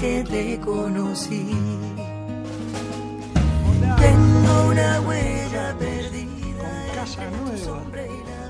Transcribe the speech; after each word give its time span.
Que 0.00 0.24
te 0.24 0.58
conocí. 0.60 1.50
Tengo 3.98 4.68
una 4.70 5.00
huella 5.02 5.76
perdida. 5.78 6.24
Con 6.56 6.94
casa 6.94 7.30
nueva, 7.30 7.82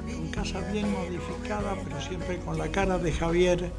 con 0.04 0.28
casa 0.28 0.60
bien 0.72 0.92
modificada, 0.92 1.74
pero 1.82 2.00
siempre 2.00 2.38
con 2.38 2.56
la 2.56 2.68
cara 2.68 2.98
de 2.98 3.10
Javier 3.10 3.72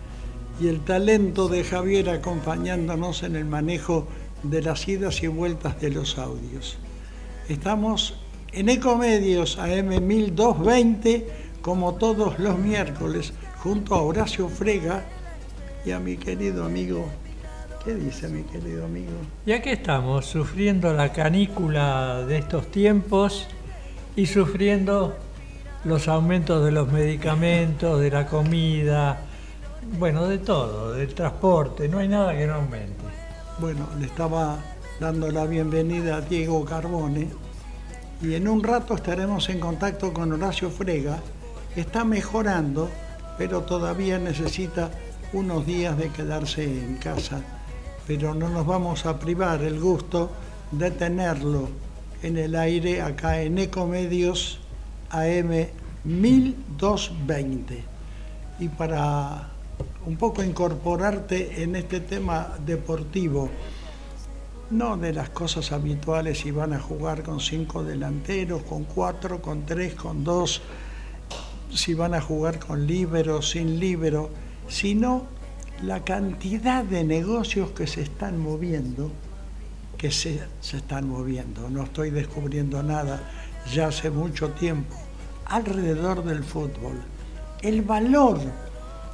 y 0.60 0.68
el 0.68 0.82
talento 0.82 1.48
de 1.48 1.64
Javier 1.64 2.10
acompañándonos 2.10 3.24
en 3.24 3.38
el 3.38 3.46
manejo 3.46 4.06
de 4.44 4.62
las 4.62 4.86
idas 4.90 5.24
y 5.24 5.28
vueltas 5.28 5.80
de 5.80 5.92
los 5.92 6.18
audios. 6.18 6.78
Estamos 7.48 8.16
en 8.52 8.68
Ecomedios 8.68 9.58
AM 9.58 10.06
1220, 10.06 11.28
como 11.62 11.96
todos 11.96 12.38
los 12.38 12.60
miércoles, 12.60 13.32
junto 13.60 13.96
a 13.96 14.02
Horacio 14.02 14.50
Frega 14.50 15.06
y 15.86 15.92
a 15.92 16.00
mi 16.00 16.18
querido 16.18 16.66
amigo. 16.66 17.08
¿Qué 17.84 17.96
dice 17.96 18.28
mi 18.28 18.44
querido 18.44 18.86
amigo? 18.86 19.10
Y 19.44 19.54
aquí 19.54 19.70
estamos, 19.70 20.28
sufriendo 20.28 20.94
la 20.94 21.12
canícula 21.12 22.24
de 22.28 22.38
estos 22.38 22.70
tiempos 22.70 23.48
y 24.16 24.28
sufriendo 24.28 25.16
los 25.84 26.08
aumentos 26.08 26.64
de 26.64 26.72
los 26.72 26.92
medicamentos, 26.92 28.00
de 28.00 28.12
la 28.12 28.28
comida, 28.28 29.22
bueno, 29.98 30.28
de 30.28 30.38
todo, 30.38 30.94
del 30.94 31.16
transporte, 31.16 31.90
no 31.90 31.98
hay 31.98 32.08
nada 32.08 32.38
que 32.38 32.46
no 32.46 32.54
aumente. 32.54 33.04
Bueno, 33.58 33.88
le 34.00 34.06
estaba 34.06 34.60
dando 35.00 35.32
la 35.32 35.46
bienvenida 35.48 36.18
a 36.18 36.22
Diego 36.22 36.64
Carbone 36.64 37.30
y 38.22 38.36
en 38.36 38.48
un 38.48 38.62
rato 38.62 38.94
estaremos 38.94 39.50
en 39.50 39.60
contacto 39.60 40.14
con 40.14 40.32
Horacio 40.32 40.70
Frega. 40.70 41.18
Está 41.76 42.04
mejorando, 42.04 42.92
pero 43.40 43.62
todavía 43.62 44.20
necesita 44.20 44.92
unos 45.34 45.66
días 45.66 45.98
de 45.98 46.10
quedarse 46.10 46.64
en 46.64 46.98
casa. 46.98 47.42
Pero 48.08 48.34
no 48.34 48.50
nos 48.50 48.66
vamos 48.66 49.06
a 49.06 49.20
privar 49.20 49.62
el 49.62 49.80
gusto 49.80 50.32
de 50.72 50.92
tenerlo 50.92 51.70
en 52.24 52.38
el 52.38 52.56
aire 52.56 53.02
acá 53.02 53.42
en 53.42 53.58
Ecomedios 53.58 54.60
AM 55.10 55.68
1220. 56.04 57.84
Y 58.60 58.68
para 58.70 59.50
un 60.06 60.18
poco 60.18 60.44
incorporarte 60.44 61.64
en 61.64 61.76
este 61.76 62.00
tema 62.00 62.56
deportivo, 62.66 63.50
no 64.72 64.98
de 64.98 65.14
las 65.14 65.30
cosas 65.30 65.72
habituales 65.72 66.40
si 66.40 66.52
van 66.52 66.74
a 66.74 66.80
jugar 66.80 67.24
con 67.24 67.40
cinco 67.40 67.84
delanteros, 67.84 68.64
con 68.64 68.86
cuatro, 68.86 69.42
con 69.42 69.66
tres, 69.66 69.96
con 69.96 70.24
dos, 70.24 70.62
si 71.74 71.94
van 71.94 72.14
a 72.14 72.22
jugar 72.22 72.60
con 72.60 72.88
libero, 72.88 73.42
sin 73.42 73.80
libero, 73.80 74.30
sino 74.68 75.26
la 75.84 76.04
cantidad 76.04 76.84
de 76.84 77.04
negocios 77.04 77.72
que 77.72 77.88
se 77.88 78.02
están 78.02 78.40
moviendo, 78.40 79.12
que 79.98 80.12
se, 80.12 80.42
se 80.60 80.78
están 80.78 81.10
moviendo, 81.10 81.70
no 81.70 81.84
estoy 81.84 82.12
descubriendo 82.12 82.84
nada, 82.84 83.20
ya 83.74 83.88
hace 83.88 84.10
mucho 84.10 84.50
tiempo, 84.52 84.96
alrededor 85.46 86.24
del 86.24 86.44
fútbol. 86.44 87.02
El 87.62 87.82
valor 87.82 88.40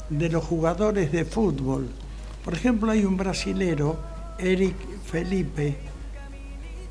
de 0.10 0.30
los 0.30 0.44
jugadores 0.44 1.12
de 1.12 1.26
fútbol. 1.26 1.88
Por 2.44 2.54
ejemplo, 2.54 2.92
hay 2.92 3.04
un 3.06 3.18
brasilero, 3.18 3.98
Eric 4.38 4.76
Felipe, 5.06 5.78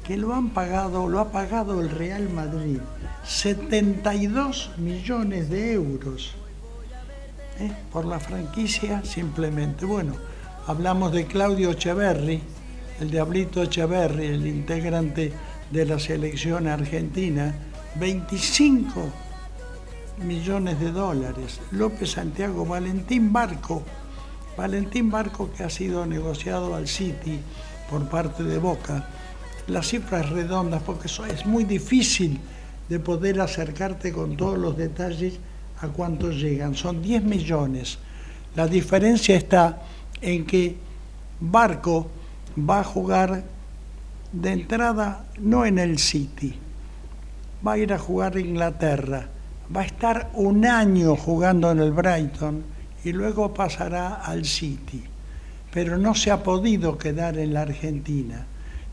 que 0.06 0.16
lo 0.16 0.34
han 0.34 0.50
pagado, 0.50 1.08
lo 1.08 1.20
ha 1.20 1.32
pagado 1.32 1.80
el 1.80 1.90
Real 1.90 2.28
Madrid, 2.30 2.78
72 3.24 4.72
millones 4.78 5.50
de 5.50 5.72
euros 5.72 6.34
¿eh? 7.60 7.70
por 7.92 8.04
la 8.04 8.20
franquicia 8.20 9.04
simplemente. 9.04 9.84
Bueno, 9.84 10.14
hablamos 10.66 11.12
de 11.12 11.26
Claudio 11.26 11.70
Echeverri, 11.72 12.40
el 13.00 13.10
Diablito 13.10 13.62
Echeverri, 13.62 14.26
el 14.26 14.46
integrante 14.46 15.32
de 15.70 15.86
la 15.86 15.98
selección 15.98 16.66
argentina, 16.66 17.54
25 17.96 19.10
millones 20.24 20.80
de 20.80 20.92
dólares. 20.92 21.60
López 21.72 22.12
Santiago, 22.12 22.64
Valentín 22.64 23.32
Barco, 23.32 23.82
Valentín 24.56 25.10
Barco 25.10 25.50
que 25.56 25.64
ha 25.64 25.70
sido 25.70 26.06
negociado 26.06 26.74
al 26.74 26.88
City 26.88 27.40
por 27.90 28.08
parte 28.08 28.42
de 28.42 28.58
Boca. 28.58 29.08
Las 29.66 29.88
cifras 29.88 30.30
redondas, 30.30 30.82
porque 30.82 31.08
eso 31.08 31.26
es 31.26 31.44
muy 31.44 31.64
difícil 31.64 32.40
de 32.88 33.00
poder 33.00 33.40
acercarte 33.40 34.12
con 34.12 34.36
todos 34.36 34.56
los 34.56 34.76
detalles 34.76 35.40
a 35.80 35.88
cuántos 35.88 36.36
llegan. 36.36 36.74
Son 36.74 37.02
10 37.02 37.24
millones. 37.24 37.98
La 38.54 38.66
diferencia 38.66 39.36
está 39.36 39.82
en 40.20 40.46
que 40.46 40.76
Barco 41.40 42.10
va 42.58 42.80
a 42.80 42.84
jugar 42.84 43.44
de 44.32 44.52
entrada 44.52 45.26
no 45.38 45.64
en 45.64 45.78
el 45.78 45.98
City, 45.98 46.54
va 47.66 47.72
a 47.72 47.78
ir 47.78 47.92
a 47.92 47.98
jugar 47.98 48.36
a 48.36 48.40
Inglaterra 48.40 49.28
va 49.74 49.80
a 49.80 49.84
estar 49.86 50.30
un 50.34 50.64
año 50.64 51.16
jugando 51.16 51.70
en 51.70 51.80
el 51.80 51.92
Brighton 51.92 52.62
y 53.04 53.12
luego 53.12 53.52
pasará 53.52 54.14
al 54.14 54.44
City. 54.44 55.02
Pero 55.72 55.98
no 55.98 56.14
se 56.14 56.30
ha 56.30 56.42
podido 56.42 56.96
quedar 56.96 57.38
en 57.38 57.52
la 57.52 57.62
Argentina. 57.62 58.46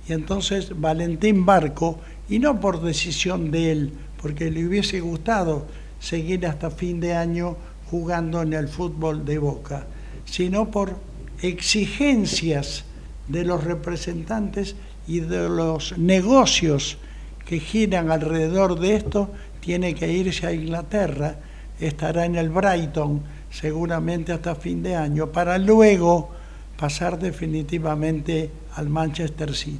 Y 0.07 0.13
entonces 0.13 0.79
Valentín 0.79 1.45
Barco, 1.45 1.99
y 2.29 2.39
no 2.39 2.59
por 2.59 2.81
decisión 2.81 3.51
de 3.51 3.71
él, 3.71 3.93
porque 4.21 4.51
le 4.51 4.65
hubiese 4.65 4.99
gustado 4.99 5.65
seguir 6.03 6.45
hasta 6.45 6.69
fin 6.69 6.99
de 6.99 7.15
año 7.15 7.55
jugando 7.89 8.41
en 8.41 8.51
el 8.51 8.67
fútbol 8.67 9.23
de 9.23 9.37
Boca, 9.39 9.87
sino 10.25 10.69
por 10.69 10.97
exigencias 11.41 12.83
de 13.29 13.45
los 13.45 13.63
representantes 13.63 14.75
y 15.07 15.21
de 15.21 15.47
los 15.47 15.97
negocios 15.97 16.97
que 17.45 17.59
giran 17.59 18.11
alrededor 18.11 18.79
de 18.79 18.95
esto, 18.95 19.29
tiene 19.61 19.95
que 19.95 20.11
irse 20.11 20.45
a 20.45 20.51
Inglaterra, 20.51 21.37
estará 21.79 22.25
en 22.25 22.35
el 22.35 22.49
Brighton 22.49 23.21
seguramente 23.49 24.33
hasta 24.33 24.55
fin 24.55 24.83
de 24.83 24.95
año, 24.95 25.31
para 25.31 25.57
luego 25.57 26.31
pasar 26.77 27.17
definitivamente 27.17 28.49
al 28.75 28.89
Manchester 28.89 29.55
City. 29.55 29.79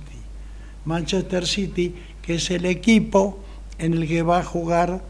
Manchester 0.85 1.45
City, 1.45 1.93
que 2.21 2.35
es 2.35 2.49
el 2.51 2.65
equipo 2.65 3.39
en 3.77 3.93
el 3.93 4.07
que 4.07 4.21
va 4.21 4.39
a 4.39 4.43
jugar 4.43 5.01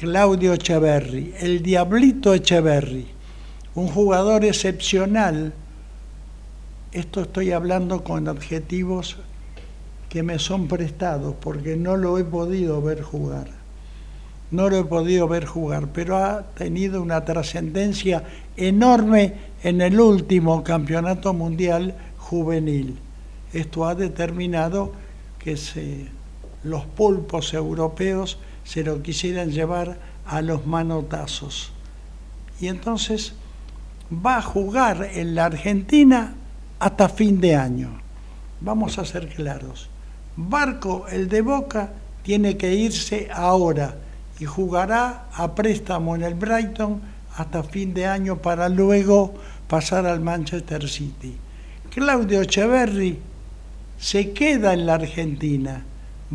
Claudio 0.00 0.54
Echeverri, 0.54 1.34
el 1.40 1.62
Diablito 1.62 2.32
Echeverri, 2.32 3.06
un 3.74 3.86
jugador 3.88 4.46
excepcional. 4.46 5.52
Esto 6.90 7.20
estoy 7.20 7.52
hablando 7.52 8.02
con 8.02 8.26
adjetivos 8.26 9.18
que 10.08 10.22
me 10.22 10.38
son 10.38 10.68
prestados 10.68 11.34
porque 11.38 11.76
no 11.76 11.98
lo 11.98 12.16
he 12.16 12.24
podido 12.24 12.80
ver 12.80 13.02
jugar. 13.02 13.48
No 14.50 14.70
lo 14.70 14.78
he 14.78 14.84
podido 14.84 15.28
ver 15.28 15.44
jugar, 15.44 15.88
pero 15.92 16.16
ha 16.16 16.44
tenido 16.54 17.02
una 17.02 17.26
trascendencia 17.26 18.24
enorme 18.56 19.34
en 19.62 19.82
el 19.82 20.00
último 20.00 20.64
campeonato 20.64 21.34
mundial 21.34 21.94
juvenil. 22.16 22.96
Esto 23.52 23.84
ha 23.84 23.94
determinado 23.94 24.92
que 25.38 25.58
los 26.64 26.86
pulpos 26.86 27.52
europeos 27.52 28.38
se 28.70 28.84
lo 28.84 29.02
quisieran 29.02 29.50
llevar 29.50 29.98
a 30.24 30.42
los 30.42 30.64
manotazos. 30.64 31.72
Y 32.60 32.68
entonces 32.68 33.32
va 34.24 34.36
a 34.36 34.42
jugar 34.42 35.10
en 35.12 35.34
la 35.34 35.46
Argentina 35.46 36.34
hasta 36.78 37.08
fin 37.08 37.40
de 37.40 37.56
año. 37.56 38.00
Vamos 38.60 38.96
a 38.98 39.04
ser 39.04 39.28
claros. 39.30 39.90
Barco, 40.36 41.08
el 41.08 41.28
de 41.28 41.40
Boca, 41.40 41.90
tiene 42.22 42.56
que 42.56 42.72
irse 42.72 43.28
ahora 43.34 43.96
y 44.38 44.44
jugará 44.44 45.26
a 45.32 45.52
préstamo 45.56 46.14
en 46.14 46.22
el 46.22 46.34
Brighton 46.34 47.00
hasta 47.36 47.64
fin 47.64 47.92
de 47.92 48.06
año 48.06 48.36
para 48.36 48.68
luego 48.68 49.34
pasar 49.66 50.06
al 50.06 50.20
Manchester 50.20 50.88
City. 50.88 51.36
Claudio 51.92 52.42
Echeverri 52.42 53.18
se 53.98 54.30
queda 54.30 54.74
en 54.74 54.86
la 54.86 54.94
Argentina, 54.94 55.82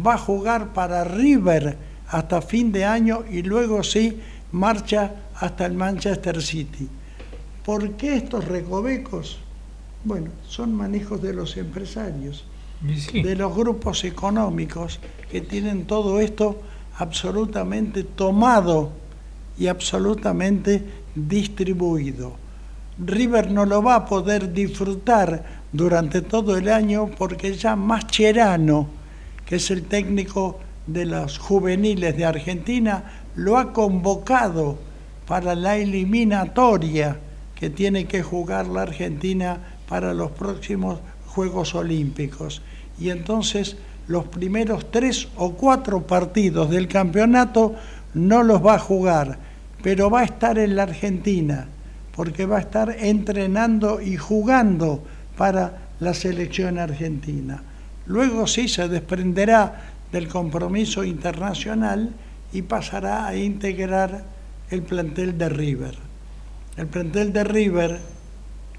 va 0.05 0.15
a 0.15 0.17
jugar 0.17 0.73
para 0.73 1.05
River 1.05 1.94
hasta 2.09 2.41
fin 2.41 2.71
de 2.71 2.85
año 2.85 3.23
y 3.29 3.41
luego 3.41 3.83
sí 3.83 4.19
marcha 4.51 5.13
hasta 5.35 5.65
el 5.65 5.73
Manchester 5.73 6.41
City. 6.41 6.87
¿Por 7.65 7.91
qué 7.91 8.15
estos 8.15 8.45
recovecos? 8.45 9.39
Bueno, 10.03 10.29
son 10.47 10.73
manejos 10.73 11.21
de 11.21 11.33
los 11.33 11.57
empresarios, 11.57 12.45
de 12.81 13.35
los 13.35 13.55
grupos 13.55 14.03
económicos 14.03 14.99
que 15.31 15.41
tienen 15.41 15.85
todo 15.85 16.19
esto 16.19 16.61
absolutamente 16.97 18.03
tomado 18.03 18.91
y 19.57 19.67
absolutamente 19.67 20.83
distribuido. 21.15 22.33
River 22.97 23.51
no 23.51 23.65
lo 23.65 23.81
va 23.81 23.95
a 23.95 24.05
poder 24.05 24.53
disfrutar 24.53 25.63
durante 25.71 26.21
todo 26.21 26.55
el 26.55 26.69
año 26.69 27.09
porque 27.17 27.53
ya 27.53 27.75
Mascherano, 27.75 28.87
que 29.45 29.57
es 29.57 29.71
el 29.71 29.83
técnico 29.83 30.59
de 30.87 31.05
los 31.05 31.37
juveniles 31.37 32.15
de 32.15 32.25
Argentina, 32.25 33.03
lo 33.35 33.57
ha 33.57 33.73
convocado 33.73 34.77
para 35.27 35.55
la 35.55 35.77
eliminatoria 35.77 37.17
que 37.55 37.69
tiene 37.69 38.05
que 38.05 38.21
jugar 38.21 38.67
la 38.67 38.83
Argentina 38.83 39.57
para 39.87 40.13
los 40.13 40.31
próximos 40.31 40.99
Juegos 41.27 41.75
Olímpicos. 41.75 42.61
Y 42.99 43.09
entonces 43.09 43.77
los 44.07 44.25
primeros 44.25 44.91
tres 44.91 45.27
o 45.35 45.53
cuatro 45.53 46.05
partidos 46.05 46.69
del 46.69 46.87
campeonato 46.87 47.75
no 48.13 48.43
los 48.43 48.65
va 48.65 48.75
a 48.75 48.79
jugar, 48.79 49.37
pero 49.81 50.09
va 50.09 50.21
a 50.21 50.25
estar 50.25 50.57
en 50.57 50.75
la 50.75 50.83
Argentina, 50.83 51.67
porque 52.15 52.45
va 52.45 52.57
a 52.57 52.61
estar 52.61 52.95
entrenando 52.99 53.99
y 54.01 54.15
jugando 54.15 55.03
para 55.37 55.89
la 55.99 56.13
selección 56.13 56.77
argentina. 56.77 57.61
Luego 58.05 58.47
sí 58.47 58.67
se 58.67 58.87
desprenderá 58.87 59.94
del 60.11 60.27
compromiso 60.27 61.03
internacional 61.03 62.13
y 62.53 62.61
pasará 62.61 63.27
a 63.27 63.35
integrar 63.35 64.25
el 64.69 64.81
plantel 64.81 65.37
de 65.37 65.49
River. 65.49 65.97
El 66.77 66.87
plantel 66.87 67.31
de 67.33 67.43
River, 67.43 67.99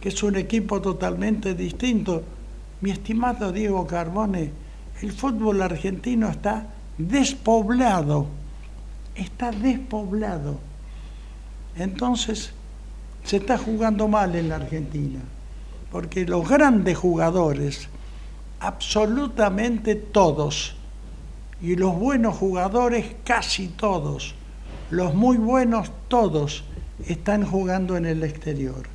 que 0.01 0.09
es 0.09 0.23
un 0.23 0.37
equipo 0.37 0.81
totalmente 0.81 1.55
distinto, 1.55 2.23
mi 2.81 2.91
estimado 2.91 3.53
Diego 3.53 3.87
Carbone, 3.87 4.51
el 5.03 5.13
fútbol 5.13 5.63
argentino 5.63 6.29
está 6.29 6.67
despoblado, 6.99 8.27
está 9.15 9.51
despoblado. 9.51 10.59
Entonces, 11.77 12.53
se 13.25 13.39
está 13.39 13.59
jugando 13.59 14.09
mal 14.09 14.35
en 14.37 14.49
la 14.49 14.57
Argentina, 14.57 15.21
porque 15.91 16.25
los 16.25 16.49
grandes 16.49 16.97
jugadores, 16.97 17.89
absolutamente 18.61 19.95
todos, 19.97 20.76
y 21.61 21.77
los 21.77 21.99
buenos 21.99 22.37
jugadores 22.37 23.07
casi 23.25 23.69
todos, 23.69 24.35
los 24.91 25.15
muy 25.15 25.37
buenos 25.37 25.91
todos, 26.09 26.65
están 27.07 27.45
jugando 27.45 27.97
en 27.97 28.07
el 28.07 28.23
exterior. 28.23 28.89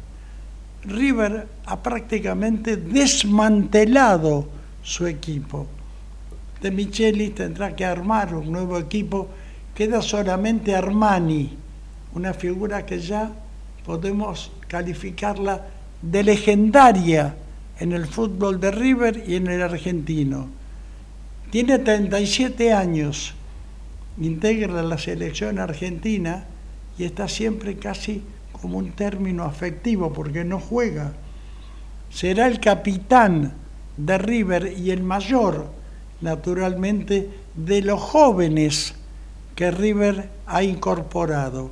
River 0.84 1.48
ha 1.66 1.84
prácticamente 1.84 2.78
desmantelado 2.78 4.48
su 4.81 5.06
equipo. 5.06 5.68
De 6.62 6.72
Micheli 6.72 7.30
tendrá 7.30 7.75
que 7.75 7.86
armar 7.86 8.34
un 8.34 8.52
nuevo 8.52 8.78
equipo. 8.78 9.28
Queda 9.75 10.02
solamente 10.02 10.75
Armani, 10.75 11.58
una 12.13 12.34
figura 12.34 12.86
que 12.86 13.00
ya 13.00 13.31
podemos 13.86 14.52
calificarla 14.68 15.66
de 16.02 16.24
legendaria 16.24 17.36
en 17.80 17.94
el 17.94 18.06
fútbol 18.06 18.60
de 18.60 18.72
River 18.72 19.24
y 19.28 19.36
en 19.36 19.48
el 19.48 19.62
argentino. 19.62 20.61
Tiene 21.51 21.80
37 21.80 22.71
años, 22.71 23.33
integra 24.18 24.81
la 24.83 24.98
selección 24.98 25.59
argentina 25.59 26.45
y 26.98 27.03
está 27.03 27.27
siempre 27.27 27.75
casi 27.75 28.24
como 28.53 28.77
un 28.77 28.94
término 28.94 29.44
afectivo 29.44 30.13
porque 30.13 30.45
no 30.45 30.62
juega. 30.62 31.12
Será 32.09 32.48
el 32.48 32.62
capitán 32.62 33.51
de 33.98 34.18
River 34.18 34.74
y 34.77 34.92
el 34.92 35.03
mayor, 35.03 35.69
naturalmente, 36.21 37.27
de 37.53 37.81
los 37.81 38.00
jóvenes 38.00 38.94
que 39.53 39.71
River 39.71 40.30
ha 40.48 40.63
incorporado, 40.63 41.69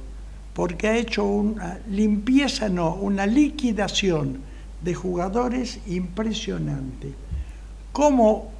porque 0.53 0.89
ha 0.89 0.97
hecho 0.97 1.23
una 1.23 1.79
limpieza, 1.89 2.67
no, 2.67 2.95
una 2.95 3.25
liquidación 3.25 4.41
de 4.81 4.93
jugadores 4.93 5.79
impresionante. 5.87 7.13
¿Cómo 7.93 8.58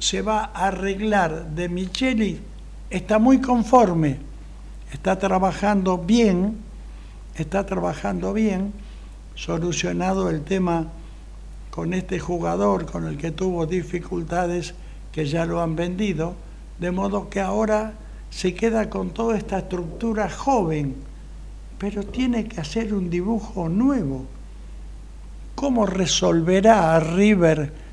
se 0.00 0.22
va 0.22 0.50
a 0.52 0.68
arreglar 0.68 1.50
de 1.50 1.68
Micheli? 1.68 2.40
Está 2.88 3.18
muy 3.18 3.40
conforme, 3.40 4.16
está 4.92 5.18
trabajando 5.18 5.98
bien, 5.98 6.56
está 7.36 7.64
trabajando 7.64 8.32
bien, 8.32 8.72
solucionado 9.36 10.28
el 10.28 10.42
tema 10.42 10.88
con 11.70 11.94
este 11.94 12.18
jugador 12.18 12.90
con 12.90 13.06
el 13.06 13.16
que 13.16 13.30
tuvo 13.30 13.66
dificultades 13.66 14.74
que 15.12 15.26
ya 15.26 15.46
lo 15.46 15.62
han 15.62 15.76
vendido, 15.76 16.34
de 16.78 16.90
modo 16.90 17.28
que 17.28 17.40
ahora 17.40 17.92
se 18.30 18.54
queda 18.54 18.88
con 18.88 19.10
toda 19.10 19.36
esta 19.36 19.58
estructura 19.58 20.30
joven, 20.30 20.96
pero 21.78 22.02
tiene 22.04 22.46
que 22.46 22.60
hacer 22.60 22.94
un 22.94 23.10
dibujo 23.10 23.68
nuevo. 23.68 24.26
¿Cómo 25.54 25.84
resolverá 25.84 26.96
a 26.96 27.00
River 27.00 27.89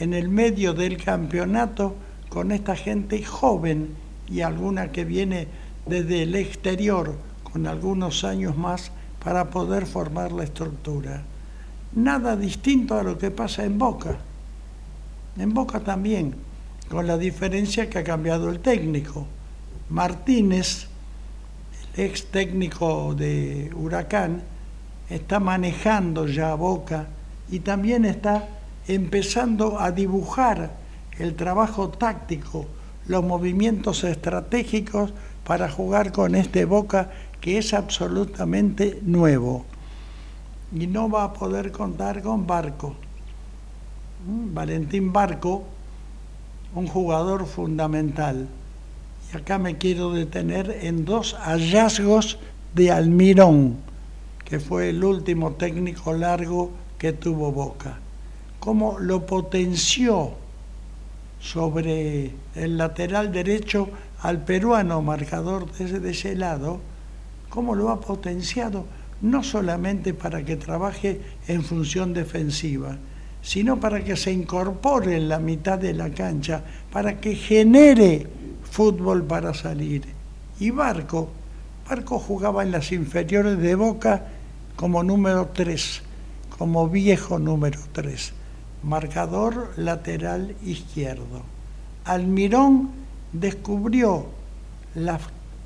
en 0.00 0.14
el 0.14 0.28
medio 0.28 0.72
del 0.72 0.96
campeonato 0.96 1.94
con 2.30 2.52
esta 2.52 2.74
gente 2.74 3.22
joven 3.22 3.90
y 4.28 4.40
alguna 4.40 4.90
que 4.90 5.04
viene 5.04 5.46
desde 5.86 6.22
el 6.22 6.34
exterior 6.34 7.14
con 7.44 7.66
algunos 7.66 8.24
años 8.24 8.56
más 8.56 8.90
para 9.22 9.50
poder 9.50 9.86
formar 9.86 10.32
la 10.32 10.44
estructura? 10.44 11.22
Nada 11.92 12.34
distinto 12.34 12.98
a 12.98 13.02
lo 13.02 13.18
que 13.18 13.30
pasa 13.30 13.64
en 13.64 13.78
Boca. 13.78 14.16
En 15.36 15.52
Boca 15.52 15.80
también, 15.80 16.34
con 16.88 17.06
la 17.06 17.18
diferencia 17.18 17.90
que 17.90 17.98
ha 17.98 18.04
cambiado 18.04 18.48
el 18.48 18.60
técnico. 18.60 19.26
Martínez, 19.90 20.86
el 21.94 22.04
ex 22.06 22.26
técnico 22.26 23.14
de 23.14 23.70
Huracán, 23.74 24.42
está 25.10 25.40
manejando 25.40 26.26
ya 26.26 26.54
Boca 26.54 27.08
y 27.50 27.58
también 27.58 28.04
está 28.06 28.48
empezando 28.88 29.80
a 29.80 29.90
dibujar 29.90 30.72
el 31.18 31.34
trabajo 31.34 31.90
táctico, 31.90 32.66
los 33.06 33.24
movimientos 33.24 34.04
estratégicos 34.04 35.12
para 35.44 35.70
jugar 35.70 36.12
con 36.12 36.34
este 36.34 36.64
Boca 36.64 37.10
que 37.40 37.58
es 37.58 37.74
absolutamente 37.74 39.00
nuevo 39.02 39.64
y 40.72 40.86
no 40.86 41.10
va 41.10 41.24
a 41.24 41.32
poder 41.32 41.72
contar 41.72 42.22
con 42.22 42.46
Barco. 42.46 42.94
Mm, 44.26 44.54
Valentín 44.54 45.12
Barco, 45.12 45.64
un 46.74 46.86
jugador 46.86 47.46
fundamental. 47.46 48.46
Y 49.32 49.36
acá 49.36 49.58
me 49.58 49.78
quiero 49.78 50.12
detener 50.12 50.78
en 50.82 51.04
dos 51.04 51.34
hallazgos 51.34 52.38
de 52.74 52.90
Almirón, 52.90 53.76
que 54.44 54.60
fue 54.60 54.90
el 54.90 55.02
último 55.02 55.52
técnico 55.52 56.12
largo 56.12 56.70
que 56.98 57.12
tuvo 57.12 57.50
Boca. 57.52 57.98
Cómo 58.60 58.98
lo 58.98 59.26
potenció 59.26 60.32
sobre 61.40 62.30
el 62.54 62.76
lateral 62.76 63.32
derecho 63.32 63.88
al 64.20 64.44
peruano 64.44 65.00
marcador 65.02 65.72
de 65.72 66.10
ese 66.10 66.36
lado, 66.36 66.80
cómo 67.48 67.74
lo 67.74 67.90
ha 67.90 68.00
potenciado 68.00 68.84
no 69.22 69.42
solamente 69.42 70.14
para 70.14 70.44
que 70.44 70.56
trabaje 70.56 71.20
en 71.46 71.62
función 71.62 72.12
defensiva, 72.12 72.96
sino 73.42 73.78
para 73.80 74.02
que 74.02 74.16
se 74.16 74.32
incorpore 74.32 75.16
en 75.16 75.28
la 75.28 75.38
mitad 75.38 75.78
de 75.78 75.94
la 75.94 76.10
cancha, 76.10 76.62
para 76.92 77.20
que 77.20 77.34
genere 77.34 78.26
fútbol 78.70 79.24
para 79.24 79.52
salir. 79.54 80.04
Y 80.58 80.70
Barco, 80.70 81.30
Barco 81.88 82.18
jugaba 82.18 82.62
en 82.62 82.70
las 82.70 82.92
inferiores 82.92 83.58
de 83.58 83.74
Boca 83.74 84.26
como 84.76 85.02
número 85.02 85.48
3, 85.52 86.02
como 86.56 86.88
viejo 86.88 87.38
número 87.38 87.80
3, 87.92 88.32
marcador 88.82 89.72
lateral 89.76 90.54
izquierdo. 90.64 91.42
Almirón 92.04 92.90
descubrió 93.32 94.26
las 94.94 95.20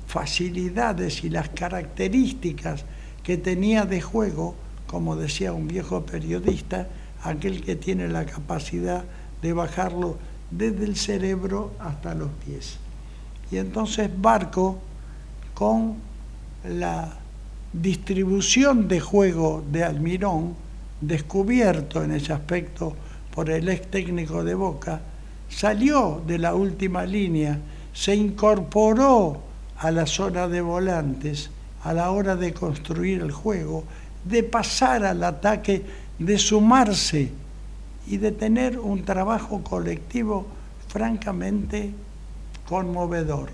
facilidades 0.07 1.23
y 1.23 1.29
las 1.29 1.49
características 1.49 2.85
que 3.23 3.37
tenía 3.37 3.85
de 3.85 4.01
juego, 4.01 4.55
como 4.87 5.15
decía 5.15 5.53
un 5.53 5.67
viejo 5.67 6.05
periodista, 6.05 6.87
aquel 7.23 7.63
que 7.63 7.75
tiene 7.75 8.07
la 8.07 8.25
capacidad 8.25 9.03
de 9.41 9.53
bajarlo 9.53 10.17
desde 10.51 10.85
el 10.85 10.95
cerebro 10.95 11.73
hasta 11.79 12.13
los 12.13 12.29
pies. 12.45 12.77
Y 13.51 13.57
entonces 13.57 14.09
Barco, 14.15 14.79
con 15.53 15.95
la 16.63 17.13
distribución 17.73 18.87
de 18.87 18.99
juego 18.99 19.63
de 19.71 19.83
Almirón, 19.83 20.55
descubierto 21.01 22.03
en 22.03 22.11
ese 22.11 22.33
aspecto 22.33 22.95
por 23.33 23.49
el 23.49 23.67
ex 23.69 23.89
técnico 23.91 24.43
de 24.43 24.55
Boca, 24.55 25.01
salió 25.49 26.21
de 26.25 26.37
la 26.37 26.55
última 26.55 27.05
línea, 27.05 27.59
se 27.93 28.15
incorporó 28.15 29.41
a 29.77 29.91
la 29.91 30.05
zona 30.05 30.47
de 30.47 30.61
volantes 30.61 31.49
a 31.83 31.93
la 31.93 32.09
hora 32.09 32.35
de 32.35 32.51
construir 32.51 33.21
el 33.21 33.31
juego, 33.31 33.83
de 34.23 34.41
pasar 34.43 35.05
al 35.05 35.23
ataque, 35.23 35.83
de 36.17 36.37
sumarse 36.39 37.31
y 38.07 38.17
de 38.17 38.31
tener 38.31 38.79
un 38.79 39.05
trabajo 39.05 39.63
colectivo 39.63 40.47
francamente 40.87 41.91
conmovedor. 42.67 43.49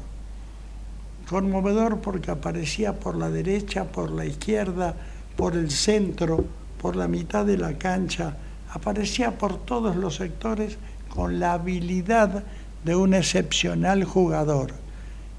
Conmovedor 1.29 1.99
porque 1.99 2.31
aparecía 2.31 2.93
por 2.93 3.15
la 3.15 3.29
derecha, 3.29 3.85
por 3.85 4.11
la 4.11 4.25
izquierda, 4.25 4.95
por 5.35 5.55
el 5.55 5.69
centro, 5.69 6.45
por 6.81 6.95
la 6.95 7.07
mitad 7.07 7.45
de 7.45 7.57
la 7.57 7.77
cancha, 7.77 8.35
aparecía 8.73 9.37
por 9.37 9.63
todos 9.65 9.95
los 9.95 10.15
sectores 10.15 10.77
con 11.09 11.39
la 11.39 11.53
habilidad 11.53 12.43
de 12.83 12.95
un 12.95 13.13
excepcional 13.13 14.03
jugador. 14.03 14.73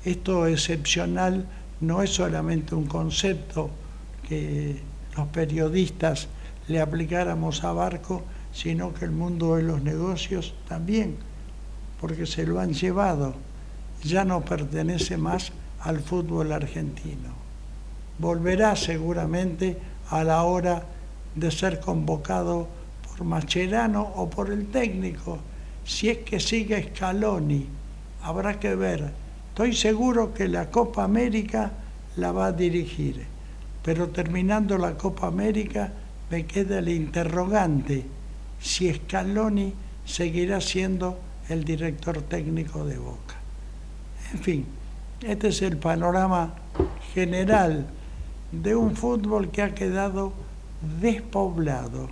Esto 0.04 0.46
excepcional 0.46 1.46
no 1.80 2.00
es 2.02 2.10
solamente 2.10 2.76
un 2.76 2.86
concepto 2.86 3.70
que 4.28 4.80
los 5.16 5.26
periodistas 5.28 6.28
le 6.68 6.80
aplicáramos 6.80 7.64
a 7.64 7.72
Barco, 7.72 8.22
sino 8.52 8.94
que 8.94 9.04
el 9.04 9.10
mundo 9.10 9.56
de 9.56 9.64
los 9.64 9.82
negocios 9.82 10.54
también, 10.68 11.16
porque 12.00 12.26
se 12.26 12.46
lo 12.46 12.60
han 12.60 12.72
llevado. 12.72 13.34
Ya 14.04 14.24
no 14.24 14.44
pertenece 14.44 15.16
más 15.16 15.50
al 15.80 16.00
fútbol 16.00 16.52
argentino. 16.52 17.30
Volverá 18.18 18.76
seguramente 18.76 19.76
a 20.08 20.22
la 20.22 20.44
hora 20.44 20.84
de 21.34 21.50
ser 21.50 21.80
convocado 21.80 22.68
por 23.06 23.24
Macherano 23.24 24.02
o 24.16 24.28
por 24.28 24.50
el 24.50 24.68
técnico. 24.68 25.38
Si 25.84 26.08
es 26.08 26.18
que 26.18 26.40
sigue 26.40 26.90
Scaloni, 26.94 27.66
habrá 28.22 28.58
que 28.58 28.74
ver. 28.74 29.12
Estoy 29.50 29.74
seguro 29.74 30.32
que 30.32 30.48
la 30.48 30.70
Copa 30.70 31.04
América 31.04 31.72
la 32.16 32.32
va 32.32 32.46
a 32.46 32.52
dirigir, 32.52 33.24
pero 33.82 34.08
terminando 34.08 34.78
la 34.78 34.96
Copa 34.96 35.26
América 35.26 35.92
me 36.30 36.46
queda 36.46 36.78
el 36.78 36.88
interrogante 36.88 38.04
si 38.60 38.92
Scaloni 38.92 39.74
seguirá 40.04 40.60
siendo 40.60 41.18
el 41.48 41.64
director 41.64 42.22
técnico 42.22 42.84
de 42.84 42.96
Boca. 42.96 43.36
En 44.32 44.38
fin, 44.38 44.66
este 45.20 45.48
es 45.48 45.62
el 45.62 45.76
panorama 45.76 46.54
general 47.12 47.86
de 48.50 48.74
un 48.76 48.96
fútbol 48.96 49.50
que 49.50 49.62
ha 49.62 49.74
quedado 49.74 50.32
despoblado. 51.00 52.08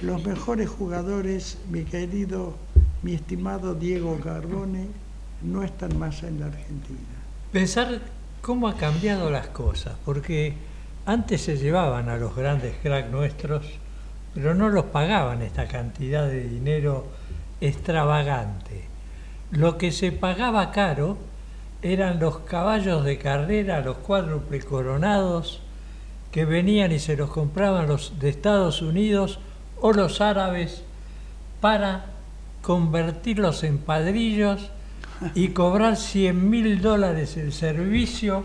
Los 0.00 0.24
mejores 0.24 0.68
jugadores, 0.68 1.58
mi 1.70 1.84
querido, 1.84 2.54
mi 3.02 3.14
estimado 3.14 3.74
Diego 3.74 4.18
Carbone, 4.20 4.86
no 5.42 5.62
están 5.62 5.98
más 5.98 6.22
en 6.22 6.40
la 6.40 6.46
Argentina. 6.46 6.98
Pensar 7.50 8.00
cómo 8.40 8.68
ha 8.68 8.76
cambiado 8.76 9.30
las 9.30 9.48
cosas, 9.48 9.94
porque 10.04 10.54
antes 11.04 11.42
se 11.42 11.56
llevaban 11.56 12.08
a 12.08 12.16
los 12.16 12.34
grandes 12.34 12.76
cracks 12.82 13.10
nuestros, 13.10 13.66
pero 14.34 14.54
no 14.54 14.68
los 14.68 14.86
pagaban 14.86 15.42
esta 15.42 15.66
cantidad 15.66 16.26
de 16.26 16.48
dinero 16.48 17.06
extravagante. 17.60 18.84
Lo 19.50 19.78
que 19.78 19.92
se 19.92 20.12
pagaba 20.12 20.70
caro 20.70 21.18
eran 21.82 22.20
los 22.20 22.38
caballos 22.38 23.04
de 23.04 23.18
carrera, 23.18 23.80
los 23.80 23.98
cuádruple 23.98 24.60
coronados, 24.60 25.60
que 26.32 26.44
venían 26.44 26.90
y 26.90 26.98
se 26.98 27.16
los 27.16 27.30
compraban 27.30 27.86
los 27.86 28.18
de 28.18 28.30
Estados 28.30 28.82
Unidos 28.82 29.38
o 29.80 29.92
los 29.92 30.20
árabes 30.20 30.82
para 31.60 32.06
convertirlos 32.62 33.62
en 33.64 33.78
padrillos 33.78 34.70
y 35.34 35.48
cobrar 35.48 35.96
100 35.96 36.50
mil 36.50 36.80
dólares 36.80 37.36
el 37.36 37.52
servicio 37.52 38.44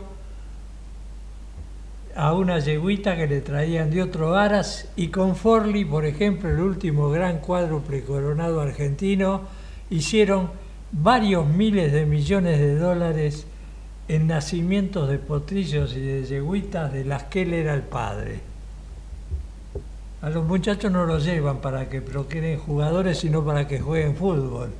a 2.16 2.34
una 2.34 2.60
yeguita 2.60 3.16
que 3.16 3.28
le 3.28 3.42
traían 3.42 3.92
de 3.92 4.02
otro 4.02 4.36
aras 4.36 4.90
y 4.96 5.10
con 5.10 5.36
Forli, 5.36 5.86
por 5.86 6.06
ejemplo, 6.06 6.50
el 6.50 6.60
último 6.60 7.10
gran 7.10 7.40
cuádruple 7.40 8.04
coronado 8.04 8.60
argentino, 8.60 9.42
hicieron 9.92 10.50
varios 10.92 11.48
miles 11.48 11.94
de 11.94 12.06
millones 12.06 12.60
de 12.60 12.76
dólares 12.76 13.46
en 14.08 14.28
nacimientos 14.28 15.10
de 15.10 15.20
potrillos 15.20 15.94
y 15.96 16.00
de 16.00 16.26
yeguitas 16.26 16.94
de 16.94 17.04
las 17.06 17.24
que 17.24 17.42
él 17.42 17.54
era 17.54 17.74
el 17.74 17.84
padre. 17.84 18.40
A 20.22 20.30
los 20.30 20.46
muchachos 20.46 20.92
no 20.92 21.06
los 21.06 21.26
llevan 21.26 21.60
para 21.62 21.90
que 21.90 22.02
procreen 22.02 22.60
jugadores, 22.60 23.20
sino 23.20 23.44
para 23.46 23.68
que 23.68 23.80
jueguen 23.80 24.16
fútbol. 24.16 24.72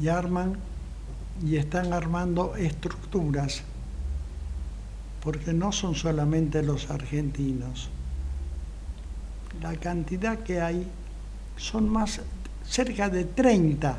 Y 0.00 0.08
arman 0.08 0.56
y 1.44 1.56
están 1.56 1.92
armando 1.92 2.54
estructuras, 2.56 3.62
porque 5.22 5.52
no 5.52 5.72
son 5.72 5.94
solamente 5.94 6.62
los 6.62 6.90
argentinos. 6.90 7.90
La 9.60 9.74
cantidad 9.76 10.38
que 10.38 10.60
hay 10.60 10.86
son 11.56 11.88
más, 11.88 12.20
cerca 12.70 13.08
de 13.08 13.24
30 13.24 13.98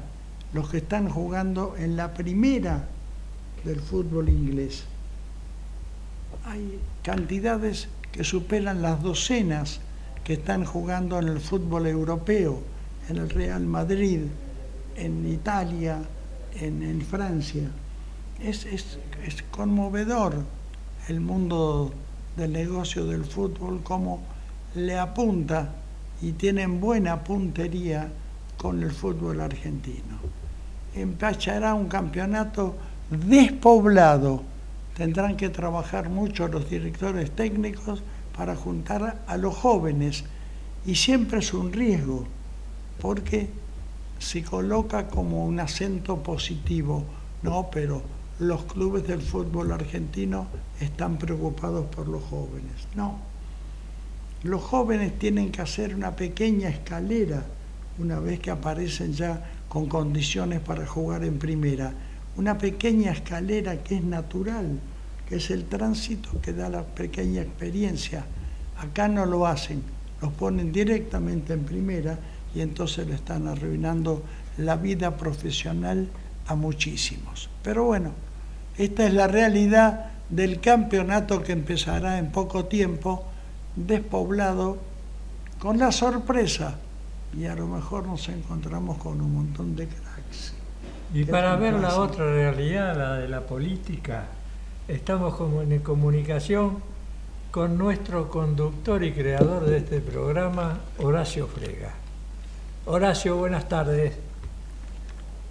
los 0.53 0.69
que 0.69 0.77
están 0.77 1.09
jugando 1.09 1.75
en 1.77 1.97
la 1.97 2.13
primera 2.13 2.87
del 3.65 3.81
fútbol 3.81 4.29
inglés. 4.29 4.85
Hay 6.45 6.79
cantidades 7.03 7.89
que 8.13 8.23
superan 8.23 8.81
las 8.81 9.03
docenas 9.03 9.81
que 10.23 10.33
están 10.33 10.63
jugando 10.63 11.19
en 11.19 11.27
el 11.27 11.39
fútbol 11.39 11.85
europeo, 11.85 12.61
en 13.09 13.17
el 13.17 13.29
Real 13.29 13.65
Madrid, 13.65 14.21
en 14.95 15.29
Italia, 15.29 16.01
en, 16.59 17.01
Francia. 17.01 17.69
Es, 18.41 18.65
es, 18.65 18.97
conmovedor 19.51 20.35
el 21.07 21.19
mundo 21.19 21.91
del 22.37 22.53
negocio 22.53 23.05
del 23.05 23.25
fútbol, 23.25 23.81
como 23.83 24.21
le 24.75 24.97
apunta 24.97 25.73
y 26.21 26.31
tienen 26.33 26.79
buena 26.79 27.23
puntería 27.23 28.09
con 28.61 28.83
el 28.83 28.91
fútbol 28.91 29.41
argentino. 29.41 30.19
Empachará 30.93 31.73
un 31.73 31.87
campeonato 31.87 32.75
despoblado. 33.09 34.43
Tendrán 34.95 35.35
que 35.35 35.49
trabajar 35.49 36.09
mucho 36.09 36.47
los 36.47 36.69
directores 36.69 37.31
técnicos 37.31 38.03
para 38.37 38.55
juntar 38.55 39.23
a 39.25 39.37
los 39.37 39.55
jóvenes. 39.55 40.25
Y 40.85 40.93
siempre 40.93 41.39
es 41.39 41.55
un 41.55 41.73
riesgo, 41.73 42.27
porque 43.01 43.49
se 44.19 44.43
coloca 44.43 45.07
como 45.07 45.43
un 45.43 45.59
acento 45.59 46.21
positivo, 46.21 47.03
no, 47.41 47.69
pero 47.71 48.03
los 48.37 48.65
clubes 48.65 49.07
del 49.07 49.21
fútbol 49.21 49.71
argentino 49.71 50.45
están 50.79 51.17
preocupados 51.17 51.87
por 51.87 52.07
los 52.07 52.23
jóvenes. 52.25 52.87
No, 52.95 53.17
los 54.43 54.61
jóvenes 54.61 55.17
tienen 55.17 55.51
que 55.51 55.63
hacer 55.63 55.95
una 55.95 56.15
pequeña 56.15 56.69
escalera 56.69 57.43
una 57.99 58.19
vez 58.19 58.39
que 58.39 58.51
aparecen 58.51 59.13
ya 59.13 59.43
con 59.67 59.87
condiciones 59.87 60.59
para 60.59 60.85
jugar 60.85 61.23
en 61.23 61.39
primera, 61.39 61.93
una 62.37 62.57
pequeña 62.57 63.11
escalera 63.11 63.77
que 63.83 63.95
es 63.95 64.03
natural, 64.03 64.79
que 65.27 65.35
es 65.37 65.49
el 65.51 65.65
tránsito 65.65 66.41
que 66.41 66.53
da 66.53 66.69
la 66.69 66.83
pequeña 66.83 67.41
experiencia. 67.41 68.25
Acá 68.77 69.07
no 69.07 69.25
lo 69.25 69.45
hacen, 69.47 69.81
los 70.21 70.33
ponen 70.33 70.71
directamente 70.71 71.53
en 71.53 71.63
primera 71.63 72.17
y 72.53 72.61
entonces 72.61 73.07
le 73.07 73.15
están 73.15 73.47
arruinando 73.47 74.23
la 74.57 74.75
vida 74.75 75.15
profesional 75.17 76.07
a 76.47 76.55
muchísimos. 76.55 77.49
Pero 77.63 77.85
bueno, 77.85 78.11
esta 78.77 79.05
es 79.05 79.13
la 79.13 79.27
realidad 79.27 80.11
del 80.29 80.59
campeonato 80.59 81.43
que 81.43 81.51
empezará 81.51 82.17
en 82.17 82.31
poco 82.31 82.65
tiempo, 82.65 83.25
despoblado, 83.75 84.77
con 85.59 85.77
la 85.77 85.91
sorpresa, 85.91 86.79
y 87.37 87.45
a 87.45 87.55
lo 87.55 87.67
mejor 87.67 88.07
nos 88.07 88.27
encontramos 88.29 88.97
con 88.97 89.21
un 89.21 89.33
montón 89.33 89.75
de 89.75 89.87
cracks. 89.87 90.53
Y 91.13 91.25
para 91.25 91.55
ver 91.55 91.73
la 91.73 91.97
otra 91.97 92.25
realidad, 92.25 92.95
la 92.95 93.13
de 93.15 93.27
la 93.27 93.41
política, 93.41 94.25
estamos 94.87 95.39
en 95.69 95.79
comunicación 95.79 96.77
con 97.51 97.77
nuestro 97.77 98.29
conductor 98.29 99.03
y 99.03 99.11
creador 99.11 99.65
de 99.65 99.77
este 99.77 99.99
programa, 99.99 100.79
Horacio 100.99 101.47
Frega. 101.47 101.91
Horacio, 102.85 103.35
buenas 103.35 103.67
tardes. 103.67 104.17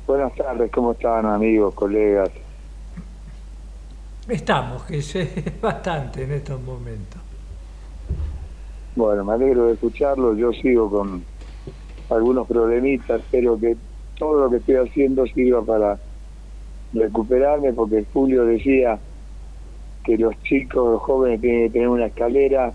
Buenas 0.06 0.34
tardes, 0.34 0.70
¿cómo 0.72 0.92
están 0.92 1.26
amigos, 1.26 1.74
colegas? 1.74 2.30
Estamos, 4.28 4.82
que 4.84 4.98
es 4.98 5.14
bastante 5.60 6.24
en 6.24 6.32
estos 6.32 6.60
momentos. 6.60 7.20
Bueno, 8.96 9.24
me 9.24 9.34
alegro 9.34 9.66
de 9.66 9.74
escucharlo, 9.74 10.34
yo 10.34 10.52
sigo 10.52 10.90
con 10.90 11.24
algunos 12.10 12.46
problemitas, 12.46 13.20
espero 13.20 13.58
que 13.58 13.76
todo 14.18 14.44
lo 14.44 14.50
que 14.50 14.56
estoy 14.56 14.76
haciendo 14.76 15.26
sirva 15.26 15.62
para 15.62 15.98
recuperarme, 16.92 17.72
porque 17.72 18.04
Julio 18.12 18.44
decía 18.44 18.98
que 20.04 20.18
los 20.18 20.40
chicos, 20.42 20.92
los 20.92 21.02
jóvenes 21.02 21.40
tienen 21.40 21.66
que 21.66 21.72
tener 21.72 21.88
una 21.88 22.06
escalera, 22.06 22.72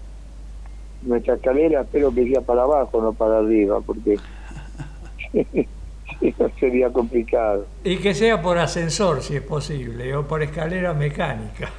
nuestra 1.03 1.35
escalera 1.35 1.81
espero 1.81 2.13
que 2.13 2.27
sea 2.27 2.41
para 2.41 2.63
abajo, 2.63 3.01
no 3.01 3.13
para 3.13 3.39
arriba, 3.39 3.81
porque 3.81 4.17
Eso 6.21 6.49
sería 6.59 6.91
complicado. 6.91 7.65
Y 7.83 7.97
que 7.97 8.13
sea 8.13 8.41
por 8.41 8.57
ascensor, 8.57 9.21
si 9.21 9.35
es 9.35 9.41
posible, 9.41 10.15
o 10.15 10.27
por 10.27 10.41
escalera 10.41 10.93
mecánica. 10.93 11.69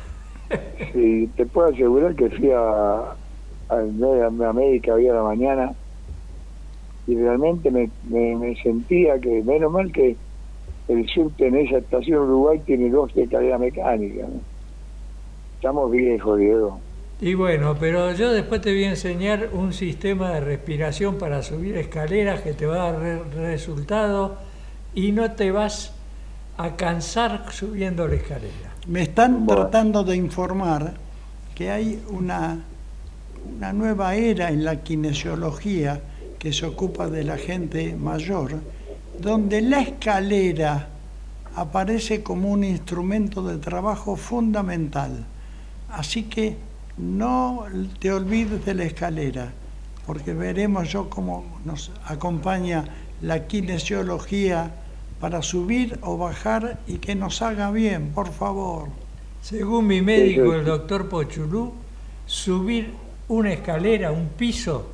Sí, 0.92 1.28
te 1.36 1.46
puedo 1.46 1.68
asegurar 1.68 2.14
que 2.14 2.30
fui 2.30 2.50
a, 2.50 2.60
a, 3.68 4.48
América 4.48 4.94
hoy 4.94 5.08
a 5.08 5.14
la 5.14 5.22
mañana 5.22 5.72
y 7.06 7.14
realmente 7.14 7.70
me, 7.70 7.88
me, 8.08 8.56
sentía 8.62 9.18
que, 9.20 9.42
menos 9.42 9.70
mal 9.72 9.92
que 9.92 10.16
el 10.88 11.08
subte 11.08 11.46
en 11.46 11.56
esa 11.56 11.78
estación 11.78 12.20
Uruguay 12.20 12.60
tiene 12.64 12.90
dos 12.90 13.14
de 13.14 13.28
calidad 13.28 13.58
mecánica. 13.58 14.26
Estamos 15.56 15.90
viejos, 15.90 16.38
Diego. 16.38 16.80
Y 17.20 17.34
bueno, 17.34 17.76
pero 17.78 18.12
yo 18.12 18.32
después 18.32 18.60
te 18.60 18.72
voy 18.72 18.84
a 18.84 18.90
enseñar 18.90 19.50
un 19.52 19.72
sistema 19.72 20.32
de 20.32 20.40
respiración 20.40 21.16
para 21.16 21.42
subir 21.42 21.76
escaleras 21.76 22.42
que 22.42 22.52
te 22.52 22.66
va 22.66 22.88
a 22.88 22.92
dar 22.92 23.34
resultado 23.34 24.36
y 24.94 25.12
no 25.12 25.32
te 25.32 25.50
vas 25.50 25.94
a 26.58 26.76
cansar 26.76 27.46
subiendo 27.52 28.06
la 28.06 28.16
escalera. 28.16 28.74
Me 28.86 29.02
están 29.02 29.46
tratando 29.46 30.04
de 30.04 30.16
informar 30.16 30.94
que 31.54 31.70
hay 31.70 32.02
una, 32.10 32.58
una 33.56 33.72
nueva 33.72 34.14
era 34.14 34.50
en 34.50 34.64
la 34.64 34.82
kinesiología 34.82 36.00
que 36.38 36.52
se 36.52 36.66
ocupa 36.66 37.08
de 37.08 37.24
la 37.24 37.36
gente 37.36 37.96
mayor, 37.96 38.60
donde 39.20 39.60
la 39.62 39.80
escalera 39.80 40.88
aparece 41.54 42.22
como 42.22 42.50
un 42.50 42.64
instrumento 42.64 43.42
de 43.42 43.58
trabajo 43.58 44.16
fundamental. 44.16 45.24
Así 45.90 46.24
que 46.24 46.56
no 46.98 47.64
te 47.98 48.12
olvides 48.12 48.64
de 48.64 48.74
la 48.74 48.84
escalera, 48.84 49.52
porque 50.06 50.32
veremos 50.34 50.90
yo 50.90 51.08
cómo 51.08 51.60
nos 51.64 51.90
acompaña 52.04 52.84
la 53.22 53.46
kinesiología 53.46 54.70
para 55.20 55.42
subir 55.42 55.98
o 56.02 56.18
bajar 56.18 56.78
y 56.86 56.98
que 56.98 57.14
nos 57.14 57.40
haga 57.40 57.70
bien, 57.70 58.10
por 58.14 58.32
favor. 58.32 58.88
Según 59.40 59.86
mi 59.86 60.02
médico, 60.02 60.54
el 60.54 60.64
doctor 60.64 61.08
Pochulú, 61.08 61.72
subir 62.26 62.92
una 63.28 63.52
escalera, 63.52 64.12
un 64.12 64.28
piso, 64.28 64.90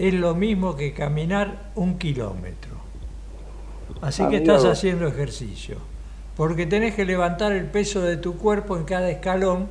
es 0.00 0.14
lo 0.14 0.34
mismo 0.34 0.76
que 0.76 0.94
caminar 0.94 1.72
un 1.74 1.98
kilómetro. 1.98 2.70
Así 4.00 4.26
que 4.28 4.36
estás 4.36 4.64
haciendo 4.64 5.06
ejercicio, 5.06 5.76
porque 6.38 6.64
tenés 6.64 6.94
que 6.94 7.04
levantar 7.04 7.52
el 7.52 7.66
peso 7.66 8.00
de 8.00 8.16
tu 8.16 8.38
cuerpo 8.38 8.78
en 8.78 8.84
cada 8.84 9.10
escalón 9.10 9.68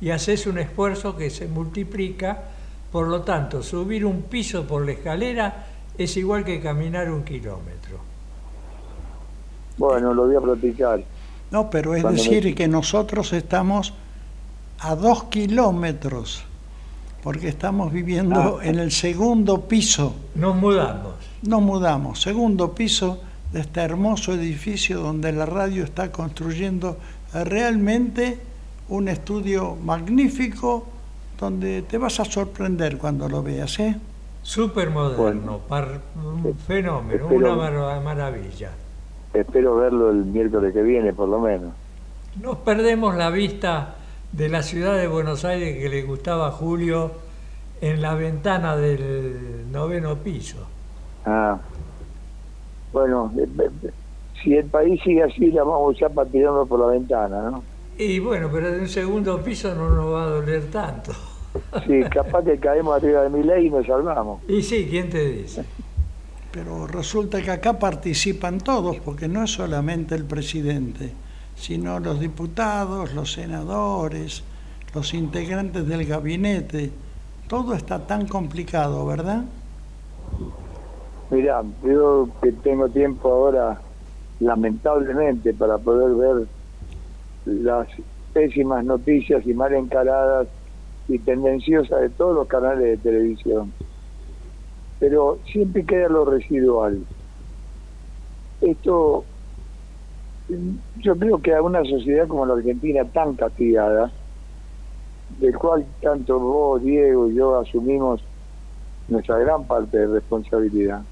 y 0.00 0.10
haces 0.10 0.46
un 0.46 0.58
esfuerzo 0.58 1.16
que 1.16 1.30
se 1.30 1.48
multiplica, 1.48 2.44
por 2.92 3.08
lo 3.08 3.22
tanto, 3.22 3.60
subir 3.64 4.06
un 4.06 4.22
piso 4.22 4.68
por 4.68 4.86
la 4.86 4.92
escalera 4.92 5.66
es 5.98 6.16
igual 6.16 6.44
que 6.44 6.60
caminar 6.60 7.10
un 7.10 7.24
kilómetro. 7.24 7.98
Bueno, 9.78 10.14
lo 10.14 10.26
voy 10.26 10.36
a 10.36 10.40
practicar. 10.40 11.02
No, 11.50 11.70
pero 11.70 11.96
es 11.96 12.04
decir 12.04 12.54
que 12.54 12.68
nosotros 12.68 13.32
estamos 13.32 13.94
a 14.78 14.94
dos 14.94 15.24
kilómetros, 15.24 16.44
porque 17.22 17.48
estamos 17.48 17.92
viviendo 17.92 18.58
ah. 18.60 18.66
en 18.66 18.78
el 18.78 18.90
segundo 18.90 19.62
piso. 19.62 20.14
Nos 20.34 20.56
mudamos. 20.56 21.14
Nos 21.42 21.62
mudamos, 21.62 22.20
segundo 22.20 22.74
piso 22.74 23.20
de 23.52 23.60
este 23.60 23.80
hermoso 23.80 24.32
edificio 24.32 25.00
donde 25.00 25.32
la 25.32 25.46
radio 25.46 25.84
está 25.84 26.10
construyendo 26.10 26.98
realmente 27.32 28.38
un 28.88 29.08
estudio 29.08 29.76
magnífico 29.76 30.86
donde 31.38 31.82
te 31.82 31.98
vas 31.98 32.20
a 32.20 32.24
sorprender 32.24 32.98
cuando 32.98 33.28
lo 33.28 33.42
veas, 33.42 33.78
¿eh? 33.80 33.96
Súper 34.42 34.90
moderno, 34.90 35.60
un 36.16 36.56
fenómeno, 36.58 37.28
una 37.28 38.00
maravilla. 38.00 38.70
Espero 39.32 39.76
verlo 39.76 40.10
el 40.10 40.24
miércoles 40.24 40.72
que 40.72 40.82
viene, 40.82 41.12
por 41.12 41.28
lo 41.28 41.40
menos. 41.40 41.72
Nos 42.40 42.58
perdemos 42.58 43.14
la 43.14 43.30
vista 43.30 43.96
de 44.32 44.48
la 44.48 44.62
ciudad 44.62 44.96
de 44.96 45.06
Buenos 45.06 45.44
Aires 45.44 45.78
que 45.78 45.88
le 45.88 46.02
gustaba 46.02 46.48
a 46.48 46.50
Julio 46.50 47.12
en 47.80 48.00
la 48.00 48.14
ventana 48.14 48.76
del 48.76 49.70
noveno 49.70 50.16
piso. 50.16 50.66
Ah, 51.24 51.58
bueno, 52.92 53.32
eh, 53.38 53.46
eh, 53.58 53.90
si 54.42 54.54
el 54.54 54.66
país 54.66 55.00
sigue 55.02 55.22
así, 55.22 55.50
la 55.50 55.64
vamos 55.64 55.98
ya 55.98 56.08
pateando 56.08 56.66
por 56.66 56.80
la 56.80 56.86
ventana, 56.86 57.50
¿no? 57.50 57.62
Y 57.98 58.18
bueno, 58.18 58.48
pero 58.50 58.70
de 58.70 58.80
un 58.80 58.88
segundo 58.88 59.42
piso 59.42 59.74
no 59.74 59.90
nos 59.90 60.12
va 60.12 60.24
a 60.24 60.28
doler 60.28 60.70
tanto. 60.70 61.12
Sí, 61.86 62.02
capaz 62.10 62.42
que 62.44 62.58
caemos 62.58 62.96
arriba 62.96 63.22
de 63.22 63.28
mi 63.28 63.42
ley 63.42 63.66
y 63.66 63.70
nos 63.70 63.86
salvamos. 63.86 64.40
Y 64.48 64.62
sí, 64.62 64.86
¿quién 64.88 65.10
te 65.10 65.28
dice? 65.28 65.64
Pero 66.50 66.86
resulta 66.86 67.42
que 67.42 67.50
acá 67.50 67.78
participan 67.78 68.58
todos, 68.58 68.96
porque 69.00 69.28
no 69.28 69.44
es 69.44 69.50
solamente 69.50 70.14
el 70.14 70.24
presidente, 70.24 71.12
sino 71.62 72.00
los 72.00 72.18
diputados, 72.18 73.14
los 73.14 73.34
senadores, 73.34 74.42
los 74.92 75.14
integrantes 75.14 75.86
del 75.86 76.04
gabinete. 76.04 76.90
Todo 77.46 77.74
está 77.74 78.04
tan 78.04 78.26
complicado, 78.26 79.06
¿verdad? 79.06 79.44
Mira, 81.30 81.62
yo 81.84 82.28
que 82.42 82.50
tengo 82.50 82.88
tiempo 82.88 83.32
ahora, 83.32 83.80
lamentablemente, 84.40 85.54
para 85.54 85.78
poder 85.78 86.16
ver 86.16 86.46
las 87.46 87.86
pésimas 88.32 88.84
noticias 88.84 89.46
y 89.46 89.54
mal 89.54 89.72
encaradas 89.72 90.48
y 91.06 91.20
tendenciosas 91.20 92.00
de 92.00 92.10
todos 92.10 92.34
los 92.34 92.48
canales 92.48 92.82
de 92.82 92.96
televisión. 92.96 93.72
Pero 94.98 95.38
siempre 95.46 95.84
queda 95.84 96.08
lo 96.08 96.24
residual. 96.24 97.04
Esto, 98.60 99.24
yo 100.96 101.16
creo 101.16 101.38
que 101.38 101.54
a 101.54 101.62
una 101.62 101.84
sociedad 101.84 102.26
como 102.28 102.46
la 102.46 102.54
Argentina 102.54 103.04
tan 103.04 103.34
castigada, 103.34 104.10
del 105.38 105.56
cual 105.56 105.86
tanto 106.00 106.38
vos, 106.38 106.82
Diego 106.82 107.30
y 107.30 107.34
yo 107.34 107.58
asumimos 107.58 108.22
nuestra 109.08 109.38
gran 109.38 109.64
parte 109.64 109.98
de 109.98 110.06
responsabilidad, 110.06 111.02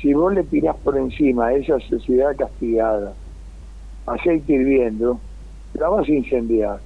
si 0.00 0.14
vos 0.14 0.32
le 0.32 0.44
tirás 0.44 0.76
por 0.76 0.96
encima 0.96 1.48
a 1.48 1.54
esa 1.54 1.78
sociedad 1.80 2.34
castigada, 2.36 3.12
aceite 4.06 4.54
hirviendo, 4.54 5.20
la 5.74 5.88
vas 5.88 6.08
a 6.08 6.12
incendiar. 6.12 6.80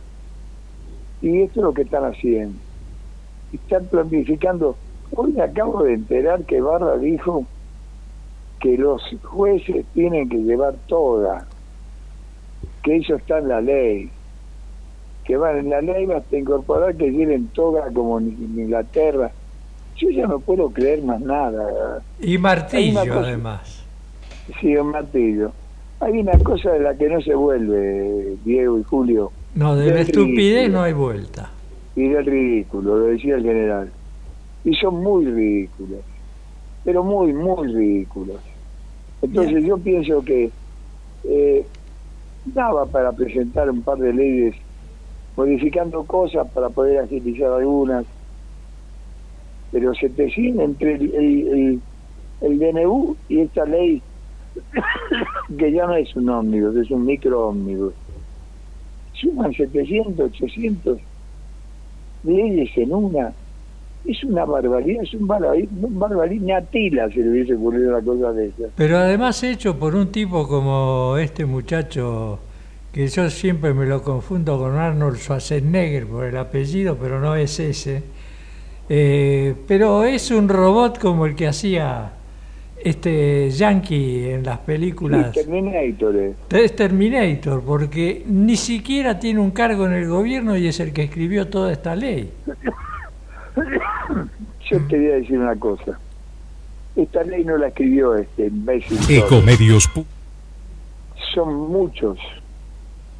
Y 1.21 1.43
esto 1.43 1.61
es 1.61 1.65
lo 1.65 1.73
que 1.73 1.83
están 1.83 2.05
haciendo. 2.05 2.59
Están 3.53 3.87
planificando. 3.87 4.77
Hoy 5.13 5.33
me 5.33 5.43
acabo 5.43 5.85
de 5.85 5.95
enterar 5.95 6.45
que 6.45 6.61
Barra 6.61 6.99
dijo 6.99 7.47
que 8.65 8.79
los 8.79 9.03
jueces 9.23 9.85
tienen 9.93 10.27
que 10.27 10.39
llevar 10.39 10.75
toda, 10.87 11.47
que 12.83 12.97
eso 12.97 13.17
está 13.17 13.37
en 13.37 13.49
la 13.49 13.61
ley, 13.61 14.09
que 15.27 15.37
van 15.37 15.59
en 15.59 15.69
la 15.69 15.83
ley 15.83 16.11
hasta 16.11 16.39
incorporar 16.39 16.97
que 16.97 17.11
lleven 17.11 17.49
toga 17.49 17.91
como 17.93 18.19
en 18.21 18.29
Inglaterra. 18.57 19.31
Yo 19.97 20.09
ya 20.09 20.27
no 20.27 20.41
puedo 20.41 20.71
creer 20.71 21.03
más 21.03 21.21
nada. 21.21 22.03
Y 22.19 22.39
martillo, 22.39 23.21
además. 23.21 23.85
Sí, 24.59 24.75
un 24.75 24.93
martillo 24.93 25.53
hay 26.01 26.21
una 26.21 26.39
cosa 26.39 26.71
de 26.73 26.81
la 26.81 26.95
que 26.97 27.07
no 27.11 27.21
se 27.21 27.35
vuelve, 27.35 28.37
Diego 28.47 28.79
y 28.79 28.83
Julio. 28.85 29.31
No, 29.55 29.77
de 29.77 29.91
la 29.91 30.01
estupidez 30.01 30.71
no 30.71 30.83
hay 30.83 30.95
vuelta. 30.95 31.51
Y 31.95 32.09
del 32.09 32.25
ridículo, 32.25 32.99
lo 32.99 33.05
decía 33.09 33.37
el 33.37 33.43
general. 33.43 33.93
Y 34.65 34.75
son 34.77 35.03
muy 35.03 35.27
ridículos, 35.27 36.01
pero 36.83 37.05
muy, 37.05 37.35
muy 37.35 37.69
ridículos. 37.69 38.41
Entonces 39.25 39.65
yo 39.65 39.79
pienso 39.79 40.23
que 40.23 40.51
eh, 41.25 41.67
daba 42.45 42.87
para 42.87 43.13
presentar 43.13 43.71
un 43.71 43.83
par 43.83 43.99
de 43.99 44.13
leyes 44.13 44.55
modificando 45.37 46.05
cosas 46.05 46.51
para 46.53 46.69
poder 46.69 46.99
agilizar 46.99 47.51
algunas, 47.53 48.05
pero 49.73 49.95
se 49.95 50.11
te 50.11 50.33
entre 50.37 50.95
el, 50.95 51.15
el, 51.15 51.83
el 52.43 52.59
DNU 52.59 53.17
y 53.29 53.41
esta 53.41 53.65
ley 53.65 54.03
que 55.59 55.73
ya 55.73 55.87
no 55.87 55.97
es 55.97 56.15
un 56.17 56.29
ómnibus, 56.29 56.77
es 56.77 56.91
un 56.91 57.07
micro 57.07 57.49
ómnibus. 57.49 57.95
Suman 59.15 59.53
700, 59.53 60.27
800 60.27 60.99
leyes 62.25 62.71
en 62.77 62.93
una. 62.93 63.35
Es 64.05 64.23
una 64.25 64.45
barbaridad, 64.45 65.03
es 65.03 65.15
un 65.15 65.27
barbaridad, 65.27 65.69
un 65.81 65.99
barbaridad 65.99 66.65
tila 66.71 67.09
se 67.09 67.21
le 67.21 67.31
hubiese 67.31 67.55
ocurrido 67.55 67.91
una 67.91 68.05
cosa 68.05 68.33
de 68.33 68.47
esa. 68.47 68.65
Pero 68.77 68.99
además 68.99 69.43
hecho 69.43 69.79
por 69.79 69.95
un 69.95 70.13
tipo 70.13 70.47
como 70.47 71.17
este 71.17 71.47
muchacho, 71.47 72.39
que 72.93 73.07
yo 73.09 73.31
siempre 73.31 73.73
me 73.73 73.87
lo 73.87 74.03
confundo 74.03 74.59
con 74.59 74.77
Arnold 74.77 75.17
Schwarzenegger 75.17 76.07
por 76.07 76.25
el 76.25 76.37
apellido, 76.37 76.99
pero 77.01 77.19
no 77.19 77.35
es 77.35 77.59
ese. 77.59 78.03
Eh, 78.91 79.55
pero 79.67 80.05
es 80.05 80.31
un 80.31 80.49
robot 80.51 80.99
como 80.99 81.25
el 81.25 81.35
que 81.35 81.49
hacía 81.49 82.13
este 82.85 83.51
yankee 83.51 84.29
en 84.29 84.45
las 84.45 84.59
películas. 84.59 85.33
Terminator. 85.33 86.35
Es 86.51 86.77
Terminator, 86.77 87.63
porque 87.63 88.23
ni 88.27 88.57
siquiera 88.57 89.19
tiene 89.19 89.41
un 89.41 89.53
cargo 89.53 89.87
en 89.87 89.95
el 89.95 90.07
gobierno 90.07 90.55
y 90.57 90.67
es 90.67 90.79
el 90.81 90.93
que 90.93 91.05
escribió 91.05 91.49
toda 91.49 91.73
esta 91.73 91.97
ley. 91.97 92.31
Yo 94.71 94.79
te 94.89 94.97
voy 94.99 95.07
a 95.11 95.15
decir 95.17 95.39
una 95.39 95.57
cosa. 95.57 95.99
Esta 96.97 97.23
ley 97.25 97.45
no 97.45 97.57
la 97.57 97.69
escribió 97.69 98.15
este 98.15 98.47
imbécil. 98.47 98.99
Ecomedios. 99.09 99.91
Son 101.35 101.55
muchos 101.71 102.19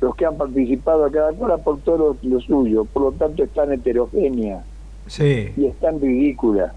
los 0.01 0.15
que 0.17 0.27
han 0.27 0.37
participado 0.37 1.05
a 1.05 1.11
cada 1.11 1.33
cual 1.33 1.53
aportó 1.53 1.97
lo, 1.97 2.17
lo 2.23 2.41
suyo, 2.41 2.85
por 2.85 3.03
lo 3.03 3.13
tanto 3.13 3.43
es 3.43 3.51
tan 3.51 3.73
heterogénea 3.73 4.63
Sí. 5.07 5.53
y 5.57 5.67
es 5.67 5.75
tan 5.81 6.01
ridícula. 6.01 6.75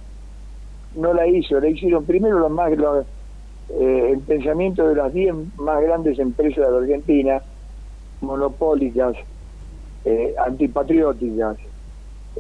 No 0.96 1.14
la 1.14 1.28
hizo, 1.28 1.60
la 1.60 1.68
hicieron 1.70 2.06
primero 2.06 2.40
los 2.40 2.52
más 2.52 2.72
los, 2.78 3.06
eh, 3.70 4.12
el 4.14 4.20
pensamiento 4.20 4.88
de 4.88 4.96
las 4.96 5.14
10 5.14 5.36
más 5.58 5.82
grandes 5.82 6.18
empresas 6.20 6.66
de 6.66 6.72
la 6.72 6.78
Argentina, 6.78 7.42
monopólicas, 8.22 9.16
eh, 10.06 10.34
antipatrióticas, 10.46 11.58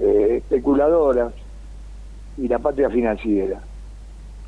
eh, 0.01 0.38
especuladoras 0.38 1.33
y 2.38 2.47
la 2.47 2.60
patria 2.60 2.89
financiera. 2.89 3.62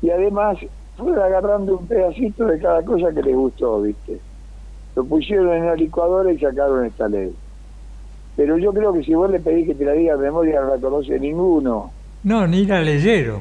Y 0.02 0.10
además 0.10 0.58
fueron 0.96 1.22
agarrando 1.22 1.78
un 1.78 1.86
pedacito 1.86 2.46
de 2.46 2.58
cada 2.58 2.82
cosa 2.82 3.12
que 3.12 3.22
les 3.22 3.34
gustó, 3.34 3.82
¿viste? 3.82 4.20
Lo 4.96 5.04
pusieron 5.04 5.52
en 5.54 5.66
la 5.66 5.74
licuadora 5.74 6.32
y 6.32 6.38
sacaron 6.38 6.84
esta 6.84 7.08
ley. 7.08 7.34
Pero 8.36 8.58
yo 8.58 8.72
creo 8.72 8.92
que 8.92 9.02
si 9.02 9.14
vos 9.14 9.30
le 9.30 9.40
pedís 9.40 9.66
que 9.66 9.74
te 9.74 9.84
la 9.84 9.92
diga 9.92 10.16
de 10.16 10.24
memoria, 10.24 10.60
no 10.60 10.74
la 10.74 10.80
conoce 10.80 11.18
ninguno. 11.18 11.90
No, 12.22 12.46
ni 12.46 12.66
la 12.66 12.80
leyeron. 12.80 13.40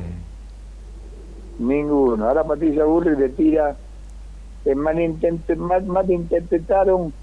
Ninguno. 1.59 2.27
Ahora 2.27 2.43
Patricia 2.43 2.85
Burri 2.85 3.15
le 3.15 3.29
tira, 3.29 3.75
eh, 4.65 4.75
mal, 4.75 5.85
malinterpretaron 5.85 7.13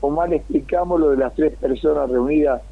o 0.00 0.10
mal 0.10 0.32
explicamos 0.32 1.00
lo 1.00 1.10
de 1.10 1.16
las 1.18 1.34
tres 1.34 1.56
personas 1.56 2.08
reunidas. 2.10 2.62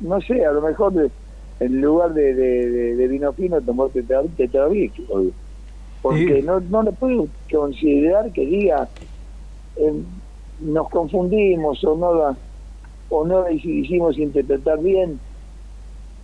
No 0.00 0.20
sé, 0.20 0.44
a 0.44 0.52
lo 0.52 0.62
mejor 0.62 0.92
de- 0.94 1.12
en 1.60 1.80
lugar 1.80 2.14
de, 2.14 2.34
de, 2.34 2.70
de- 2.70 2.96
de 2.96 3.08
vino 3.08 3.32
fino 3.34 3.62
tomó 3.64 3.90
tetra- 3.90 4.22
tetrabric. 4.36 4.94
Porque 6.00 6.42
no, 6.42 6.60
no 6.60 6.82
le 6.82 6.92
puedo 6.92 7.30
considerar 7.50 8.32
que 8.32 8.42
diga 8.42 8.90
eh, 9.76 9.92
nos 10.58 10.88
confundimos 10.90 11.82
o 11.84 11.96
no 11.96 12.14
la, 12.14 12.38
o 13.08 13.26
no 13.26 13.42
la 13.42 13.52
hicimos 13.52 14.18
interpretar 14.18 14.80
bien. 14.80 15.22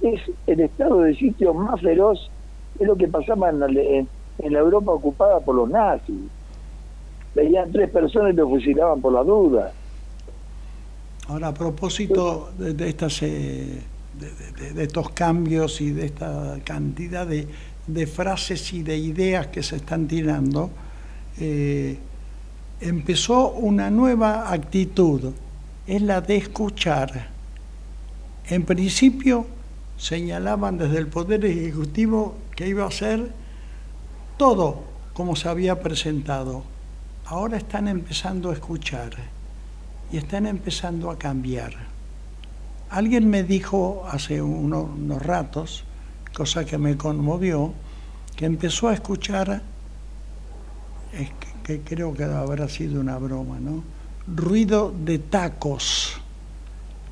Es 0.00 0.20
el 0.46 0.60
estado 0.60 1.00
de 1.00 1.16
sitio 1.16 1.52
más 1.52 1.80
feroz 1.80 2.30
es 2.78 2.86
lo 2.86 2.96
que 2.96 3.08
pasaba 3.08 3.50
en 3.50 3.58
la, 3.60 3.66
en, 3.66 4.08
en 4.38 4.52
la 4.52 4.60
Europa 4.60 4.92
ocupada 4.92 5.44
por 5.44 5.56
los 5.56 5.68
nazis. 5.68 6.30
Veían 7.34 7.70
tres 7.70 7.90
personas 7.90 8.32
y 8.32 8.36
lo 8.36 8.48
fusilaban 8.48 9.02
por 9.02 9.12
la 9.12 9.22
duda. 9.22 9.76
Ahora, 11.26 11.48
a 11.48 11.54
propósito 11.54 12.52
eh, 12.60 12.74
de, 12.74 12.88
estos 14.82 15.10
cambios 15.10 15.80
y 15.80 15.90
de 15.90 16.06
esta 16.06 16.58
cantidad 16.64 17.26
de, 17.26 17.48
de 17.86 18.06
frases 18.06 18.72
y 18.74 18.82
de 18.82 18.98
ideas 18.98 19.46
que 19.46 19.62
se 19.62 19.76
están 19.76 20.06
tirando, 20.06 20.70
eh, 21.40 21.98
empezó 22.80 23.52
una 23.52 23.90
nueva 23.90 24.52
actitud, 24.52 25.32
es 25.86 26.02
la 26.02 26.20
de 26.20 26.36
escuchar. 26.36 27.30
En 28.46 28.64
principio 28.64 29.46
señalaban 29.96 30.76
desde 30.76 30.98
el 30.98 31.06
Poder 31.06 31.42
Ejecutivo 31.46 32.36
que 32.54 32.68
iba 32.68 32.86
a 32.86 32.90
ser 32.90 33.32
todo 34.36 34.84
como 35.14 35.36
se 35.36 35.48
había 35.48 35.80
presentado. 35.80 36.64
Ahora 37.24 37.56
están 37.56 37.88
empezando 37.88 38.50
a 38.50 38.52
escuchar 38.52 39.33
y 40.12 40.16
están 40.16 40.46
empezando 40.46 41.10
a 41.10 41.18
cambiar. 41.18 41.72
Alguien 42.90 43.28
me 43.28 43.42
dijo 43.42 44.04
hace 44.10 44.40
uno- 44.42 44.82
unos 44.96 45.22
ratos, 45.22 45.84
cosa 46.34 46.64
que 46.64 46.78
me 46.78 46.96
conmovió, 46.96 47.72
que 48.36 48.46
empezó 48.46 48.88
a 48.88 48.94
escuchar, 48.94 49.62
es 51.12 51.28
que, 51.30 51.80
que 51.80 51.80
creo 51.80 52.14
que 52.14 52.24
habrá 52.24 52.68
sido 52.68 53.00
una 53.00 53.18
broma, 53.18 53.58
¿no? 53.60 53.82
Ruido 54.26 54.92
de 55.04 55.18
tacos, 55.18 56.14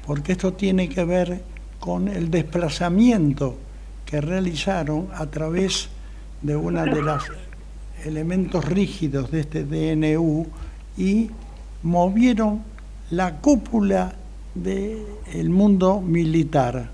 porque 0.07 0.33
esto 0.33 0.52
tiene 0.52 0.88
que 0.88 1.05
ver 1.05 1.42
con 1.78 2.09
el 2.09 2.31
desplazamiento 2.31 3.57
que 4.07 4.20
realizaron 4.20 5.09
a 5.14 5.26
través 5.26 5.88
de 6.42 6.57
una 6.57 6.85
de 6.85 7.02
los 7.02 7.24
elementos 8.05 8.64
rígidos 8.64 9.31
de 9.31 9.40
este 9.40 9.64
DNU 9.64 10.46
y 10.96 11.31
movieron 11.83 12.62
la 13.12 13.40
cúpula 13.42 14.14
del 14.55 15.51
mundo 15.51 16.01
militar. 16.01 16.88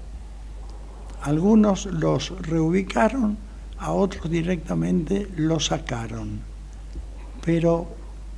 Algunos 1.23 1.87
los 1.87 2.31
reubicaron, 2.43 3.39
a 3.79 3.93
otros 3.93 4.29
directamente 4.29 5.29
los 5.37 5.67
sacaron. 5.67 6.41
Pero 7.45 7.87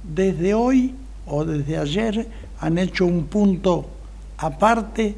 desde 0.03 0.53
hoy 0.53 0.95
o 1.27 1.47
desde 1.47 1.79
ayer 1.79 2.29
han 2.61 2.77
hecho 2.77 3.07
un 3.07 3.25
punto 3.25 3.89
aparte, 4.37 5.17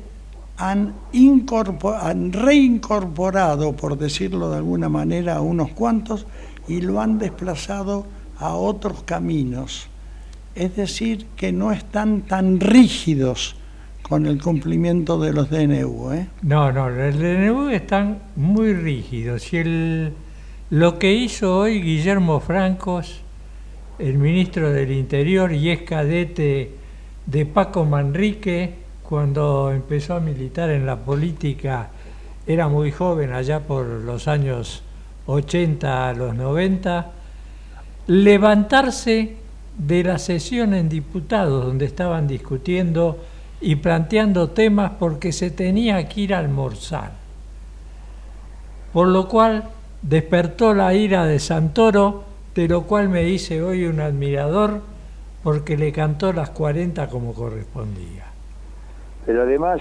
han, 0.57 0.95
incorpor- 1.13 1.99
han 2.01 2.33
reincorporado, 2.33 3.73
por 3.73 3.99
decirlo 3.99 4.51
de 4.51 4.59
alguna 4.59 4.89
manera, 4.89 5.37
a 5.37 5.41
unos 5.41 5.73
cuantos 5.73 6.27
y 6.69 6.81
lo 6.81 7.01
han 7.01 7.19
desplazado 7.19 8.07
a 8.39 8.55
otros 8.55 9.03
caminos. 9.03 9.89
Es 10.55 10.77
decir, 10.77 11.27
que 11.37 11.53
no 11.53 11.73
están 11.73 12.23
tan 12.23 12.61
rígidos 12.61 13.57
con 14.03 14.27
el 14.27 14.43
cumplimiento 14.43 15.19
de 15.19 15.33
los 15.33 15.49
DNU. 15.49 16.13
¿eh? 16.13 16.29
No, 16.43 16.71
no, 16.71 16.89
el 16.89 17.19
DNU 17.19 17.71
están 17.71 18.19
muy 18.37 18.75
rígidos. 18.75 19.53
Y 19.53 19.57
el, 19.57 20.13
lo 20.71 20.99
que 20.99 21.13
hizo 21.13 21.59
hoy 21.59 21.81
Guillermo 21.81 22.41
Francos, 22.41 23.23
el 23.99 24.19
ministro 24.19 24.71
del 24.71 24.91
Interior 24.91 25.53
y 25.53 25.71
es 25.71 25.83
cadete 25.83 26.73
de 27.25 27.47
Paco 27.47 27.85
Manrique, 27.85 28.75
cuando 29.03 29.71
empezó 29.71 30.15
a 30.15 30.21
militar 30.21 30.71
en 30.71 30.87
la 30.87 30.97
política, 30.97 31.91
era 32.47 32.69
muy 32.69 32.91
joven, 32.91 33.33
allá 33.33 33.61
por 33.61 33.87
los 33.87 34.29
años 34.29 34.83
80 35.27 36.09
a 36.09 36.13
los 36.15 36.35
90, 36.35 37.13
levantarse 38.09 39.37
de 39.77 40.05
la 40.05 40.19
sesión 40.19 40.75
en 40.75 40.89
diputados 40.89 41.65
donde 41.65 41.87
estaban 41.87 42.27
discutiendo 42.27 43.19
y 43.61 43.77
planteando 43.77 44.51
temas 44.51 44.93
porque 44.99 45.33
se 45.33 45.51
tenía 45.51 46.09
que 46.09 46.23
ir 46.23 46.35
a 46.35 46.39
almorzar. 46.39 47.13
Por 48.93 49.09
lo 49.09 49.29
cual 49.29 49.65
despertó 50.03 50.75
la 50.75 50.93
ira 50.95 51.25
de 51.25 51.39
Santoro, 51.39 52.25
de 52.55 52.69
lo 52.69 52.83
cual 52.83 53.09
me 53.09 53.29
hice 53.29 53.63
hoy 53.63 53.87
un 53.87 54.01
admirador 54.01 54.81
porque 55.43 55.77
le 55.77 55.93
cantó 55.93 56.33
las 56.33 56.51
40 56.51 57.09
como 57.09 57.33
correspondía. 57.33 58.27
Pero 59.25 59.43
además, 59.43 59.81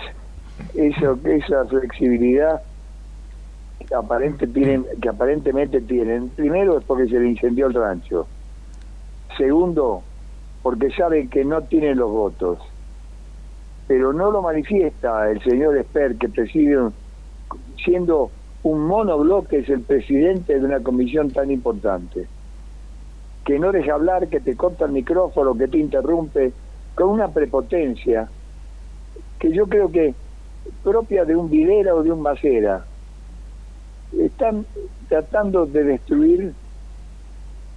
eso, 0.75 1.17
esa 1.25 1.65
flexibilidad 1.65 2.61
que, 3.87 3.95
aparente 3.95 4.47
tienen, 4.47 4.85
que 5.01 5.09
aparentemente 5.09 5.81
tienen, 5.81 6.29
primero 6.29 6.77
es 6.79 6.85
porque 6.85 7.07
se 7.07 7.19
le 7.19 7.29
incendió 7.29 7.67
el 7.67 7.73
rancho. 7.73 8.27
Segundo, 9.41 10.03
porque 10.61 10.91
saben 10.91 11.27
que 11.27 11.43
no 11.43 11.63
tienen 11.63 11.97
los 11.97 12.11
votos. 12.11 12.59
Pero 13.87 14.13
no 14.13 14.29
lo 14.29 14.43
manifiesta 14.43 15.31
el 15.31 15.41
señor 15.41 15.75
Esper, 15.77 16.15
que 16.17 16.29
preside, 16.29 16.77
siendo 17.83 18.29
un 18.61 18.85
monobloque, 18.85 19.57
es 19.57 19.69
el 19.69 19.81
presidente 19.81 20.59
de 20.59 20.63
una 20.63 20.79
comisión 20.81 21.31
tan 21.31 21.49
importante. 21.49 22.27
Que 23.43 23.57
no 23.57 23.71
deja 23.71 23.95
hablar, 23.95 24.27
que 24.27 24.41
te 24.41 24.55
corta 24.55 24.85
el 24.85 24.91
micrófono, 24.91 25.57
que 25.57 25.67
te 25.67 25.79
interrumpe, 25.79 26.53
con 26.93 27.09
una 27.09 27.29
prepotencia 27.29 28.29
que 29.39 29.51
yo 29.51 29.65
creo 29.65 29.91
que 29.91 30.13
propia 30.83 31.25
de 31.25 31.35
un 31.35 31.49
Videla 31.49 31.95
o 31.95 32.03
de 32.03 32.11
un 32.11 32.21
Macera. 32.21 32.85
Están 34.15 34.67
tratando 35.09 35.65
de 35.65 35.83
destruir 35.83 36.53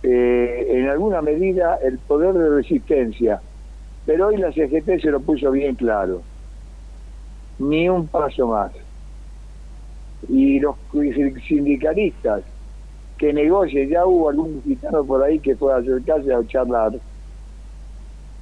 eh, 0.07 0.67
en 0.69 0.87
alguna 0.90 1.23
medida 1.23 1.79
el 1.83 1.97
poder 1.97 2.35
de 2.35 2.57
resistencia, 2.57 3.40
pero 4.05 4.27
hoy 4.27 4.37
la 4.37 4.53
CGT 4.53 5.01
se 5.01 5.11
lo 5.11 5.21
puso 5.21 5.51
bien 5.51 5.77
claro. 5.77 6.21
Ni 7.59 7.88
un 7.88 8.07
paso 8.09 8.49
más. 8.49 8.71
Y 10.29 10.61
los 10.61 10.77
sindicalistas 11.49 12.43
que 13.17 13.33
negocien, 13.33 13.88
ya 13.88 14.05
hubo 14.05 14.29
algún 14.29 14.62
gitano 14.62 15.05
por 15.05 15.23
ahí 15.23 15.38
que 15.38 15.57
fue 15.57 15.73
a 15.73 15.77
acercarse 15.77 16.35
a 16.35 16.47
charlar, 16.49 16.93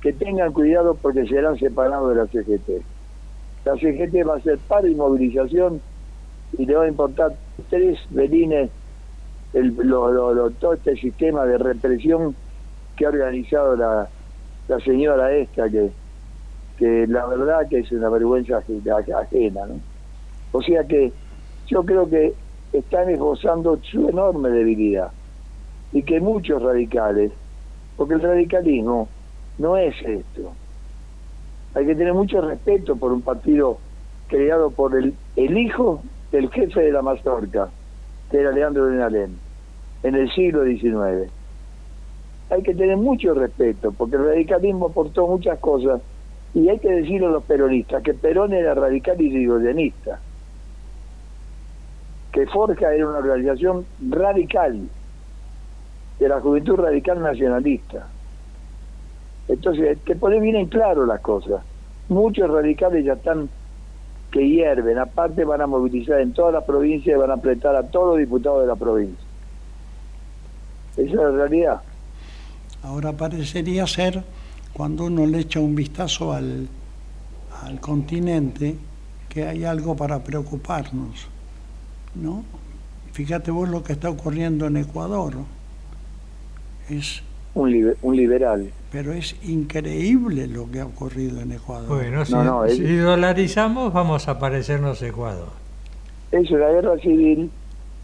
que 0.00 0.12
tengan 0.12 0.52
cuidado 0.52 0.96
porque 1.00 1.26
serán 1.26 1.56
separados 1.60 2.08
de 2.08 2.16
la 2.16 2.26
CGT. 2.26 2.84
La 3.64 3.76
CGT 3.76 4.28
va 4.28 4.38
a 4.38 4.40
ser 4.40 4.58
paro 4.66 4.88
y 4.88 4.96
movilización 4.96 5.80
y 6.58 6.66
le 6.66 6.74
va 6.74 6.84
a 6.84 6.88
importar 6.88 7.36
tres 7.70 8.00
belines 8.10 8.68
el, 9.52 9.68
lo- 9.76 10.12
lo- 10.12 10.34
lo- 10.34 10.52
todo 10.54 10.74
este 10.74 10.96
sistema 10.96 11.44
de 11.46 11.58
represión 11.58 12.36
que 12.96 13.06
ha 13.06 13.10
organizado 13.10 13.76
la, 13.76 14.12
la 14.68 14.80
señora 14.80 15.32
esta, 15.34 15.70
que, 15.70 15.94
que 16.76 17.06
la 17.08 17.26
verdad 17.26 17.68
que 17.70 17.80
es 17.80 17.92
una 17.92 18.10
vergüenza 18.10 18.62
aj- 18.66 19.22
ajena. 19.22 19.62
O 20.52 20.62
sea 20.62 20.86
que 20.86 21.14
yo 21.66 21.84
creo 21.84 22.08
que 22.08 22.36
están 22.72 23.10
esbozando 23.10 23.80
su 23.82 24.08
enorme 24.08 24.50
debilidad 24.50 25.12
y 25.92 26.04
que 26.04 26.20
muchos 26.20 26.62
radicales, 26.62 27.32
porque 27.96 28.14
el 28.16 28.22
radicalismo 28.22 29.14
no 29.58 29.76
es 29.78 29.94
esto, 30.02 30.58
Hay 31.74 31.86
que 31.86 31.94
tener 31.94 32.14
mucho 32.14 32.40
respeto 32.40 32.96
por 32.98 33.12
un 33.12 33.22
partido 33.22 33.82
creado 34.26 34.74
por 34.74 34.96
el, 34.96 35.18
el 35.36 35.56
hijo 35.58 36.02
del 36.30 36.50
jefe 36.50 36.80
de 36.82 36.92
la 36.92 37.02
mazorca, 37.02 37.72
que 38.32 38.40
era 38.40 38.50
Leandro 38.50 38.86
Benalén, 38.86 39.38
en 40.02 40.14
el 40.14 40.32
siglo 40.32 40.64
XIX. 40.64 41.30
Hay 42.50 42.62
que 42.62 42.74
tener 42.74 42.96
mucho 42.96 43.34
respeto, 43.34 43.92
porque 43.92 44.16
el 44.16 44.24
radicalismo 44.24 44.86
aportó 44.86 45.26
muchas 45.26 45.58
cosas, 45.58 46.00
y 46.54 46.68
hay 46.68 46.78
que 46.78 46.90
decirle 46.90 47.26
a 47.26 47.30
los 47.30 47.44
peronistas 47.44 48.02
que 48.02 48.14
Perón 48.14 48.54
era 48.54 48.74
radical 48.74 49.20
y 49.20 49.30
rigoyenista, 49.30 50.18
que 52.32 52.46
Forja 52.46 52.94
era 52.94 53.06
una 53.06 53.18
organización 53.18 53.84
radical, 54.10 54.88
de 56.18 56.28
la 56.28 56.40
juventud 56.40 56.76
radical 56.76 57.20
nacionalista. 57.20 58.08
Entonces, 59.48 59.98
te 60.04 60.16
pone 60.16 60.40
bien 60.40 60.56
en 60.56 60.68
claro 60.68 61.04
las 61.04 61.20
cosas. 61.20 61.62
Muchos 62.08 62.48
radicales 62.48 63.04
ya 63.04 63.14
están 63.14 63.50
que 64.32 64.48
hierven. 64.48 64.98
Aparte 64.98 65.44
van 65.44 65.60
a 65.60 65.66
movilizar 65.68 66.20
en 66.20 66.32
toda 66.32 66.50
la 66.50 66.66
provincia 66.66 67.14
y 67.14 67.18
van 67.18 67.30
a 67.30 67.34
apretar 67.34 67.76
a 67.76 67.84
todos 67.84 68.08
los 68.08 68.18
diputados 68.18 68.62
de 68.62 68.66
la 68.66 68.74
provincia. 68.74 69.24
Esa 70.96 71.02
es 71.02 71.12
la 71.12 71.30
realidad. 71.30 71.80
Ahora 72.82 73.12
parecería 73.12 73.86
ser, 73.86 74.24
cuando 74.72 75.04
uno 75.04 75.26
le 75.26 75.38
echa 75.38 75.60
un 75.60 75.76
vistazo 75.76 76.32
al, 76.32 76.66
al 77.62 77.80
continente, 77.80 78.76
que 79.28 79.46
hay 79.46 79.64
algo 79.64 79.94
para 79.94 80.24
preocuparnos. 80.24 81.28
¿no? 82.14 82.44
Fíjate 83.12 83.50
vos 83.50 83.68
lo 83.68 83.84
que 83.84 83.92
está 83.92 84.10
ocurriendo 84.10 84.66
en 84.66 84.78
Ecuador. 84.78 85.34
Es 86.88 87.22
un, 87.54 87.94
un 88.02 88.16
liberal. 88.16 88.70
Pero 88.92 89.14
es 89.14 89.34
increíble 89.48 90.46
lo 90.46 90.70
que 90.70 90.80
ha 90.80 90.84
ocurrido 90.84 91.40
en 91.40 91.52
Ecuador. 91.52 91.88
Bueno, 91.88 92.26
si, 92.26 92.96
dolarizamos 92.98 93.90
vamos 93.90 94.28
a 94.28 94.38
parecernos 94.38 95.00
Ecuador. 95.00 95.48
Es 96.30 96.50
una 96.50 96.68
guerra 96.68 96.98
civil 96.98 97.50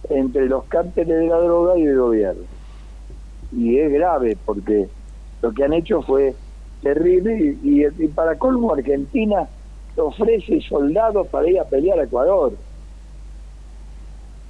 entre 0.09 0.49
los 0.49 0.65
cárteles 0.65 1.19
de 1.19 1.27
la 1.27 1.37
droga 1.41 1.79
y 1.79 1.83
el 1.83 1.99
gobierno. 1.99 2.43
Y 3.53 3.79
es 3.79 3.93
grave 3.93 4.39
porque 4.47 4.89
lo 5.43 5.53
que 5.53 5.65
han 5.65 5.75
hecho 5.75 6.01
fue 6.01 6.35
terrible 6.83 7.57
y, 7.63 7.85
y 7.85 8.09
para 8.09 8.39
colmo 8.39 8.73
Argentina 8.73 9.47
ofrece 9.97 10.63
soldados 10.63 11.27
para 11.27 11.51
ir 11.51 11.61
a 11.61 11.65
pelear 11.65 11.99
a 12.01 12.05
Ecuador. 12.05 12.55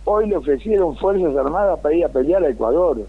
Hoy 0.05 0.29
le 0.29 0.37
ofrecieron 0.37 0.97
Fuerzas 0.97 1.37
Armadas 1.37 1.81
para 1.81 1.97
ir 1.97 2.05
a 2.05 2.09
pelear 2.09 2.45
a 2.45 2.49
Ecuador 2.49 3.09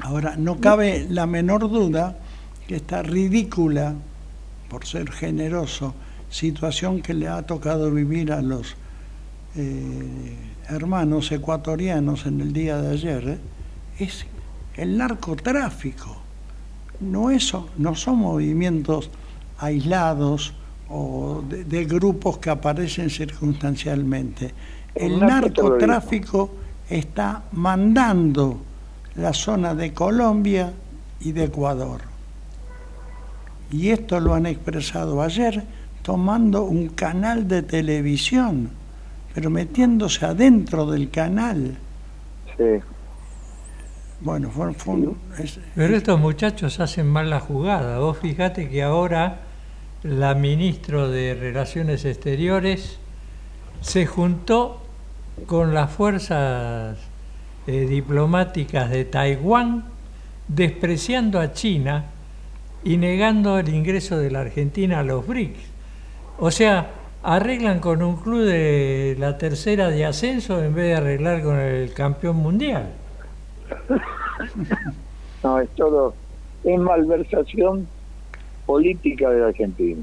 Ahora, 0.00 0.36
no 0.36 0.60
cabe 0.60 1.06
la 1.10 1.26
menor 1.26 1.68
duda 1.68 2.18
que 2.66 2.76
esta 2.76 3.02
ridícula, 3.02 3.94
por 4.68 4.86
ser 4.86 5.10
generoso, 5.10 5.94
situación 6.30 7.00
que 7.00 7.14
le 7.14 7.28
ha 7.28 7.42
tocado 7.42 7.90
vivir 7.90 8.32
a 8.32 8.42
los 8.42 8.76
eh, 9.56 10.36
hermanos 10.68 11.32
ecuatorianos 11.32 12.26
en 12.26 12.40
el 12.40 12.52
día 12.52 12.80
de 12.80 12.92
ayer, 12.92 13.28
eh, 13.28 13.38
es 13.98 14.26
el 14.76 14.96
narcotráfico. 14.96 16.16
No, 17.00 17.30
eso, 17.30 17.68
no 17.78 17.94
son 17.94 18.18
movimientos 18.18 19.10
aislados 19.58 20.54
o 20.88 21.42
de 21.48 21.84
grupos 21.84 22.38
que 22.38 22.50
aparecen 22.50 23.10
circunstancialmente. 23.10 24.54
El 24.94 25.20
narcotráfico 25.20 26.50
está 26.88 27.44
mandando 27.52 28.67
la 29.18 29.32
zona 29.32 29.74
de 29.74 29.92
Colombia 29.92 30.72
y 31.20 31.32
de 31.32 31.44
Ecuador. 31.44 32.00
Y 33.70 33.90
esto 33.90 34.20
lo 34.20 34.34
han 34.34 34.46
expresado 34.46 35.20
ayer 35.20 35.64
tomando 36.02 36.62
un 36.62 36.88
canal 36.88 37.48
de 37.48 37.62
televisión, 37.62 38.70
pero 39.34 39.50
metiéndose 39.50 40.24
adentro 40.24 40.86
del 40.86 41.10
canal. 41.10 41.76
Sí. 42.56 42.80
Bueno, 44.20 44.50
fue, 44.50 44.72
Pero 45.74 45.96
estos 45.96 46.18
muchachos 46.18 46.80
hacen 46.80 47.06
mal 47.06 47.30
la 47.30 47.40
jugada. 47.40 47.98
Vos 47.98 48.18
fíjate 48.18 48.68
que 48.68 48.82
ahora 48.82 49.40
la 50.02 50.34
ministra 50.34 51.08
de 51.08 51.34
Relaciones 51.34 52.04
Exteriores 52.04 52.98
se 53.80 54.06
juntó 54.06 54.82
con 55.46 55.72
las 55.72 55.90
fuerzas 55.90 56.98
eh, 57.68 57.86
diplomáticas 57.86 58.88
de 58.88 59.04
Taiwán 59.04 59.84
despreciando 60.48 61.38
a 61.38 61.52
China 61.52 62.06
y 62.82 62.96
negando 62.96 63.58
el 63.58 63.68
ingreso 63.68 64.16
de 64.16 64.30
la 64.30 64.40
Argentina 64.40 65.00
a 65.00 65.02
los 65.02 65.26
BRICS. 65.26 65.70
O 66.38 66.50
sea, 66.50 66.90
arreglan 67.22 67.80
con 67.80 68.02
un 68.02 68.16
club 68.16 68.46
de 68.46 69.16
la 69.18 69.36
tercera 69.36 69.90
de 69.90 70.06
ascenso 70.06 70.64
en 70.64 70.74
vez 70.74 70.86
de 70.86 70.94
arreglar 70.94 71.42
con 71.42 71.58
el 71.58 71.92
campeón 71.92 72.36
mundial. 72.36 72.88
No, 75.44 75.60
es 75.60 75.68
todo, 75.76 76.14
es 76.64 76.78
malversación 76.80 77.86
política 78.66 79.30
de 79.30 79.40
la 79.40 79.46
Argentina, 79.48 80.02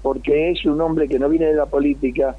porque 0.00 0.50
es 0.50 0.64
un 0.64 0.80
hombre 0.80 1.08
que 1.08 1.18
no 1.18 1.28
viene 1.28 1.46
de 1.46 1.54
la 1.54 1.66
política, 1.66 2.36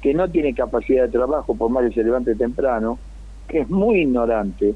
que 0.00 0.14
no 0.14 0.28
tiene 0.30 0.54
capacidad 0.54 1.04
de 1.04 1.10
trabajo, 1.10 1.54
por 1.54 1.70
más 1.70 1.86
que 1.86 1.94
se 1.94 2.02
levante 2.02 2.34
temprano, 2.34 2.98
que 3.48 3.60
es 3.60 3.70
muy 3.70 4.00
ignorante, 4.00 4.74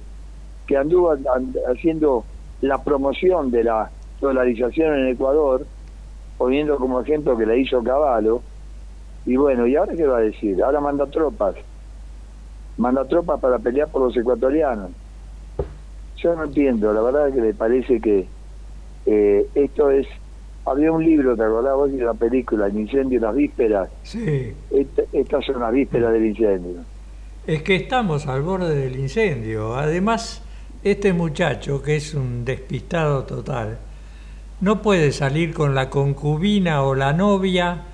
que 0.67 0.77
anduvo 0.77 1.17
haciendo 1.71 2.25
la 2.61 2.83
promoción 2.83 3.51
de 3.51 3.65
la 3.65 3.91
dolarización 4.21 4.99
en 4.99 5.09
Ecuador, 5.09 5.67
poniendo 6.37 6.77
como 6.77 7.01
ejemplo 7.01 7.37
que 7.37 7.47
la 7.47 7.57
hizo 7.57 7.83
Caballo, 7.83 8.43
y 9.27 9.37
bueno, 9.37 9.67
¿y 9.67 9.77
ahora 9.77 9.95
qué 9.95 10.07
va 10.07 10.19
a 10.19 10.23
decir? 10.23 10.63
Ahora 10.63 10.81
manda 10.81 11.07
tropas, 11.07 11.55
manda 12.77 13.05
tropas 13.05 13.41
para 13.41 13.59
pelear 13.59 13.89
por 13.89 14.03
los 14.03 14.17
ecuatorianos. 14.17 14.91
Yo 16.17 16.35
no 16.35 16.45
entiendo, 16.45 16.93
la 16.93 17.01
verdad 17.01 17.29
es 17.29 17.35
que 17.35 17.41
me 17.41 17.55
parece 17.55 18.01
que 18.01 18.27
eh, 19.07 19.49
esto 19.55 19.91
es... 19.91 20.07
Había 20.67 20.93
un 20.93 21.03
libro, 21.03 21.35
¿te 21.35 21.43
acordás 21.43 21.75
vos 21.75 21.91
de 21.91 22.05
la 22.05 22.13
película, 22.13 22.67
El 22.67 22.79
incendio 22.79 23.21
las 23.21 23.35
vísperas? 23.35 23.89
Sí. 24.03 24.53
estas 25.13 25.45
son 25.47 25.61
las 25.61 25.73
vísperas 25.73 26.13
del 26.13 26.27
incendio. 26.27 26.81
Es 27.49 27.63
que 27.63 27.77
estamos 27.77 28.27
al 28.27 28.43
borde 28.43 28.75
del 28.77 28.99
incendio. 28.99 29.75
Además, 29.75 30.43
este 30.85 31.15
muchacho, 31.15 31.81
que 31.81 31.97
es 31.97 32.13
un 32.13 32.45
despistado 32.45 33.25
total, 33.25 33.79
no 34.61 34.83
puede 34.83 35.13
salir 35.13 35.55
con 35.55 35.75
la 35.75 35.89
concubina 35.89 36.83
o 36.83 36.95
la 36.95 37.15
novia 37.15 37.85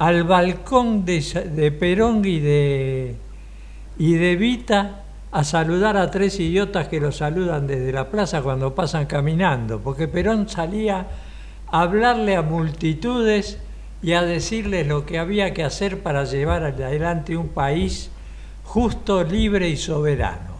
al 0.00 0.24
balcón 0.24 1.04
de, 1.04 1.76
Perón 1.78 2.24
y 2.24 2.40
de, 2.40 3.14
y 3.96 4.14
de 4.14 4.34
Vita 4.34 5.04
a 5.30 5.44
saludar 5.44 5.96
a 5.96 6.10
tres 6.10 6.40
idiotas 6.40 6.88
que 6.88 6.98
lo 6.98 7.12
saludan 7.12 7.68
desde 7.68 7.92
la 7.92 8.10
plaza 8.10 8.42
cuando 8.42 8.74
pasan 8.74 9.06
caminando, 9.06 9.78
porque 9.78 10.08
Perón 10.08 10.48
salía 10.48 11.06
a 11.68 11.82
hablarle 11.82 12.34
a 12.34 12.42
multitudes 12.42 13.60
y 14.02 14.14
a 14.14 14.22
decirles 14.22 14.88
lo 14.88 15.06
que 15.06 15.20
había 15.20 15.54
que 15.54 15.62
hacer 15.62 16.02
para 16.02 16.24
llevar 16.24 16.64
adelante 16.64 17.36
un 17.36 17.50
país 17.50 18.10
justo, 18.66 19.24
libre 19.24 19.68
y 19.68 19.76
soberano. 19.76 20.56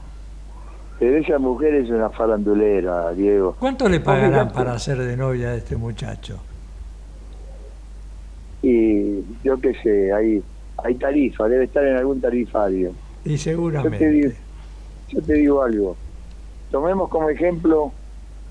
Pero 0.98 1.18
esa 1.18 1.38
mujer 1.38 1.74
es 1.74 1.90
una 1.90 2.08
farandulera, 2.08 3.12
Diego. 3.12 3.54
¿Cuánto 3.58 3.88
le 3.88 4.00
pagarán 4.00 4.50
para 4.50 4.78
ser 4.78 4.98
de 4.98 5.16
novia 5.16 5.50
de 5.50 5.58
este 5.58 5.76
muchacho? 5.76 6.38
Y 8.62 9.22
yo 9.44 9.60
qué 9.60 9.74
sé, 9.82 10.12
hay, 10.12 10.42
hay 10.82 10.94
tarifa, 10.94 11.46
debe 11.48 11.64
estar 11.64 11.84
en 11.84 11.96
algún 11.96 12.20
tarifario. 12.20 12.92
Y 13.24 13.36
seguramente. 13.36 13.98
Yo 13.98 13.98
te, 13.98 14.10
digo, 14.10 14.32
yo 15.08 15.22
te 15.22 15.34
digo 15.34 15.62
algo. 15.62 15.96
Tomemos 16.70 17.10
como 17.10 17.28
ejemplo 17.28 17.92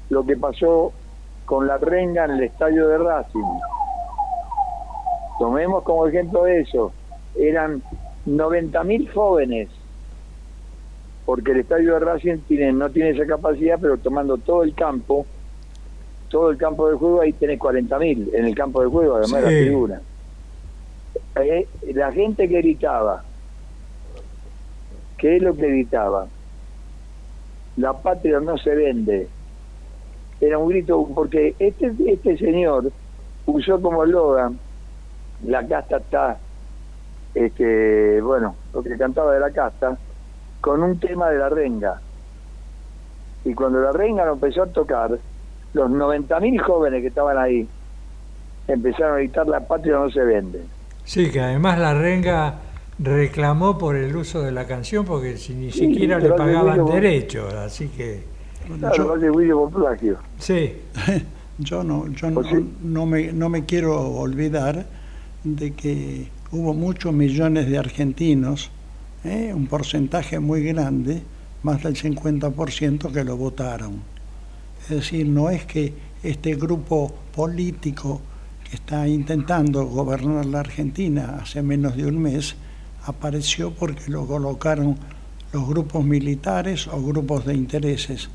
lo 0.10 0.26
que 0.26 0.38
pasó 0.38 0.94
con 1.46 1.66
la 1.66 1.78
renga 1.78 2.26
en 2.26 2.32
el 2.32 2.44
estadio 2.44 2.88
de 2.88 2.98
Racing. 3.00 3.60
Tomemos 5.40 5.84
como 5.84 6.08
ejemplo 6.08 6.46
eso. 6.46 6.92
Eran 7.38 7.82
90.000 8.26 9.12
jóvenes, 9.14 9.70
porque 11.26 11.52
el 11.52 11.60
estadio 11.60 11.94
de 11.94 12.00
Racing 12.00 12.38
tiene, 12.48 12.72
no 12.74 12.90
tiene 12.90 13.12
esa 13.12 13.26
capacidad, 13.26 13.78
pero 13.80 13.98
tomando 13.98 14.38
todo 14.38 14.64
el 14.64 14.74
campo, 14.74 15.26
todo 16.30 16.50
el 16.50 16.58
campo 16.58 16.90
de 16.90 16.96
juego, 16.96 17.22
ahí 17.22 17.34
tenés 17.34 17.60
40.000 17.60 18.34
en 18.34 18.46
el 18.46 18.56
campo 18.56 18.82
de 18.82 18.88
juego, 18.88 19.16
además 19.16 19.44
de 19.44 19.52
la 19.52 19.62
tribuna. 19.66 20.02
Eh, 21.36 21.68
la 21.94 22.12
gente 22.12 22.48
que 22.48 22.58
gritaba, 22.58 23.24
¿qué 25.18 25.38
es 25.38 25.42
lo 25.42 25.56
que 25.56 25.68
gritaba? 25.68 26.28
La 27.78 27.94
patria 27.94 28.40
no 28.40 28.58
se 28.58 28.74
vende. 28.74 29.28
Era 30.42 30.58
un 30.58 30.70
grito, 30.70 31.08
porque 31.14 31.56
este, 31.60 31.92
este 32.08 32.38
señor 32.38 32.92
usó 33.46 33.82
como 33.82 34.04
eslogan, 34.04 34.60
la 35.46 35.66
casta 35.68 35.98
está 35.98 36.38
este, 37.36 38.22
bueno, 38.22 38.56
lo 38.74 38.82
que 38.82 38.98
cantaba 38.98 39.34
de 39.34 39.40
la 39.42 39.52
casta, 39.52 39.98
con 40.62 40.82
un 40.82 41.00
tema 41.00 41.30
de 41.30 41.38
la 41.38 41.50
renga. 41.50 42.02
Y 43.44 43.54
cuando 43.54 43.80
la 43.82 43.92
renga 43.92 44.26
lo 44.26 44.34
empezó 44.34 44.64
a 44.64 44.68
tocar, 44.72 45.20
los 45.74 45.92
90.000 45.92 46.60
jóvenes 46.62 47.02
que 47.02 47.08
estaban 47.10 47.38
ahí 47.38 47.68
empezaron 48.68 49.16
a 49.16 49.18
gritar 49.20 49.48
la 49.48 49.60
patria 49.60 49.94
no 50.00 50.10
se 50.10 50.22
vende. 50.24 50.62
Sí, 51.04 51.30
que 51.30 51.40
además 51.42 51.78
la 51.78 51.94
renga 51.94 52.56
reclamó 52.98 53.78
por 53.78 53.96
el 53.96 54.16
uso 54.16 54.42
de 54.42 54.52
la 54.52 54.66
canción 54.66 55.06
porque 55.06 55.38
si 55.38 55.54
ni 55.54 55.72
Sí, 55.72 55.80
siquiera 55.94 56.18
le 56.18 56.30
pagaban 56.32 56.80
ruido. 56.80 56.94
derechos, 56.96 57.54
así 57.54 57.90
que 57.90 58.24
Claro, 58.80 59.16
Yo- 59.20 59.70
por 59.70 59.84
plagio. 59.84 60.18
sí, 60.40 60.82
Yo 61.60 61.84
no, 61.84 62.08
yo 62.10 62.30
no 62.82 63.06
me, 63.06 63.32
no 63.32 63.48
me 63.50 63.66
quiero 63.66 64.02
olvidar 64.02 64.86
de 65.44 65.72
que 65.74 66.30
hubo 66.52 66.74
muchos 66.74 67.14
millones 67.14 67.70
de 67.70 67.78
argentinos, 67.78 68.70
¿eh? 69.24 69.52
un 69.54 69.68
porcentaje 69.68 70.40
muy 70.40 70.64
grande, 70.64 71.22
más 71.64 71.84
del 71.84 71.96
50% 71.96 73.12
que 73.12 73.24
lo 73.24 73.38
votaron. 73.38 74.02
Es 74.84 74.90
decir, 74.90 75.28
no 75.28 75.50
es 75.50 75.66
que 75.66 75.94
este 76.24 76.56
grupo 76.56 77.14
político 77.36 78.22
que 78.70 78.76
está 78.76 79.08
intentando 79.08 79.86
gobernar 79.86 80.46
la 80.46 80.60
Argentina 80.60 81.40
hace 81.42 81.62
menos 81.62 81.96
de 81.96 82.06
un 82.06 82.20
mes 82.20 82.56
apareció 83.06 83.72
porque 83.72 84.10
lo 84.12 84.26
colocaron 84.26 84.98
los 85.54 85.68
grupos 85.68 86.04
militares 86.04 86.88
o 86.88 87.02
grupos 87.02 87.46
de 87.46 87.54
intereses. 87.54 88.30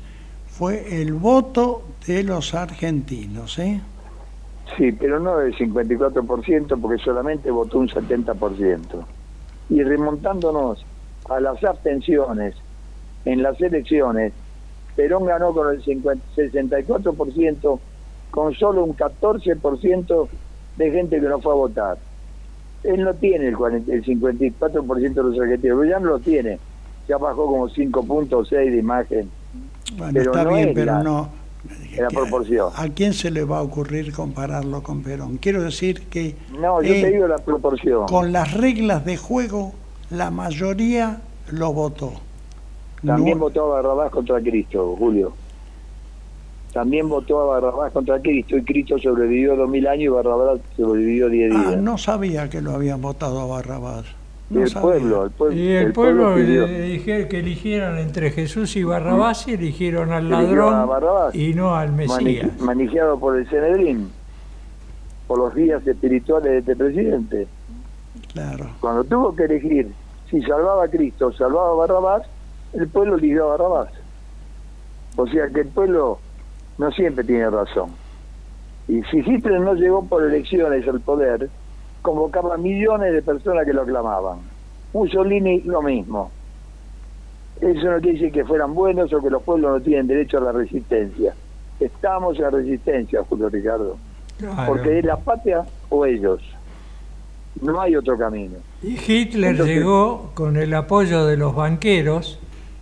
Fue 0.47 1.01
el 1.01 1.13
voto 1.13 1.83
de 2.07 2.23
los 2.23 2.53
argentinos, 2.53 3.59
¿eh? 3.59 3.81
Sí, 4.77 4.91
pero 4.93 5.19
no 5.19 5.37
del 5.37 5.55
54% 5.55 6.79
porque 6.81 7.03
solamente 7.03 7.51
votó 7.51 7.79
un 7.79 7.87
70%. 7.89 9.05
Y 9.69 9.83
remontándonos 9.83 10.83
a 11.29 11.39
las 11.39 11.63
abstenciones 11.63 12.55
en 13.25 13.43
las 13.43 13.59
elecciones, 13.61 14.33
Perón 14.95 15.25
ganó 15.25 15.53
con 15.53 15.73
el 15.73 15.83
50 15.83 16.23
64% 16.35 17.79
con 18.31 18.53
solo 18.55 18.83
un 18.85 18.95
14% 18.95 20.29
de 20.77 20.91
gente 20.91 21.19
que 21.19 21.27
no 21.27 21.39
fue 21.41 21.51
a 21.51 21.55
votar. 21.55 21.97
Él 22.83 23.03
no 23.03 23.13
tiene 23.15 23.47
el, 23.49 23.57
40 23.57 23.93
el 23.93 24.03
54% 24.03 25.13
de 25.13 25.23
los 25.23 25.39
argentinos, 25.39 25.77
pero 25.79 25.83
ya 25.85 25.99
no 25.99 26.05
lo 26.07 26.19
tiene. 26.19 26.59
Ya 27.07 27.17
bajó 27.17 27.45
como 27.45 27.69
5.6 27.69 28.49
de 28.49 28.77
imagen. 28.77 29.29
Bueno, 29.97 30.13
Pero 30.13 30.31
está 30.31 30.43
no 30.45 30.55
bien, 30.55 30.73
pero 30.73 30.85
la- 30.93 31.03
no. 31.63 32.01
la 32.01 32.07
proporción. 32.09 32.69
¿A 32.75 32.87
quién 32.89 33.13
se 33.13 33.29
le 33.31 33.43
va 33.43 33.59
a 33.59 33.61
ocurrir 33.61 34.11
compararlo 34.13 34.81
con 34.83 35.01
Perón? 35.03 35.37
Quiero 35.37 35.61
decir 35.63 36.03
que 36.09 36.35
No, 36.59 36.81
yo 36.81 36.93
eh, 36.93 37.01
te 37.01 37.11
digo 37.11 37.27
la 37.27 37.37
proporción. 37.37 38.05
con 38.07 38.31
las 38.31 38.53
reglas 38.53 39.05
de 39.05 39.17
juego, 39.17 39.73
la 40.09 40.31
mayoría 40.31 41.21
lo 41.51 41.73
votó. 41.73 42.13
También 43.05 43.37
No- 43.37 43.45
votó 43.45 43.65
a 43.73 43.75
Barrabás 43.81 44.11
contra 44.11 44.39
Cristo, 44.41 44.95
Julio. 44.97 45.33
También 46.73 47.09
votó 47.09 47.41
a 47.41 47.45
Barrabás 47.59 47.91
contra 47.91 48.19
Cristo 48.21 48.55
y 48.57 48.63
Cristo 48.63 48.97
sobrevivió 48.97 49.55
dos 49.57 49.69
mil 49.69 49.85
años 49.87 50.03
y 50.05 50.07
Barrabás 50.07 50.59
sobrevivió 50.77 51.27
diez 51.27 51.51
días. 51.51 51.65
Ah, 51.67 51.75
no 51.75 51.97
sabía 51.97 52.49
que 52.49 52.61
lo 52.61 52.71
habían 52.71 53.01
votado 53.01 53.41
a 53.41 53.45
Barrabás. 53.45 54.05
Y 54.51 54.55
No 54.55 54.63
el 54.63 54.69
sabía. 54.69 54.81
pueblo, 54.81 55.23
el 55.25 55.31
pueblo, 55.31 55.55
y 55.55 55.67
el, 55.71 55.93
pueblo, 55.93 56.35
que 56.35 57.39
eligieran 57.39 57.97
entre 57.99 58.31
Jesús 58.31 58.75
y 58.75 58.83
Barrabás 58.83 59.47
y 59.47 59.53
eligieron 59.53 60.11
al 60.11 60.29
ladrón 60.29 60.87
Barrabás. 60.89 61.33
y 61.33 61.53
no 61.53 61.73
al 61.73 61.93
Mesías. 61.93 62.59
manejado 62.59 63.17
por 63.17 63.37
el 63.37 63.47
Cenedrín, 63.47 64.11
por 65.27 65.39
los 65.39 65.55
guías 65.55 65.87
espirituales 65.87 66.51
de 66.51 66.57
este 66.59 66.75
presidente. 66.75 67.47
Claro. 68.33 68.69
Cuando 68.81 69.05
tuvo 69.05 69.33
que 69.35 69.43
elegir 69.45 69.93
si 70.29 70.41
salvaba 70.41 70.83
a 70.85 70.87
Cristo 70.89 71.27
o 71.27 71.31
salvaba 71.31 71.69
a 71.71 71.75
Barrabás, 71.75 72.23
el 72.73 72.87
pueblo 72.89 73.15
eligió 73.15 73.45
a 73.45 73.57
Barrabás. 73.57 73.89
O 75.15 75.27
sea 75.27 75.47
que 75.49 75.61
el 75.61 75.67
pueblo 75.69 76.19
no 76.77 76.91
siempre 76.91 77.23
tiene 77.23 77.49
razón. 77.49 77.91
Y 78.89 79.01
si 79.03 79.19
Hitler 79.19 79.61
no 79.61 79.75
llegó 79.75 80.03
por 80.05 80.23
elecciones 80.23 80.85
al 80.87 80.99
poder, 80.99 81.49
convocaba 82.01 82.57
millones 82.57 83.13
de 83.13 83.21
personas 83.21 83.65
que 83.65 83.73
lo 83.73 83.81
aclamaban. 83.83 84.39
Mussolini 84.93 85.61
lo 85.61 85.81
mismo. 85.81 86.31
Eso 87.59 87.91
no 87.91 87.99
quiere 87.99 88.13
decir 88.13 88.31
que 88.31 88.43
fueran 88.43 88.73
buenos 88.73 89.13
o 89.13 89.21
que 89.21 89.29
los 89.29 89.43
pueblos 89.43 89.71
no 89.71 89.81
tienen 89.81 90.07
derecho 90.07 90.37
a 90.39 90.41
la 90.41 90.51
resistencia. 90.51 91.33
Estamos 91.79 92.37
en 92.37 92.43
la 92.43 92.49
resistencia, 92.49 93.23
Julio 93.29 93.49
Ricardo. 93.49 93.97
Claro. 94.37 94.63
Porque 94.73 94.99
es 94.99 95.05
la 95.05 95.17
patria 95.17 95.63
o 95.89 96.05
ellos. 96.05 96.41
No 97.61 97.79
hay 97.79 97.95
otro 97.95 98.17
camino. 98.17 98.55
Y 98.81 98.97
Hitler 98.97 99.51
Entonces- 99.51 99.75
llegó 99.77 100.31
con 100.33 100.57
el 100.57 100.73
apoyo 100.73 101.25
de 101.25 101.37
los 101.37 101.55
banqueros 101.55 102.39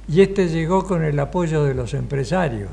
y 0.08 0.21
este 0.21 0.47
llegó 0.47 0.86
con 0.86 1.03
el 1.03 1.19
apoyo 1.19 1.63
de 1.65 1.73
los 1.73 1.93
empresarios 1.93 2.69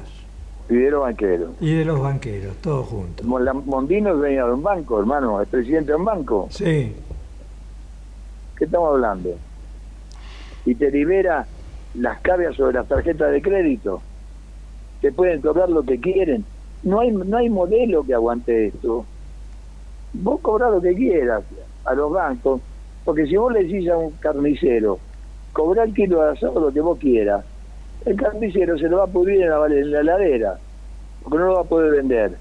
Pidieron 0.68 1.02
banquero. 1.02 1.50
y 1.60 1.74
de 1.74 1.84
los 1.84 2.00
banqueros, 2.00 2.56
todos 2.56 2.86
juntos. 2.88 3.24
Mondino 3.24 4.10
es 4.10 4.16
dueño 4.16 4.46
de 4.48 4.52
un 4.54 4.62
banco, 4.62 4.98
hermano, 4.98 5.40
es 5.40 5.48
presidente 5.48 5.92
de 5.92 5.96
un 5.96 6.04
banco. 6.04 6.48
Sí, 6.50 6.94
¿Qué 8.56 8.64
estamos 8.64 8.94
hablando? 8.94 9.36
Y 10.64 10.74
te 10.74 10.90
libera 10.90 11.46
las 11.94 12.18
cargas 12.20 12.56
sobre 12.56 12.74
las 12.74 12.88
tarjetas 12.88 13.30
de 13.30 13.42
crédito. 13.42 14.00
Te 15.02 15.12
pueden 15.12 15.40
cobrar 15.42 15.68
lo 15.68 15.82
que 15.82 16.00
quieren. 16.00 16.44
No 16.82 17.00
hay, 17.00 17.10
no 17.10 17.36
hay 17.36 17.50
modelo 17.50 18.02
que 18.02 18.14
aguante 18.14 18.68
esto. 18.68 19.04
Vos 20.14 20.40
cobrás 20.40 20.72
lo 20.72 20.80
que 20.80 20.94
quieras 20.94 21.44
a 21.84 21.94
los 21.94 22.10
bancos, 22.10 22.60
porque 23.04 23.26
si 23.26 23.36
vos 23.36 23.52
le 23.52 23.64
decís 23.64 23.88
a 23.90 23.98
un 23.98 24.12
carnicero, 24.12 24.98
cobrar 25.52 25.88
el 25.88 25.94
kilo 25.94 26.22
de 26.22 26.30
asado 26.32 26.58
lo 26.58 26.72
que 26.72 26.80
vos 26.80 26.98
quieras, 26.98 27.44
el 28.06 28.16
carnicero 28.16 28.78
se 28.78 28.88
lo 28.88 28.98
va 28.98 29.04
a 29.04 29.08
pudrir 29.08 29.42
en 29.42 29.50
la, 29.50 29.66
en 29.66 29.90
la 29.92 30.00
heladera, 30.00 30.58
porque 31.22 31.38
no 31.38 31.46
lo 31.46 31.54
va 31.54 31.60
a 31.62 31.64
poder 31.64 31.92
vender. 31.92 32.36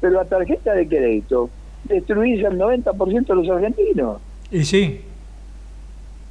Pero 0.00 0.14
la 0.14 0.24
tarjeta 0.24 0.74
de 0.74 0.86
crédito 0.88 1.48
destruís 1.84 2.44
al 2.44 2.58
90% 2.58 3.26
de 3.26 3.34
los 3.34 3.48
argentinos. 3.48 4.20
y 4.50 4.64
sí. 4.64 5.00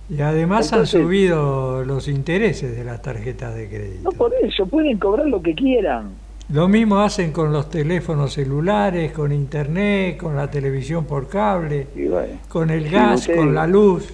Y 0.09 0.21
además 0.21 0.65
Entonces- 0.71 0.95
han 0.95 1.01
subido 1.05 1.85
los 1.85 2.07
intereses 2.09 2.75
de 2.75 2.83
las 2.83 3.01
tarjetas 3.01 3.55
de 3.55 3.69
crédito. 3.69 4.03
No 4.03 4.11
por 4.11 4.33
eso, 4.41 4.65
pueden 4.67 4.97
cobrar 4.99 5.27
lo 5.27 5.41
que 5.41 5.55
quieran. 5.55 6.11
Lo 6.49 6.67
mismo 6.67 6.99
hacen 6.99 7.31
con 7.31 7.53
los 7.53 7.69
teléfonos 7.69 8.33
celulares, 8.33 9.13
con 9.13 9.31
internet, 9.31 10.17
con 10.17 10.35
la 10.35 10.51
televisión 10.51 11.05
por 11.05 11.29
cable, 11.29 11.87
bueno, 11.95 12.33
con 12.49 12.69
el 12.69 12.89
gas, 12.89 13.21
usted- 13.21 13.37
con 13.37 13.55
la 13.55 13.65
luz. 13.65 14.13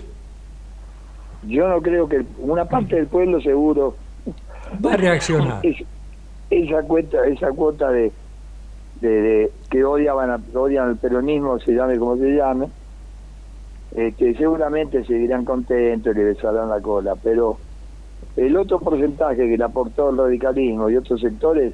yo 1.47 1.67
no 1.67 1.81
creo 1.81 2.07
que 2.07 2.23
una 2.37 2.65
parte 2.65 2.95
del 2.97 3.07
pueblo 3.07 3.41
seguro 3.41 3.95
Va 4.85 4.93
a 4.93 4.97
reaccionar. 4.97 5.59
es- 5.65 5.83
esa 6.49 6.81
cuota, 6.83 7.25
esa 7.27 7.51
cuota 7.51 7.91
de, 7.91 8.11
de, 9.01 9.09
de- 9.09 9.51
que 9.69 9.83
odiaban 9.83 10.43
odian 10.53 10.89
al 10.89 10.97
peronismo, 10.97 11.59
se 11.59 11.73
llame 11.73 11.97
como 11.99 12.17
se 12.17 12.35
llame, 12.35 12.67
este, 13.95 14.35
seguramente 14.35 15.03
seguirán 15.05 15.45
contentos 15.45 16.13
y 16.15 16.17
le 16.17 16.25
besarán 16.25 16.69
la 16.69 16.79
cola, 16.79 17.15
pero 17.21 17.57
el 18.35 18.55
otro 18.57 18.79
porcentaje 18.79 19.47
que 19.47 19.57
le 19.57 19.63
aportó 19.63 20.09
el 20.11 20.17
radicalismo 20.17 20.89
y 20.89 20.97
otros 20.97 21.19
sectores, 21.21 21.73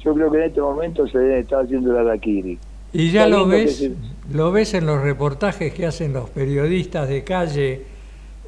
yo 0.00 0.14
creo 0.14 0.30
que 0.30 0.38
en 0.38 0.44
este 0.44 0.60
momento 0.60 1.06
se 1.06 1.18
debe 1.18 1.38
estar 1.40 1.64
haciendo 1.64 1.92
la 1.92 2.02
daquiri. 2.04 2.58
Y 2.92 3.10
ya 3.10 3.26
lo 3.26 3.46
ves, 3.46 3.76
se- 3.78 3.92
lo 4.32 4.52
ves 4.52 4.74
en 4.74 4.86
los 4.86 5.00
reportajes 5.02 5.72
que 5.74 5.86
hacen 5.86 6.12
los 6.12 6.30
periodistas 6.30 7.08
de 7.08 7.24
calle 7.24 7.82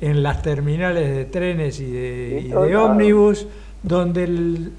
en 0.00 0.22
las 0.22 0.42
terminales 0.42 1.14
de 1.14 1.24
trenes 1.24 1.80
y 1.80 1.90
de, 1.90 2.40
y 2.48 2.52
ómnibus, 2.74 3.46
donde 3.82 4.24
el 4.24 4.72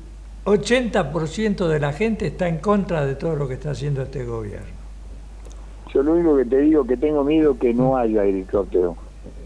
80% 0.45 1.67
de 1.67 1.79
la 1.79 1.93
gente 1.93 2.27
está 2.27 2.47
en 2.47 2.59
contra 2.59 3.05
de 3.05 3.15
todo 3.15 3.35
lo 3.35 3.47
que 3.47 3.55
está 3.55 3.71
haciendo 3.71 4.01
este 4.01 4.23
gobierno. 4.25 4.77
Yo 5.93 6.03
lo 6.03 6.13
único 6.13 6.37
que 6.37 6.45
te 6.45 6.59
digo 6.59 6.85
que 6.85 6.97
tengo 6.97 7.23
miedo 7.23 7.57
que 7.57 7.73
no 7.73 7.97
haya 7.97 8.23
helicóptero. 8.23 8.95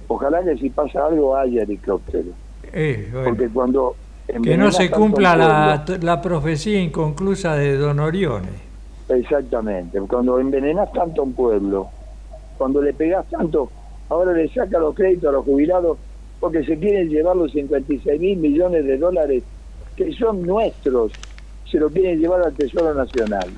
Ojalá 0.07 0.43
que 0.43 0.57
si 0.57 0.69
pasa 0.69 1.05
algo 1.05 1.35
haya 1.35 1.63
helicóptero. 1.63 2.29
Eh, 2.73 3.09
bueno, 3.11 3.29
Porque 3.29 3.49
cuando... 3.49 3.95
que 4.43 4.57
no 4.57 4.71
se 4.71 4.91
cumpla 4.91 5.35
la, 5.35 5.85
la 6.01 6.21
profecía 6.21 6.79
inconclusa 6.81 7.55
de 7.55 7.77
Don 7.77 7.99
Orione. 7.99 8.71
Exactamente. 9.09 9.99
Cuando 10.01 10.39
envenenas 10.39 10.91
tanto 10.91 11.21
a 11.21 11.25
un 11.25 11.33
pueblo, 11.33 11.89
cuando 12.57 12.81
le 12.81 12.93
pegás 12.93 13.25
tanto, 13.29 13.69
ahora 14.11 14.33
le 14.33 14.49
saca 14.49 14.77
los 14.77 14.93
créditos 14.93 15.29
a 15.29 15.31
los 15.31 15.45
jubilados 15.45 15.97
porque 16.41 16.65
se 16.65 16.77
quieren 16.77 17.07
llevar 17.07 17.37
los 17.37 17.51
56 17.53 18.19
mil 18.19 18.37
millones 18.37 18.83
de 18.83 18.97
dólares 18.97 19.41
que 19.95 20.11
son 20.13 20.45
nuestros, 20.45 21.13
se 21.69 21.79
lo 21.79 21.89
quieren 21.89 22.19
llevar 22.19 22.45
al 22.45 22.53
Tesoro 22.53 22.93
Nacional. 22.93 23.49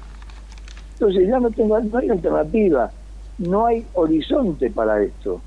Entonces 0.94 1.28
ya 1.28 1.40
no, 1.40 1.50
tengo, 1.50 1.80
no 1.80 1.98
hay 1.98 2.10
alternativa, 2.10 2.92
no 3.40 3.66
hay 3.66 3.84
horizonte 3.94 4.70
para 4.70 5.02
esto. 5.02 5.42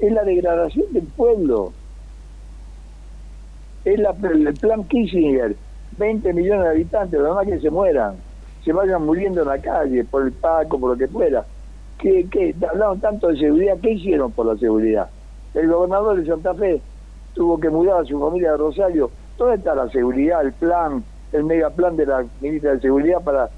Es 0.00 0.12
la 0.12 0.24
degradación 0.24 0.92
del 0.92 1.04
pueblo. 1.04 1.72
Es 3.84 3.96
el 3.96 4.54
plan 4.56 4.84
Kissinger, 4.84 5.54
20 5.98 6.32
millones 6.32 6.64
de 6.64 6.70
habitantes, 6.70 7.20
lo 7.20 7.28
demás 7.28 7.46
que 7.46 7.60
se 7.60 7.70
mueran, 7.70 8.16
se 8.64 8.72
vayan 8.72 9.06
muriendo 9.06 9.42
en 9.42 9.48
la 9.48 9.58
calle, 9.58 10.04
por 10.04 10.22
el 10.24 10.32
Paco, 10.32 10.80
por 10.80 10.92
lo 10.92 10.96
que 10.96 11.06
fuera. 11.06 11.46
¿Qué, 12.02 12.26
qué? 12.32 12.52
Hablaron 12.68 12.98
tanto 12.98 13.28
de 13.28 13.38
seguridad, 13.38 13.78
¿qué 13.80 13.92
hicieron 13.92 14.32
por 14.32 14.46
la 14.46 14.56
seguridad? 14.56 15.08
El 15.54 15.68
gobernador 15.68 16.20
de 16.20 16.26
Santa 16.26 16.52
Fe 16.52 16.82
tuvo 17.32 17.60
que 17.60 17.70
mudar 17.70 18.02
a 18.02 18.04
su 18.04 18.18
familia 18.18 18.50
de 18.50 18.56
Rosario. 18.56 19.08
¿Dónde 19.38 19.54
está 19.54 19.72
la 19.76 19.88
seguridad, 19.88 20.44
el 20.44 20.52
plan, 20.52 21.04
el 21.32 21.44
mega 21.44 21.70
plan 21.70 21.96
de 21.96 22.06
la 22.06 22.24
ministra 22.40 22.72
de 22.72 22.80
Seguridad 22.80 23.22
para 23.22 23.50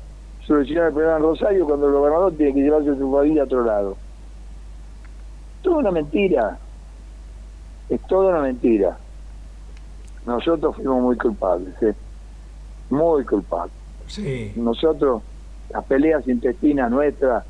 solucionar 0.46 0.88
el 0.88 0.92
problema 0.92 1.16
en 1.16 1.22
Rosario 1.22 1.64
cuando 1.64 1.86
el 1.86 1.94
gobernador 1.94 2.34
tiene 2.36 2.52
que 2.52 2.60
llevarse 2.60 2.94
su 2.98 3.10
familia 3.10 3.42
a 3.42 3.44
otro 3.46 3.64
lado. 3.64 3.96
Toda 5.62 5.78
una 5.78 5.90
mentira. 5.90 6.58
Es 7.88 8.00
toda 8.02 8.28
una 8.28 8.40
mentira. 8.42 8.98
Nosotros 10.26 10.76
fuimos 10.76 11.00
muy 11.00 11.16
culpables, 11.16 11.82
¿eh? 11.82 11.94
muy 12.90 13.24
culpables. 13.24 13.74
Sí. 14.06 14.52
Nosotros, 14.56 15.22
las 15.70 15.82
peleas 15.84 16.28
intestinas 16.28 16.90
nuestras 16.90 17.44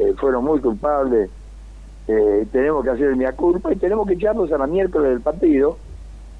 eh, 0.00 0.14
fueron 0.16 0.44
muy 0.44 0.60
culpables. 0.60 1.28
Eh, 2.08 2.46
tenemos 2.50 2.82
que 2.82 2.90
hacer 2.90 3.08
el 3.08 3.16
mea 3.16 3.32
culpa 3.32 3.70
y 3.70 3.76
tenemos 3.76 4.06
que 4.06 4.14
echarnos 4.14 4.50
a 4.50 4.56
la 4.56 4.66
miércoles 4.66 5.10
del 5.10 5.20
partido 5.20 5.76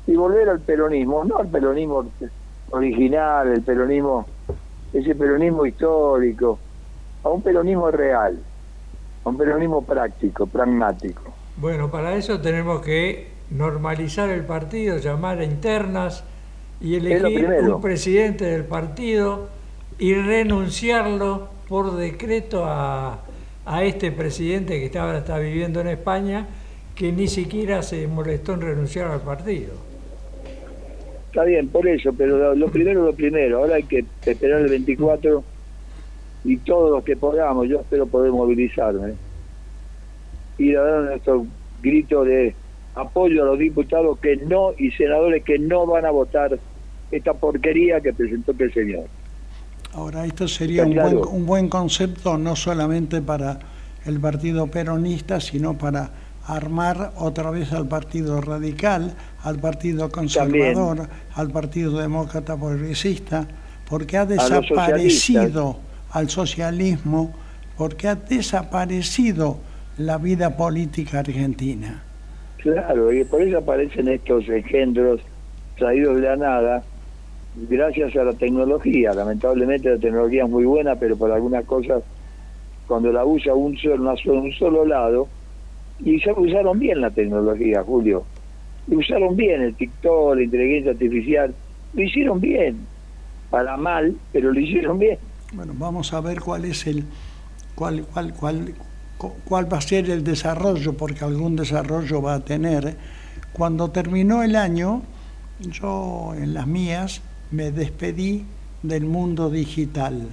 y 0.06 0.16
volver 0.16 0.48
al 0.48 0.60
peronismo, 0.60 1.24
no 1.24 1.36
al 1.36 1.48
peronismo 1.48 2.06
original, 2.70 3.48
el 3.48 3.62
peronismo, 3.62 4.26
ese 4.94 5.14
peronismo 5.14 5.66
histórico, 5.66 6.58
a 7.22 7.28
un 7.28 7.42
peronismo 7.42 7.90
real, 7.90 8.38
a 9.24 9.28
un 9.28 9.36
peronismo 9.36 9.82
práctico, 9.82 10.46
pragmático. 10.46 11.22
Bueno, 11.58 11.90
para 11.90 12.14
eso 12.14 12.40
tenemos 12.40 12.80
que 12.80 13.28
normalizar 13.50 14.30
el 14.30 14.46
partido, 14.46 14.96
llamar 14.96 15.38
a 15.40 15.44
internas 15.44 16.24
y 16.80 16.96
elegir 16.96 17.46
un 17.70 17.82
presidente 17.82 18.46
del 18.46 18.64
partido 18.64 19.48
y 19.98 20.14
renunciarlo 20.14 21.48
por 21.68 21.94
decreto 21.96 22.64
a, 22.64 23.20
a 23.70 23.84
este 23.84 24.10
presidente 24.10 24.90
que 24.90 24.98
ahora 24.98 25.18
está 25.18 25.38
viviendo 25.38 25.80
en 25.80 25.86
España, 25.86 26.44
que 26.96 27.12
ni 27.12 27.28
siquiera 27.28 27.84
se 27.84 28.08
molestó 28.08 28.54
en 28.54 28.62
renunciar 28.62 29.08
al 29.12 29.20
partido. 29.20 29.74
Está 31.26 31.44
bien, 31.44 31.68
por 31.68 31.86
eso, 31.86 32.12
pero 32.12 32.56
lo, 32.56 32.66
primero 32.66 33.04
lo 33.04 33.12
primero. 33.12 33.58
Ahora 33.58 33.76
hay 33.76 33.84
que 33.84 34.04
esperar 34.26 34.62
el 34.62 34.70
24 34.70 35.44
y 36.44 36.56
todos 36.56 36.90
los 36.90 37.04
que 37.04 37.16
podamos, 37.16 37.68
yo 37.68 37.78
espero 37.78 38.06
poder 38.06 38.32
movilizarme. 38.32 39.14
Y 40.58 40.72
dar 40.72 41.02
nuestro 41.02 41.46
grito 41.80 42.24
de 42.24 42.52
apoyo 42.96 43.44
a 43.44 43.46
los 43.46 43.58
diputados 43.60 44.18
que 44.18 44.36
no 44.36 44.72
y 44.76 44.90
senadores 44.90 45.44
que 45.44 45.60
no 45.60 45.86
van 45.86 46.06
a 46.06 46.10
votar 46.10 46.58
esta 47.12 47.34
porquería 47.34 48.00
que 48.00 48.12
presentó 48.12 48.52
el 48.58 48.74
señor. 48.74 49.04
Ahora, 49.94 50.24
esto 50.24 50.46
sería 50.46 50.84
un 50.84 50.94
buen, 50.94 51.16
un 51.16 51.46
buen 51.46 51.68
concepto 51.68 52.38
no 52.38 52.54
solamente 52.54 53.20
para 53.22 53.58
el 54.04 54.20
partido 54.20 54.66
peronista, 54.68 55.40
sino 55.40 55.76
para 55.76 56.10
armar 56.46 57.12
otra 57.16 57.50
vez 57.50 57.72
al 57.72 57.86
Partido 57.86 58.40
Radical, 58.40 59.14
al 59.42 59.58
Partido 59.58 60.10
Conservador, 60.10 61.08
al 61.34 61.50
Partido 61.50 61.98
Demócrata 61.98 62.56
Progresista, 62.56 63.46
porque 63.88 64.16
ha 64.16 64.26
desaparecido 64.26 65.78
al 66.12 66.28
socialismo, 66.28 67.34
porque 67.76 68.08
ha 68.08 68.14
desaparecido 68.14 69.58
la 69.98 70.18
vida 70.18 70.56
política 70.56 71.20
argentina. 71.20 72.02
Claro, 72.58 73.12
y 73.12 73.24
por 73.24 73.42
eso 73.42 73.58
aparecen 73.58 74.08
estos 74.08 74.48
engendros 74.48 75.20
traídos 75.76 76.16
de 76.16 76.22
la 76.22 76.36
nada, 76.36 76.82
gracias 77.68 78.14
a 78.16 78.24
la 78.24 78.32
tecnología. 78.32 79.12
Lamentablemente 79.12 79.90
la 79.90 79.98
tecnología 79.98 80.44
es 80.44 80.50
muy 80.50 80.64
buena, 80.64 80.96
pero 80.96 81.16
por 81.16 81.30
algunas 81.30 81.64
cosas, 81.64 82.02
cuando 82.86 83.12
la 83.12 83.24
usa 83.24 83.54
un 83.54 83.76
solo, 83.76 84.14
un 84.26 84.52
solo 84.52 84.84
lado, 84.84 85.28
y 86.02 86.16
usaron 86.16 86.78
bien 86.78 87.00
la 87.00 87.10
tecnología, 87.10 87.82
Julio. 87.82 88.24
usaron 88.88 89.36
bien 89.36 89.62
el 89.62 89.74
TikTok, 89.74 90.36
la 90.36 90.42
inteligencia 90.42 90.92
artificial. 90.92 91.54
Lo 91.92 92.02
hicieron 92.02 92.40
bien. 92.40 92.78
Para 93.50 93.76
mal, 93.76 94.16
pero 94.32 94.52
lo 94.52 94.60
hicieron 94.60 94.98
bien. 94.98 95.18
Bueno, 95.52 95.72
vamos 95.76 96.12
a 96.14 96.20
ver 96.20 96.40
cuál 96.40 96.64
es 96.64 96.86
el 96.86 97.04
cuál 97.74 98.04
cuál 98.12 98.32
cuál 98.34 98.74
cuál 99.44 99.72
va 99.72 99.78
a 99.78 99.80
ser 99.80 100.08
el 100.08 100.22
desarrollo 100.22 100.96
porque 100.96 101.24
algún 101.24 101.56
desarrollo 101.56 102.22
va 102.22 102.34
a 102.34 102.40
tener. 102.44 102.96
Cuando 103.52 103.90
terminó 103.90 104.42
el 104.42 104.54
año, 104.54 105.02
yo 105.58 106.32
en 106.36 106.54
las 106.54 106.66
mías 106.66 107.22
me 107.50 107.72
despedí 107.72 108.44
del 108.82 109.04
mundo 109.04 109.50
digital, 109.50 110.28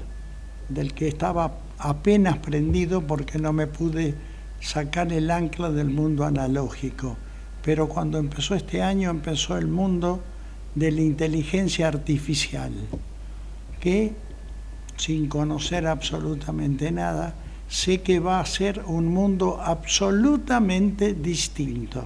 del 0.69 0.93
que 0.93 1.07
estaba 1.07 1.59
apenas 1.77 2.37
prendido 2.37 3.01
porque 3.01 3.39
no 3.39 3.53
me 3.53 3.67
pude 3.67 4.15
sacar 4.61 5.11
el 5.11 5.29
ancla 5.31 5.69
del 5.69 5.89
mundo 5.89 6.25
analógico. 6.25 7.17
Pero 7.63 7.87
cuando 7.87 8.17
empezó 8.17 8.55
este 8.55 8.81
año 8.81 9.09
empezó 9.09 9.57
el 9.57 9.67
mundo 9.67 10.21
de 10.75 10.91
la 10.91 11.01
inteligencia 11.01 11.87
artificial, 11.87 12.71
que 13.79 14.13
sin 14.95 15.27
conocer 15.27 15.85
absolutamente 15.87 16.91
nada, 16.91 17.35
sé 17.69 18.01
que 18.01 18.19
va 18.19 18.39
a 18.39 18.45
ser 18.45 18.83
un 18.85 19.07
mundo 19.07 19.59
absolutamente 19.61 21.13
distinto. 21.13 22.05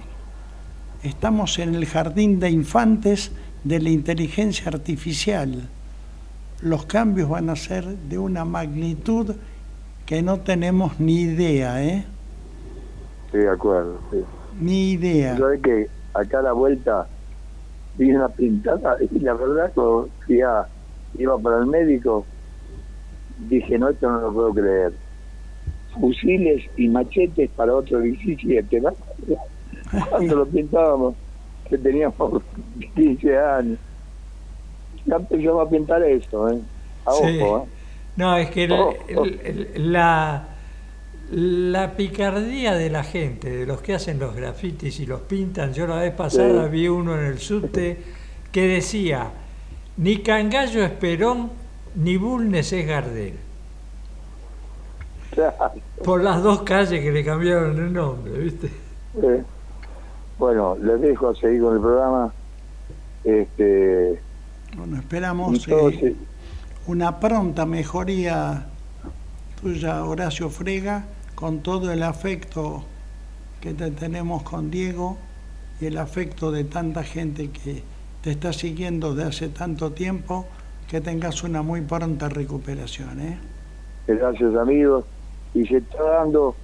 Estamos 1.02 1.58
en 1.58 1.74
el 1.74 1.86
jardín 1.86 2.38
de 2.38 2.50
infantes 2.50 3.32
de 3.64 3.80
la 3.80 3.90
inteligencia 3.90 4.68
artificial. 4.68 5.68
Los 6.60 6.86
cambios 6.86 7.28
van 7.28 7.50
a 7.50 7.56
ser 7.56 7.84
de 7.84 8.18
una 8.18 8.44
magnitud 8.44 9.34
que 10.06 10.22
no 10.22 10.40
tenemos 10.40 11.00
ni 11.00 11.22
idea, 11.22 11.82
¿eh? 11.82 12.04
Sí, 13.30 13.38
de 13.38 13.50
acuerdo, 13.50 13.98
sí. 14.10 14.18
Ni 14.60 14.92
idea. 14.92 15.36
Yo 15.36 15.50
es 15.50 15.60
que 15.62 15.88
acá 16.14 16.40
a 16.40 16.42
la 16.42 16.52
vuelta 16.52 17.06
vi 17.96 18.12
una 18.12 18.28
pintada 18.28 18.96
y 19.10 19.18
la 19.20 19.34
verdad 19.34 19.72
cuando 19.74 20.08
iba, 20.28 20.68
iba 21.18 21.38
para 21.38 21.58
el 21.58 21.66
médico 21.66 22.26
dije, 23.48 23.78
no, 23.78 23.88
esto 23.88 24.10
no 24.10 24.20
lo 24.20 24.32
puedo 24.32 24.54
creer. 24.54 24.92
Fusiles 26.00 26.64
y 26.76 26.88
machetes 26.88 27.50
para 27.50 27.74
otro 27.74 28.00
17, 28.00 28.80
¿no? 28.80 28.92
Cuando 30.10 30.36
lo 30.36 30.46
pintábamos, 30.46 31.14
que 31.72 31.78
teníamos 31.78 32.42
15 32.94 33.38
años. 33.38 33.78
Ya 35.04 35.16
empezamos 35.16 35.66
a 35.66 35.70
pintar 35.70 36.02
eso, 36.04 36.48
¿eh? 36.48 36.60
A 37.04 37.12
ojo, 37.12 37.64
¿eh? 37.64 37.68
No, 38.16 38.36
es 38.36 38.50
que 38.50 38.68
la 39.76 40.48
la 41.32 41.96
picardía 41.96 42.74
de 42.74 42.90
la 42.90 43.02
gente, 43.02 43.48
de 43.48 43.64
los 43.64 43.80
que 43.80 43.94
hacen 43.94 44.18
los 44.18 44.36
grafitis 44.36 45.00
y 45.00 45.06
los 45.06 45.22
pintan, 45.22 45.72
yo 45.72 45.86
la 45.86 45.96
vez 45.96 46.12
pasada 46.12 46.66
vi 46.66 46.88
uno 46.88 47.18
en 47.18 47.24
el 47.24 47.38
subte 47.38 48.02
que 48.52 48.66
decía, 48.66 49.30
ni 49.96 50.18
Cangallo 50.18 50.84
es 50.84 50.90
Perón, 50.90 51.50
ni 51.94 52.18
Bulnes 52.18 52.70
es 52.74 52.86
Gardel. 52.86 53.34
Por 56.04 56.22
las 56.22 56.42
dos 56.42 56.62
calles 56.62 57.00
que 57.00 57.10
le 57.10 57.24
cambiaron 57.24 57.78
el 57.78 57.92
nombre, 57.94 58.38
¿viste? 58.38 58.70
Bueno, 60.38 60.76
les 60.80 61.00
dejo 61.00 61.28
a 61.28 61.34
seguir 61.34 61.62
con 61.62 61.74
el 61.74 61.80
programa. 61.80 62.32
Este, 63.24 64.20
bueno, 64.76 64.96
esperamos 64.96 65.68
eh, 65.68 66.16
una 66.86 67.20
pronta 67.20 67.66
mejoría 67.66 68.66
tuya, 69.60 70.04
Horacio 70.04 70.50
Frega 70.50 71.04
con 71.34 71.60
todo 71.60 71.92
el 71.92 72.02
afecto 72.02 72.84
que 73.60 73.74
te 73.74 73.90
tenemos 73.90 74.42
con 74.42 74.70
Diego 74.70 75.18
y 75.80 75.86
el 75.86 75.98
afecto 75.98 76.50
de 76.50 76.64
tanta 76.64 77.02
gente 77.02 77.50
que 77.50 77.82
te 78.22 78.30
está 78.30 78.52
siguiendo 78.52 79.14
de 79.14 79.24
hace 79.24 79.48
tanto 79.48 79.92
tiempo, 79.92 80.46
que 80.88 81.00
tengas 81.00 81.42
una 81.42 81.62
muy 81.62 81.80
pronta 81.80 82.28
recuperación. 82.28 83.20
¿eh? 83.20 83.38
Gracias 84.06 84.54
amigos. 84.54 85.04
Y 85.54 85.66
se 85.66 85.78
está 85.78 86.02
dando, 86.02 86.54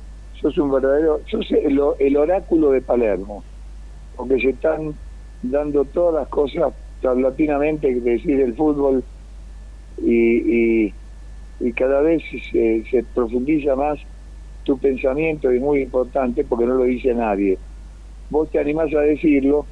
sos 0.40 0.56
un 0.58 0.70
verdadero, 0.70 1.20
sos 1.30 1.50
el, 1.50 1.80
el 1.98 2.16
oráculo 2.16 2.70
de 2.70 2.80
Palermo, 2.80 3.42
porque 4.18 4.38
se 4.38 4.50
están 4.50 4.94
dando 5.42 5.86
todas 5.86 6.16
las 6.22 6.28
cosas 6.28 6.74
paulatinamente, 7.00 7.94
que 7.94 8.00
decir 8.00 8.38
el 8.40 8.54
fútbol, 8.54 9.02
y, 10.02 10.84
y, 10.84 10.94
y 11.60 11.72
cada 11.72 12.02
vez 12.02 12.22
se, 12.52 12.84
se 12.90 13.02
profundiza 13.14 13.74
más 13.74 13.98
tu 14.68 14.76
pensamiento 14.76 15.50
es 15.50 15.62
muy 15.62 15.80
importante 15.80 16.44
porque 16.44 16.66
no 16.66 16.74
lo 16.74 16.84
dice 16.84 17.14
nadie. 17.14 17.58
Vos 18.28 18.50
te 18.50 18.58
animás 18.58 18.92
a 18.94 19.00
decirlo, 19.00 19.64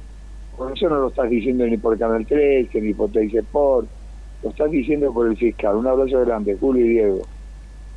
por 0.57 0.71
eso 0.75 0.89
no 0.89 0.95
lo 0.95 1.09
estás 1.09 1.29
diciendo 1.29 1.67
ni 1.67 1.77
por 1.77 1.99
Canal 1.99 2.25
13, 2.25 2.81
ni 2.81 2.95
por 2.95 3.11
por 3.51 3.85
lo 4.41 4.49
estás 4.49 4.71
diciendo 4.71 5.13
por 5.13 5.27
el 5.27 5.37
fiscal. 5.37 5.75
Un 5.75 5.85
abrazo 5.85 6.21
grande, 6.21 6.57
Julio 6.59 6.83
y 6.83 6.89
Diego. 6.89 7.21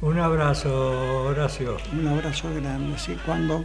Un 0.02 0.18
abrazo, 0.18 1.24
Horacio. 1.26 1.78
Un 1.98 2.06
abrazo 2.06 2.48
grande. 2.54 2.98
Sí, 2.98 3.16
cuando 3.24 3.64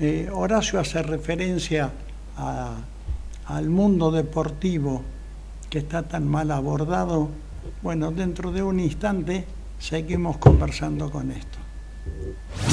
eh, 0.00 0.28
Horacio 0.32 0.80
hace 0.80 1.02
referencia 1.02 1.90
a, 2.36 2.76
al 3.46 3.68
mundo 3.68 4.10
deportivo 4.10 5.02
que 5.70 5.78
está 5.78 6.02
tan 6.02 6.28
mal 6.28 6.50
abordado, 6.50 7.28
bueno, 7.82 8.10
dentro 8.10 8.52
de 8.52 8.62
un 8.62 8.80
instante 8.80 9.44
seguimos 9.78 10.38
conversando 10.38 11.10
con 11.10 11.30
esto. 11.30 11.58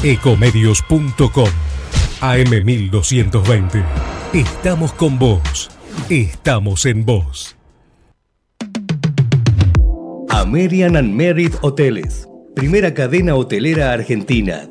Ecomedios.com 0.04 1.50
AM1220. 2.22 3.84
Estamos 4.34 4.94
con 4.94 5.18
vos. 5.18 5.72
Estamos 6.10 6.86
en 6.86 7.06
vos. 7.06 7.56
American 10.30 10.96
and 10.96 11.14
Merit 11.14 11.56
Hoteles. 11.62 12.28
Primera 12.56 12.94
cadena 12.94 13.36
hotelera 13.36 13.92
argentina. 13.92 14.71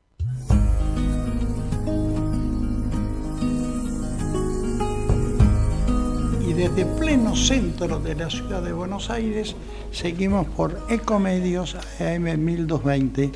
Desde 6.61 6.85
pleno 6.85 7.35
centro 7.35 7.99
de 7.99 8.13
la 8.13 8.29
ciudad 8.29 8.61
de 8.61 8.71
Buenos 8.71 9.09
Aires 9.09 9.55
seguimos 9.91 10.45
por 10.45 10.79
Ecomedios 10.91 11.75
AM 11.99 12.37
1220. 12.37 13.31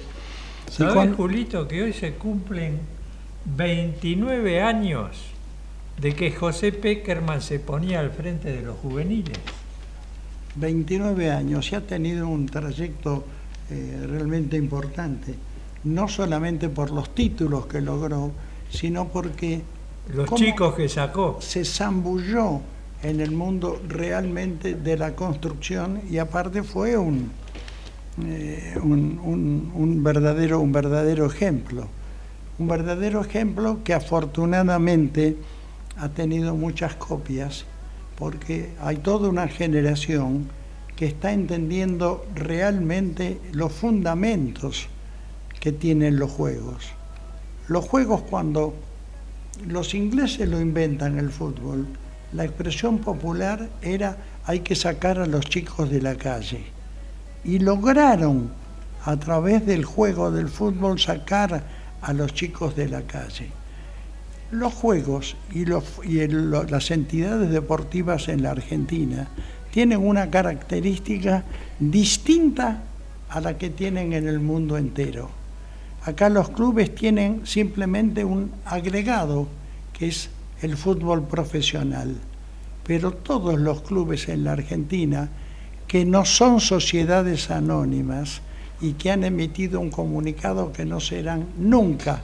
¿Sabes, 0.70 0.94
cuando- 0.94 1.16
Julito, 1.18 1.68
que 1.68 1.82
hoy 1.82 1.92
se 1.94 2.14
cumplen 2.14 2.78
29 3.46 4.62
años 4.62 5.18
de 6.00 6.14
que 6.14 6.32
José 6.34 6.72
Peckerman 6.72 7.42
se 7.42 7.58
ponía 7.60 8.00
al 8.00 8.12
frente 8.12 8.52
de 8.52 8.62
los 8.62 8.78
juveniles? 8.78 9.40
29 10.58 11.32
años 11.32 11.72
y 11.72 11.76
ha 11.76 11.82
tenido 11.82 12.28
un 12.28 12.46
trayecto 12.46 13.26
eh, 13.72 14.06
realmente 14.08 14.56
importante, 14.56 15.34
no 15.84 16.08
solamente 16.08 16.70
por 16.70 16.92
los 16.92 17.16
títulos 17.16 17.66
que 17.66 17.82
logró, 17.82 18.30
sino 18.70 19.08
porque 19.08 19.64
Los 20.14 20.30
chicos 20.36 20.76
que 20.76 20.88
sacó. 20.88 21.38
se 21.42 21.66
zambulló 21.66 22.62
en 23.04 23.22
el 23.22 23.32
mundo 23.32 23.82
realmente 23.88 24.74
de 24.76 24.98
la 24.98 25.16
construcción 25.16 26.02
y 26.10 26.18
aparte 26.18 26.64
fue 26.64 26.98
un, 26.98 27.32
eh, 28.26 28.76
un, 28.82 29.20
un- 29.24 29.72
un 29.76 30.04
verdadero, 30.04 30.60
un 30.60 30.72
verdadero 30.72 31.26
ejemplo. 31.26 31.88
Un 32.58 32.68
verdadero 32.68 33.22
ejemplo 33.22 33.80
que 33.84 33.94
afortunadamente 33.94 35.36
ha 35.98 36.10
tenido 36.10 36.56
muchas 36.56 36.96
copias 36.96 37.66
porque 38.18 38.70
hay 38.82 38.98
toda 38.98 39.30
una 39.30 39.48
generación 39.48 40.48
que 40.96 41.06
está 41.06 41.34
entendiendo 41.34 42.26
realmente 42.34 43.40
los 43.52 43.74
fundamentos 43.74 44.88
que 45.60 45.74
tienen 45.74 46.18
los 46.18 46.32
juegos. 46.32 46.86
Los 47.68 47.86
juegos 47.86 48.22
cuando 48.22 48.74
los 49.68 49.94
ingleses 49.94 50.48
lo 50.48 50.62
inventan 50.62 51.18
el 51.20 51.30
fútbol, 51.32 51.88
la 52.36 52.44
expresión 52.44 53.00
popular 53.00 53.70
era 53.82 54.18
hay 54.46 54.60
que 54.60 54.76
sacar 54.76 55.20
a 55.20 55.26
los 55.26 55.46
chicos 55.46 55.90
de 55.90 56.02
la 56.02 56.16
calle. 56.16 56.66
Y 57.44 57.60
lograron 57.60 58.52
a 59.06 59.16
través 59.18 59.66
del 59.66 59.86
juego 59.86 60.32
del 60.32 60.50
fútbol 60.50 61.00
sacar 61.00 61.64
a 62.02 62.14
los 62.14 62.34
chicos 62.34 62.76
de 62.76 62.90
la 62.90 63.04
calle. 63.04 63.50
Los 64.52 64.74
juegos 64.74 65.38
y, 65.54 65.66
los, 65.66 65.84
y 66.04 66.28
las 66.28 66.92
entidades 66.92 67.50
deportivas 67.50 68.28
en 68.28 68.44
la 68.44 68.52
Argentina 68.52 69.28
tienen 69.72 70.06
una 70.06 70.30
característica 70.30 71.44
distinta 71.80 72.84
a 73.30 73.40
la 73.40 73.58
que 73.58 73.70
tienen 73.70 74.14
en 74.14 74.28
el 74.28 74.40
mundo 74.40 74.78
entero. 74.78 75.30
Acá 76.04 76.30
los 76.30 76.50
clubes 76.50 76.94
tienen 76.94 77.48
simplemente 77.48 78.24
un 78.24 78.52
agregado 78.66 79.48
que 79.98 80.08
es 80.08 80.30
el 80.62 80.78
fútbol 80.78 81.28
profesional, 81.28 82.16
pero 82.84 83.12
todos 83.12 83.60
los 83.60 83.82
clubes 83.82 84.30
en 84.30 84.44
la 84.44 84.54
Argentina 84.54 85.30
que 85.88 86.06
no 86.06 86.26
son 86.26 86.60
sociedades 86.60 87.52
anónimas 87.52 88.42
y 88.82 88.94
que 88.94 89.12
han 89.12 89.24
emitido 89.24 89.80
un 89.80 89.92
comunicado 89.92 90.72
que 90.72 90.86
no 90.86 91.00
serán 91.00 91.48
nunca 91.58 92.24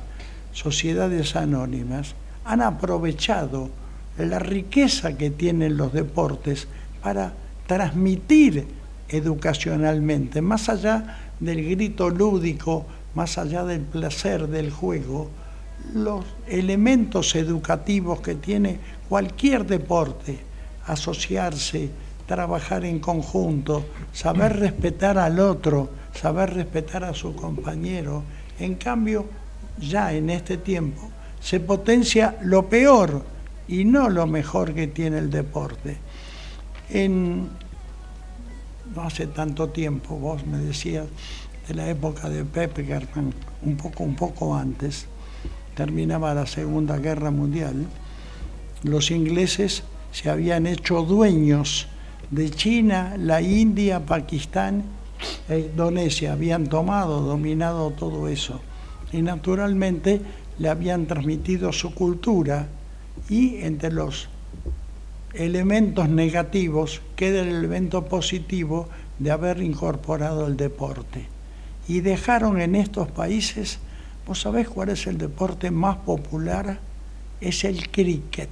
sociedades 0.51 1.35
anónimas, 1.35 2.15
han 2.43 2.61
aprovechado 2.61 3.69
la 4.17 4.39
riqueza 4.39 5.17
que 5.17 5.29
tienen 5.29 5.77
los 5.77 5.93
deportes 5.93 6.67
para 7.01 7.33
transmitir 7.67 8.67
educacionalmente, 9.09 10.41
más 10.41 10.69
allá 10.69 11.17
del 11.39 11.63
grito 11.63 12.09
lúdico, 12.09 12.85
más 13.15 13.37
allá 13.37 13.63
del 13.63 13.81
placer 13.81 14.47
del 14.47 14.71
juego, 14.71 15.29
los 15.93 16.25
elementos 16.47 17.35
educativos 17.35 18.21
que 18.21 18.35
tiene 18.35 18.79
cualquier 19.09 19.65
deporte, 19.65 20.39
asociarse, 20.87 21.89
trabajar 22.25 22.85
en 22.85 22.99
conjunto, 22.99 23.85
saber 24.13 24.57
respetar 24.57 25.17
al 25.17 25.39
otro, 25.39 25.89
saber 26.13 26.53
respetar 26.53 27.03
a 27.03 27.13
su 27.13 27.35
compañero. 27.35 28.23
En 28.59 28.75
cambio, 28.75 29.25
ya 29.79 30.13
en 30.13 30.29
este 30.29 30.57
tiempo 30.57 31.09
se 31.41 31.59
potencia 31.59 32.37
lo 32.41 32.69
peor 32.69 33.25
y 33.67 33.83
no 33.83 34.09
lo 34.09 34.27
mejor 34.27 34.73
que 34.73 34.87
tiene 34.87 35.17
el 35.17 35.29
deporte. 35.29 35.97
En, 36.89 37.49
no 38.95 39.01
hace 39.01 39.27
tanto 39.27 39.69
tiempo, 39.69 40.15
vos 40.15 40.45
me 40.45 40.57
decías 40.57 41.07
de 41.67 41.73
la 41.73 41.89
época 41.89 42.29
de 42.29 42.43
Pepe 42.45 42.83
Germán, 42.83 43.33
un 43.63 43.77
poco, 43.77 44.03
un 44.03 44.15
poco 44.15 44.55
antes, 44.55 45.07
terminaba 45.81 46.35
la 46.35 46.45
Segunda 46.45 46.99
Guerra 46.99 47.31
Mundial, 47.31 47.87
los 48.83 49.09
ingleses 49.09 49.81
se 50.11 50.29
habían 50.29 50.67
hecho 50.67 51.01
dueños 51.01 51.87
de 52.29 52.51
China, 52.51 53.15
la 53.17 53.41
India, 53.41 54.05
Pakistán 54.05 54.83
e 55.49 55.57
Indonesia, 55.57 56.33
habían 56.33 56.67
tomado, 56.67 57.21
dominado 57.21 57.89
todo 57.89 58.27
eso. 58.27 58.61
Y 59.11 59.23
naturalmente 59.23 60.21
le 60.59 60.69
habían 60.69 61.07
transmitido 61.07 61.73
su 61.73 61.95
cultura 61.95 62.67
y 63.27 63.55
entre 63.63 63.91
los 63.91 64.29
elementos 65.33 66.09
negativos 66.09 67.01
queda 67.15 67.41
el 67.41 67.47
elemento 67.47 68.05
positivo 68.05 68.87
de 69.17 69.31
haber 69.31 69.63
incorporado 69.63 70.45
el 70.45 70.57
deporte. 70.57 71.25
Y 71.87 72.01
dejaron 72.01 72.61
en 72.61 72.75
estos 72.75 73.09
países, 73.09 73.79
¿vos 74.25 74.41
sabés 74.41 74.69
cuál 74.69 74.89
es 74.89 75.07
el 75.07 75.17
deporte 75.17 75.71
más 75.71 75.97
popular? 75.97 76.79
Es 77.39 77.63
el 77.63 77.89
cricket. 77.89 78.49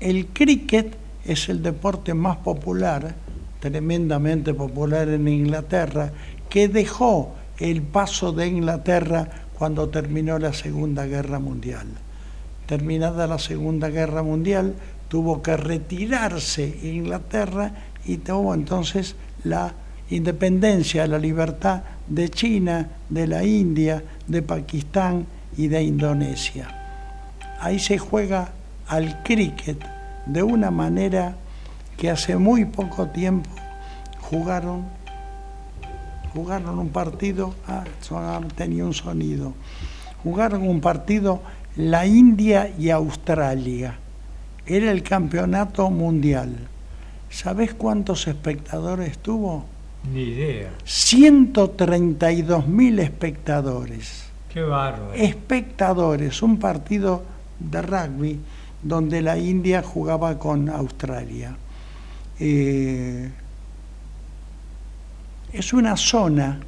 El 0.00 0.26
cricket 0.28 0.96
es 1.24 1.48
el 1.48 1.62
deporte 1.62 2.14
más 2.14 2.38
popular, 2.38 3.14
tremendamente 3.60 4.54
popular 4.54 5.08
en 5.08 5.28
Inglaterra, 5.28 6.12
que 6.48 6.68
dejó 6.68 7.34
el 7.58 7.82
paso 7.82 8.32
de 8.32 8.48
Inglaterra 8.48 9.28
cuando 9.56 9.88
terminó 9.88 10.38
la 10.38 10.52
Segunda 10.52 11.06
Guerra 11.06 11.38
Mundial. 11.38 11.86
Terminada 12.66 13.26
la 13.26 13.38
Segunda 13.38 13.88
Guerra 13.90 14.22
Mundial, 14.22 14.74
tuvo 15.08 15.42
que 15.42 15.56
retirarse 15.56 16.80
Inglaterra 16.82 17.72
y 18.04 18.16
tuvo 18.16 18.54
entonces 18.54 19.14
la 19.44 19.74
independencia, 20.10 21.06
la 21.06 21.18
libertad 21.18 21.82
de 22.12 22.28
China, 22.28 22.88
de 23.08 23.26
la 23.26 23.42
India, 23.42 24.04
de 24.26 24.42
Pakistán 24.42 25.26
y 25.56 25.68
de 25.68 25.82
Indonesia. 25.82 26.68
ahí 27.58 27.78
se 27.78 27.96
juega 27.96 28.52
al 28.86 29.22
cricket 29.22 29.78
de 30.26 30.42
una 30.42 30.70
manera 30.70 31.36
que 31.96 32.10
hace 32.10 32.36
muy 32.36 32.66
poco 32.66 33.06
tiempo 33.08 33.48
jugaron, 34.20 34.84
jugaron 36.34 36.78
un 36.78 36.90
partido, 36.90 37.54
ah, 37.66 37.84
tenía 38.56 38.84
un 38.84 38.94
sonido, 38.94 39.54
jugaron 40.22 40.68
un 40.68 40.80
partido 40.80 41.40
la 41.76 42.04
India 42.06 42.70
y 42.78 42.90
Australia. 42.90 43.98
Era 44.66 44.90
el 44.90 45.02
campeonato 45.02 45.88
mundial. 45.90 46.68
¿Sabes 47.30 47.72
cuántos 47.72 48.28
espectadores 48.28 49.16
tuvo? 49.16 49.64
Ni 50.10 50.22
idea. 50.22 50.70
132 50.84 52.66
mil 52.66 52.98
espectadores. 52.98 54.24
Qué 54.52 54.62
bárbaro. 54.62 55.12
Espectadores, 55.14 56.42
un 56.42 56.58
partido 56.58 57.22
de 57.58 57.82
rugby 57.82 58.40
donde 58.82 59.22
la 59.22 59.38
India 59.38 59.82
jugaba 59.82 60.38
con 60.38 60.68
Australia. 60.68 61.56
Eh, 62.40 63.30
es 65.52 65.72
una 65.72 65.96
zona 65.96 66.58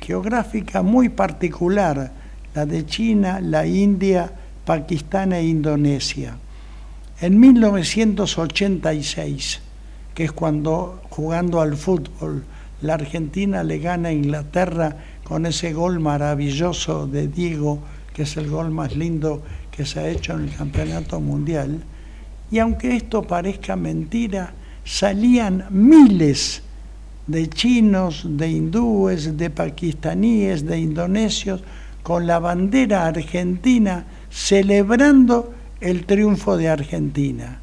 geográfica 0.00 0.82
muy 0.82 1.08
particular, 1.08 2.10
la 2.54 2.66
de 2.66 2.84
China, 2.86 3.40
la 3.40 3.64
India, 3.66 4.32
Pakistán 4.64 5.32
e 5.32 5.44
Indonesia. 5.44 6.36
En 7.20 7.38
1986, 7.38 9.60
que 10.14 10.24
es 10.24 10.32
cuando 10.32 11.02
jugando 11.18 11.60
al 11.60 11.76
fútbol 11.76 12.44
la 12.80 12.94
Argentina 12.94 13.64
le 13.64 13.80
gana 13.80 14.10
a 14.10 14.12
Inglaterra 14.12 14.98
con 15.24 15.46
ese 15.46 15.72
gol 15.72 15.98
maravilloso 15.98 17.08
de 17.08 17.26
Diego, 17.26 17.80
que 18.14 18.22
es 18.22 18.36
el 18.36 18.48
gol 18.48 18.70
más 18.70 18.94
lindo 18.94 19.42
que 19.72 19.84
se 19.84 19.98
ha 19.98 20.08
hecho 20.08 20.34
en 20.34 20.44
el 20.44 20.54
campeonato 20.54 21.18
mundial. 21.18 21.82
Y 22.52 22.60
aunque 22.60 22.94
esto 22.94 23.22
parezca 23.22 23.74
mentira, 23.74 24.52
salían 24.84 25.66
miles 25.70 26.62
de 27.26 27.48
chinos, 27.48 28.24
de 28.24 28.50
hindúes, 28.50 29.36
de 29.36 29.50
pakistaníes, 29.50 30.64
de 30.64 30.78
indonesios, 30.78 31.64
con 32.04 32.28
la 32.28 32.38
bandera 32.38 33.06
argentina 33.06 34.06
celebrando 34.30 35.52
el 35.80 36.06
triunfo 36.06 36.56
de 36.56 36.68
Argentina. 36.68 37.58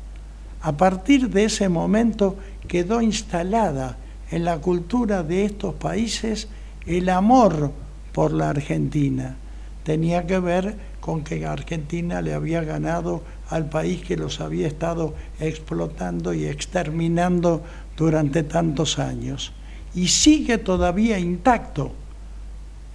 A 0.62 0.76
partir 0.76 1.30
de 1.30 1.45
ese 1.45 1.70
momento 1.70 2.36
quedó 2.66 3.01
instalada 3.01 3.97
en 4.32 4.45
la 4.45 4.59
cultura 4.59 5.24
de 5.24 5.45
estos 5.45 5.76
países 5.76 6.47
el 6.86 7.09
amor 7.09 7.72
por 8.13 8.32
la 8.32 8.49
Argentina. 8.49 9.36
Tenía 9.84 10.26
que 10.26 10.39
ver 10.39 10.76
con 10.99 11.24
que 11.24 11.45
Argentina 11.45 12.22
le 12.22 12.34
había 12.34 12.63
ganado 12.63 13.22
al 13.49 13.70
país 13.70 14.01
que 14.01 14.18
los 14.18 14.41
había 14.41 14.68
estado 14.68 15.13
explotando 15.39 16.34
y 16.34 16.45
exterminando 16.45 17.61
durante 17.95 18.43
tantos 18.43 18.97
años. 18.97 19.53
Y 19.93 20.07
sigue 20.07 20.57
todavía 20.57 21.20
intacto 21.20 21.91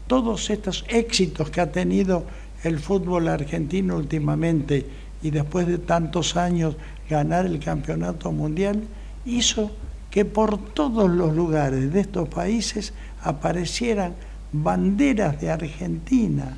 todos 0.07 0.51
estos 0.51 0.85
éxitos 0.89 1.51
que 1.51 1.61
ha 1.61 1.71
tenido 1.71 2.25
el 2.65 2.81
fútbol 2.81 3.29
argentino 3.29 3.97
últimamente 3.97 4.85
y 5.23 5.31
después 5.31 5.67
de 5.67 5.79
tantos 5.79 6.37
años 6.37 6.77
ganar 7.09 7.47
el 7.47 7.61
campeonato 7.61 8.33
mundial, 8.33 8.83
hizo 9.25 9.71
que 10.11 10.25
por 10.25 10.59
todos 10.59 11.09
los 11.09 11.35
lugares 11.35 11.93
de 11.93 12.01
estos 12.01 12.29
países 12.29 12.93
aparecieran 13.23 14.15
banderas 14.53 15.41
de 15.41 15.51
Argentina 15.51 16.57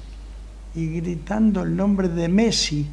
y 0.75 1.01
gritando 1.01 1.63
el 1.63 1.77
nombre 1.77 2.09
de 2.09 2.29
Messi, 2.29 2.87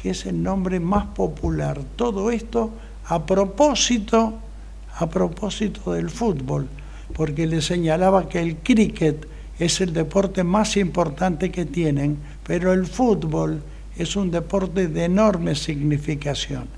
que 0.00 0.10
es 0.10 0.24
el 0.26 0.42
nombre 0.42 0.80
más 0.80 1.06
popular. 1.06 1.80
Todo 1.96 2.30
esto 2.30 2.72
a 3.06 3.24
propósito, 3.24 4.34
a 4.96 5.08
propósito 5.08 5.92
del 5.92 6.08
fútbol, 6.08 6.68
porque 7.14 7.46
le 7.46 7.60
señalaba 7.60 8.28
que 8.28 8.40
el 8.40 8.56
cricket 8.56 9.26
es 9.58 9.80
el 9.80 9.92
deporte 9.92 10.44
más 10.44 10.76
importante 10.76 11.50
que 11.50 11.66
tienen, 11.66 12.18
pero 12.46 12.72
el 12.72 12.86
fútbol 12.86 13.62
es 13.96 14.14
un 14.16 14.30
deporte 14.30 14.88
de 14.88 15.04
enorme 15.04 15.54
significación. 15.54 16.77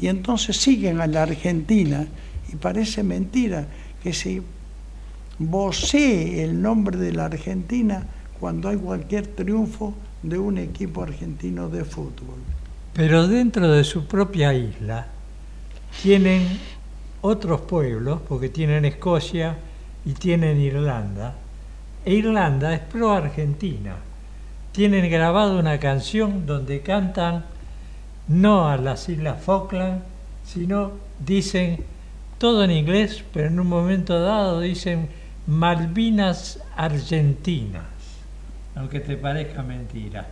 Y 0.00 0.08
entonces 0.08 0.56
siguen 0.56 1.00
a 1.00 1.06
la 1.06 1.22
Argentina 1.22 2.06
y 2.52 2.56
parece 2.56 3.02
mentira 3.02 3.66
que 4.02 4.12
si 4.12 4.42
vocee 5.38 6.42
el 6.42 6.60
nombre 6.60 6.98
de 6.98 7.12
la 7.12 7.26
Argentina 7.26 8.06
cuando 8.38 8.68
hay 8.68 8.76
cualquier 8.76 9.26
triunfo 9.26 9.94
de 10.22 10.38
un 10.38 10.58
equipo 10.58 11.02
argentino 11.02 11.68
de 11.68 11.84
fútbol. 11.84 12.38
Pero 12.94 13.28
dentro 13.28 13.70
de 13.70 13.84
su 13.84 14.06
propia 14.06 14.52
isla 14.54 15.06
tienen 16.02 16.46
otros 17.20 17.60
pueblos, 17.62 18.20
porque 18.26 18.48
tienen 18.48 18.84
Escocia 18.84 19.56
y 20.04 20.12
tienen 20.12 20.58
Irlanda, 20.58 21.34
e 22.04 22.14
Irlanda 22.14 22.72
es 22.72 22.80
pro-argentina. 22.80 23.96
Tienen 24.72 25.10
grabado 25.10 25.58
una 25.58 25.78
canción 25.78 26.46
donde 26.46 26.80
cantan 26.80 27.44
no 28.30 28.68
a 28.68 28.76
las 28.76 29.08
Islas 29.08 29.42
Falkland, 29.42 30.02
sino 30.46 30.92
dicen 31.18 31.78
todo 32.38 32.64
en 32.64 32.70
inglés, 32.70 33.24
pero 33.32 33.48
en 33.48 33.58
un 33.58 33.66
momento 33.66 34.20
dado 34.20 34.60
dicen 34.60 35.08
Malvinas 35.48 36.60
Argentinas, 36.76 37.82
aunque 38.76 39.00
te 39.00 39.16
parezca 39.16 39.62
mentira. 39.62 40.28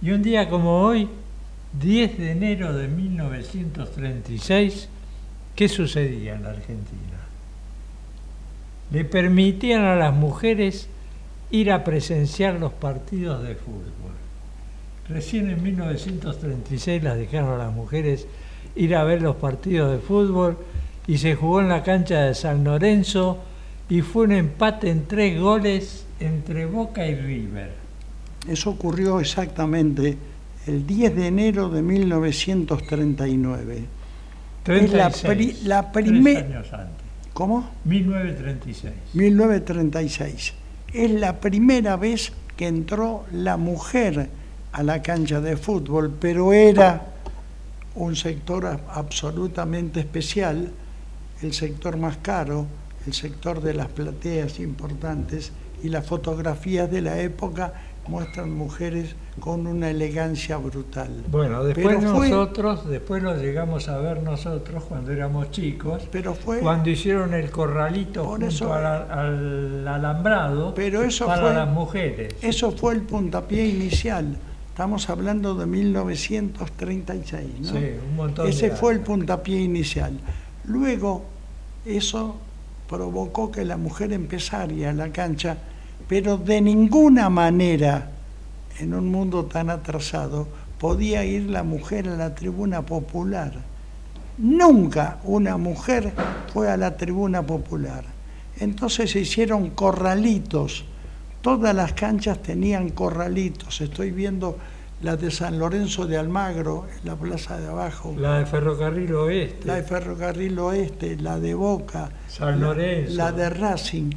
Y 0.00 0.12
un 0.12 0.22
día 0.22 0.48
como 0.48 0.82
hoy, 0.82 1.08
10 1.80 2.16
de 2.16 2.30
enero 2.30 2.72
de 2.72 2.86
1936, 2.86 4.88
¿qué 5.56 5.68
sucedía 5.68 6.36
en 6.36 6.44
la 6.44 6.50
Argentina? 6.50 7.18
Le 8.92 9.04
permitían 9.04 9.82
a 9.82 9.96
las 9.96 10.14
mujeres 10.14 10.88
ir 11.50 11.72
a 11.72 11.82
presenciar 11.82 12.54
los 12.54 12.72
partidos 12.72 13.42
de 13.42 13.56
fútbol. 13.56 14.15
Recién 15.08 15.50
en 15.50 15.62
1936 15.62 17.02
las 17.02 17.16
dejaron 17.16 17.60
a 17.60 17.64
las 17.64 17.72
mujeres 17.72 18.26
ir 18.74 18.96
a 18.96 19.04
ver 19.04 19.22
los 19.22 19.36
partidos 19.36 19.92
de 19.92 19.98
fútbol 19.98 20.58
y 21.06 21.18
se 21.18 21.36
jugó 21.36 21.60
en 21.60 21.68
la 21.68 21.82
cancha 21.82 22.22
de 22.22 22.34
San 22.34 22.64
Lorenzo 22.64 23.38
y 23.88 24.00
fue 24.00 24.24
un 24.24 24.32
empate 24.32 24.90
en 24.90 25.06
tres 25.06 25.40
goles 25.40 26.06
entre 26.18 26.66
Boca 26.66 27.06
y 27.06 27.14
River. 27.14 27.70
Eso 28.48 28.70
ocurrió 28.70 29.20
exactamente 29.20 30.18
el 30.66 30.84
10 30.86 31.14
de 31.14 31.26
enero 31.28 31.68
de 31.68 31.82
1939. 31.82 33.84
36, 34.64 35.62
la, 35.62 35.82
la 35.82 35.92
primera... 35.92 36.40
años 36.40 36.72
antes. 36.72 37.06
¿Cómo? 37.32 37.70
1936. 37.84 38.92
1936. 39.14 40.54
Es 40.92 41.10
la 41.12 41.38
primera 41.38 41.96
vez 41.96 42.32
que 42.56 42.66
entró 42.66 43.24
la 43.30 43.56
mujer 43.56 44.28
a 44.76 44.82
la 44.82 45.00
cancha 45.00 45.40
de 45.40 45.56
fútbol, 45.56 46.14
pero 46.20 46.52
era 46.52 47.06
un 47.94 48.14
sector 48.14 48.78
absolutamente 48.90 50.00
especial 50.00 50.70
el 51.40 51.54
sector 51.54 51.96
más 51.96 52.18
caro, 52.18 52.66
el 53.06 53.14
sector 53.14 53.62
de 53.62 53.72
las 53.72 53.88
plateas 53.88 54.60
importantes 54.60 55.50
y 55.82 55.88
las 55.88 56.06
fotografías 56.06 56.90
de 56.90 57.00
la 57.00 57.20
época 57.20 57.72
muestran 58.06 58.50
mujeres 58.50 59.16
con 59.40 59.66
una 59.66 59.88
elegancia 59.88 60.58
brutal. 60.58 61.24
Bueno, 61.30 61.64
después 61.64 62.02
nosotros, 62.02 62.86
después 62.86 63.22
lo 63.22 63.34
llegamos 63.34 63.88
a 63.88 63.96
ver 63.96 64.22
nosotros 64.22 64.84
cuando 64.84 65.10
éramos 65.10 65.50
chicos, 65.52 66.06
pero 66.12 66.34
fue, 66.34 66.58
cuando 66.60 66.90
hicieron 66.90 67.32
el 67.32 67.50
corralito 67.50 68.26
junto 68.26 68.74
al, 68.74 69.88
alambrado 69.88 70.74
pero 70.74 71.02
eso 71.02 71.26
para 71.26 71.42
fue, 71.42 71.54
las 71.54 71.68
mujeres. 71.68 72.36
Eso 72.42 72.72
fue 72.72 72.92
el 72.92 73.02
puntapié 73.02 73.66
inicial. 73.66 74.36
Estamos 74.76 75.08
hablando 75.08 75.54
de 75.54 75.64
1936, 75.64 77.46
¿no? 77.60 77.72
Sí, 77.72 77.78
un 78.10 78.14
montón 78.14 78.46
Ese 78.46 78.68
de 78.68 78.76
fue 78.76 78.92
el 78.92 79.00
puntapié 79.00 79.58
inicial. 79.58 80.20
Luego, 80.66 81.24
eso 81.86 82.36
provocó 82.86 83.50
que 83.50 83.64
la 83.64 83.78
mujer 83.78 84.12
empezara 84.12 84.90
a 84.90 84.92
la 84.92 85.10
cancha, 85.12 85.56
pero 86.06 86.36
de 86.36 86.60
ninguna 86.60 87.30
manera, 87.30 88.10
en 88.78 88.92
un 88.92 89.10
mundo 89.10 89.46
tan 89.46 89.70
atrasado, 89.70 90.46
podía 90.78 91.24
ir 91.24 91.48
la 91.48 91.62
mujer 91.62 92.10
a 92.10 92.16
la 92.16 92.34
tribuna 92.34 92.82
popular. 92.82 93.54
Nunca 94.36 95.20
una 95.24 95.56
mujer 95.56 96.12
fue 96.52 96.70
a 96.70 96.76
la 96.76 96.98
tribuna 96.98 97.40
popular. 97.46 98.04
Entonces 98.58 99.10
se 99.10 99.20
hicieron 99.20 99.70
corralitos. 99.70 100.84
Todas 101.46 101.76
las 101.76 101.92
canchas 101.92 102.42
tenían 102.42 102.88
corralitos. 102.88 103.80
Estoy 103.80 104.10
viendo 104.10 104.58
la 105.02 105.16
de 105.16 105.30
San 105.30 105.60
Lorenzo 105.60 106.04
de 106.04 106.18
Almagro, 106.18 106.86
en 106.98 107.06
la 107.08 107.14
plaza 107.14 107.56
de 107.60 107.68
abajo. 107.68 108.16
La 108.18 108.40
de 108.40 108.46
Ferrocarril 108.46 109.14
Oeste. 109.14 109.64
La 109.64 109.76
de 109.76 109.84
Ferrocarril 109.84 110.58
Oeste, 110.58 111.16
la 111.20 111.38
de 111.38 111.54
Boca, 111.54 112.10
San 112.26 112.60
Lorenzo. 112.60 113.14
la, 113.14 113.30
de 113.30 113.48
Racing, 113.48 114.10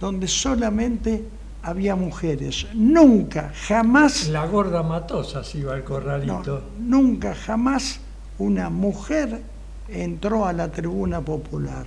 donde 0.00 0.26
solamente 0.26 1.22
había 1.64 1.96
mujeres. 1.96 2.66
Nunca, 2.72 3.52
jamás. 3.68 4.28
La 4.28 4.46
gorda 4.46 4.82
matosa 4.82 5.44
se 5.44 5.58
iba 5.58 5.74
al 5.74 5.84
corralito. 5.84 6.62
nunca, 6.78 7.34
jamás 7.34 8.00
una 8.38 8.70
mujer 8.70 9.42
entró 9.90 10.46
a 10.46 10.54
la 10.54 10.70
tribuna 10.72 11.20
popular. 11.20 11.84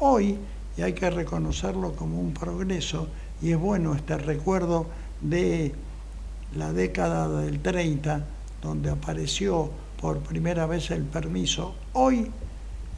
Hoy, 0.00 0.36
y 0.76 0.82
hay 0.82 0.92
que 0.92 1.08
reconocerlo 1.08 1.92
como 1.92 2.18
un 2.18 2.34
progreso, 2.34 3.06
y 3.42 3.52
es 3.52 3.58
bueno 3.58 3.94
este 3.94 4.16
recuerdo 4.16 4.86
de 5.20 5.74
la 6.56 6.72
década 6.72 7.28
del 7.40 7.60
30, 7.60 8.24
donde 8.62 8.90
apareció 8.90 9.70
por 10.00 10.18
primera 10.18 10.66
vez 10.66 10.90
el 10.90 11.02
permiso, 11.02 11.74
hoy 11.92 12.30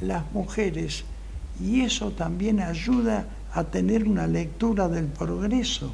las 0.01 0.31
mujeres, 0.33 1.05
y 1.61 1.83
eso 1.83 2.11
también 2.11 2.61
ayuda 2.61 3.27
a 3.53 3.65
tener 3.65 4.05
una 4.05 4.27
lectura 4.27 4.89
del 4.89 5.07
progreso. 5.07 5.93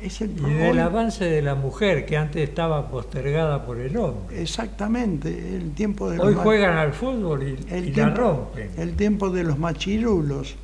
Es 0.00 0.20
el 0.20 0.38
y 0.38 0.54
del 0.54 0.78
avance 0.78 1.24
de 1.24 1.42
la 1.42 1.56
mujer 1.56 2.06
que 2.06 2.16
antes 2.16 2.48
estaba 2.48 2.88
postergada 2.88 3.64
por 3.64 3.80
el 3.80 3.96
hombre. 3.96 4.40
Exactamente, 4.40 5.56
el 5.56 5.72
tiempo 5.72 6.08
de 6.08 6.20
Hoy 6.20 6.34
juegan 6.34 6.76
al 6.76 6.92
fútbol 6.92 7.42
y, 7.42 7.74
el 7.74 7.96
la 7.96 8.10
rompen. 8.10 8.70
El 8.76 8.94
tiempo 8.94 9.30
de 9.30 9.42
los 9.42 9.58
machirulos. 9.58 10.54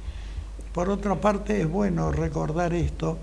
Por 0.75 0.91
otra 0.91 1.15
parte 1.21 1.61
es 1.61 1.71
bueno 1.71 2.11
recordar 2.11 2.75
esto, 2.75 3.17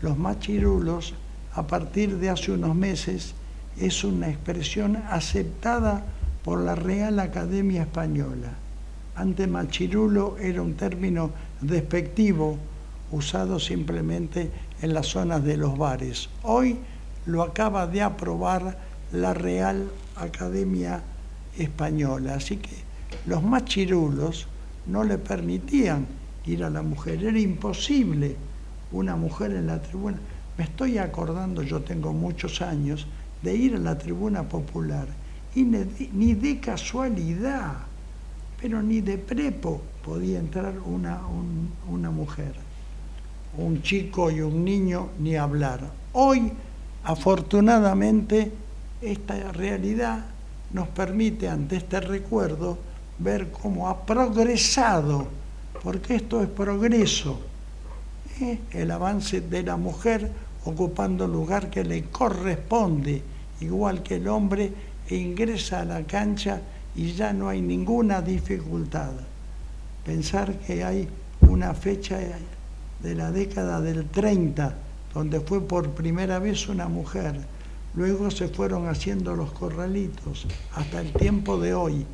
los 0.00 0.16
machirulos 0.16 1.12
a 1.54 1.66
partir 1.66 2.16
de 2.16 2.30
hace 2.30 2.50
unos 2.50 2.74
meses 2.74 3.34
es 3.78 4.04
una 4.04 4.30
expresión 4.30 4.96
aceptada 5.10 6.02
por 6.42 6.62
la 6.62 6.74
Real 6.74 7.20
Academia 7.20 7.82
Española. 7.82 8.54
Ante 9.16 9.46
machirulo 9.46 10.38
era 10.38 10.62
un 10.62 10.76
término 10.76 11.30
despectivo 11.60 12.56
usado 13.12 13.60
simplemente 13.60 14.50
en 14.80 14.94
las 14.94 15.08
zonas 15.08 15.44
de 15.44 15.58
los 15.58 15.76
bares. 15.76 16.30
Hoy 16.42 16.78
lo 17.26 17.42
acaba 17.42 17.86
de 17.86 18.00
aprobar 18.00 18.78
la 19.12 19.34
Real 19.34 19.90
Academia 20.16 21.02
Española, 21.58 22.36
así 22.36 22.56
que 22.56 22.76
los 23.26 23.42
machirulos 23.42 24.48
no 24.86 25.04
le 25.04 25.18
permitían 25.18 26.23
ir 26.46 26.64
a 26.64 26.70
la 26.70 26.82
mujer, 26.82 27.24
era 27.24 27.38
imposible 27.38 28.36
una 28.92 29.16
mujer 29.16 29.52
en 29.52 29.66
la 29.66 29.80
tribuna. 29.80 30.18
Me 30.56 30.64
estoy 30.64 30.98
acordando, 30.98 31.62
yo 31.62 31.80
tengo 31.80 32.12
muchos 32.12 32.62
años, 32.62 33.06
de 33.42 33.54
ir 33.54 33.74
a 33.76 33.78
la 33.78 33.98
tribuna 33.98 34.42
popular 34.44 35.06
y 35.54 35.64
ni 35.64 36.34
de 36.34 36.60
casualidad, 36.60 37.74
pero 38.60 38.82
ni 38.82 39.00
de 39.00 39.18
prepo 39.18 39.82
podía 40.04 40.38
entrar 40.38 40.74
una, 40.84 41.20
una 41.90 42.10
mujer, 42.10 42.54
un 43.56 43.82
chico 43.82 44.30
y 44.30 44.40
un 44.40 44.64
niño 44.64 45.10
ni 45.18 45.36
hablar. 45.36 45.80
Hoy, 46.12 46.52
afortunadamente, 47.04 48.50
esta 49.00 49.52
realidad 49.52 50.24
nos 50.72 50.88
permite 50.88 51.48
ante 51.48 51.76
este 51.76 52.00
recuerdo 52.00 52.78
ver 53.18 53.50
cómo 53.50 53.88
ha 53.88 54.04
progresado, 54.04 55.28
porque 55.84 56.16
esto 56.16 56.42
es 56.42 56.48
progreso, 56.48 57.38
¿eh? 58.40 58.58
el 58.72 58.90
avance 58.90 59.42
de 59.42 59.62
la 59.62 59.76
mujer 59.76 60.32
ocupando 60.64 61.26
el 61.26 61.32
lugar 61.32 61.68
que 61.68 61.84
le 61.84 62.04
corresponde, 62.04 63.22
igual 63.60 64.02
que 64.02 64.16
el 64.16 64.26
hombre, 64.28 64.72
ingresa 65.10 65.82
a 65.82 65.84
la 65.84 66.02
cancha 66.04 66.62
y 66.96 67.12
ya 67.12 67.34
no 67.34 67.50
hay 67.50 67.60
ninguna 67.60 68.22
dificultad. 68.22 69.12
Pensar 70.06 70.54
que 70.60 70.82
hay 70.82 71.06
una 71.42 71.74
fecha 71.74 72.18
de 73.02 73.14
la 73.14 73.30
década 73.30 73.82
del 73.82 74.08
30, 74.08 74.74
donde 75.12 75.40
fue 75.40 75.60
por 75.60 75.90
primera 75.90 76.38
vez 76.38 76.66
una 76.70 76.88
mujer, 76.88 77.38
luego 77.94 78.30
se 78.30 78.48
fueron 78.48 78.88
haciendo 78.88 79.36
los 79.36 79.52
corralitos, 79.52 80.46
hasta 80.74 81.02
el 81.02 81.12
tiempo 81.12 81.58
de 81.58 81.74
hoy, 81.74 82.06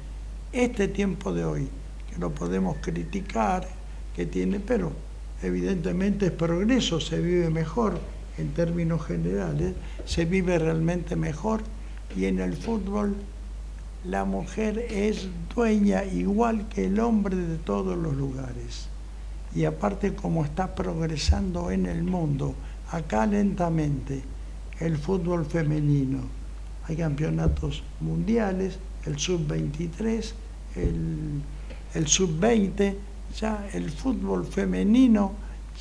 este 0.53 0.89
tiempo 0.89 1.33
de 1.33 1.45
hoy, 1.45 1.68
que 2.11 2.19
lo 2.19 2.31
podemos 2.31 2.77
criticar, 2.81 3.67
que 4.15 4.27
tiene, 4.27 4.61
pero 4.61 4.93
evidentemente 5.43 6.27
es 6.27 6.33
progreso, 6.33 7.01
se 7.01 7.21
vive 7.21 7.51
mejor 7.51 7.99
en 8.39 8.53
términos 8.53 9.05
generales, 9.05 9.75
se 10.05 10.25
vive 10.25 10.59
realmente 10.59 11.17
mejor 11.17 11.63
y 12.17 12.27
en 12.27 12.41
el 12.41 12.57
fútbol 12.57 13.15
la 14.05 14.25
mujer 14.25 14.79
es 14.91 15.29
dueña 15.55 16.05
igual 16.05 16.69
que 16.69 16.87
el 16.87 16.99
hombre 17.01 17.37
de 17.37 17.59
todos 17.59 17.99
los 17.99 18.15
lugares. 18.15 18.89
Y 19.55 19.65
aparte 19.65 20.15
como 20.15 20.45
está 20.45 20.75
progresando 20.75 21.71
en 21.71 21.87
el 21.87 22.03
mundo, 22.03 22.55
acá 22.91 23.27
lentamente, 23.27 24.23
el 24.79 24.97
fútbol 24.97 25.45
femenino. 25.45 26.21
Hay 26.87 26.97
campeonatos 26.97 27.83
mundiales, 28.01 28.79
el 29.05 29.19
sub-23, 29.19 30.33
el, 30.77 31.43
el 31.95 32.07
sub-20, 32.07 32.95
ya 33.38 33.66
el 33.72 33.91
fútbol 33.91 34.45
femenino 34.45 35.32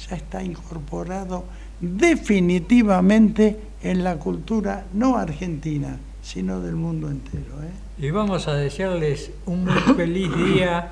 ya 0.08 0.16
está 0.16 0.44
incorporado 0.44 1.46
definitivamente 1.80 3.60
en 3.82 4.04
la 4.04 4.18
cultura 4.18 4.86
no 4.94 5.18
argentina, 5.18 5.98
sino 6.22 6.62
del 6.62 6.76
mundo 6.76 7.10
entero. 7.10 7.64
¿eh? 7.64 8.06
Y 8.06 8.12
vamos 8.12 8.48
a 8.48 8.54
desearles 8.54 9.32
un 9.46 9.66
muy 9.66 9.80
feliz 9.96 10.30
día 10.36 10.92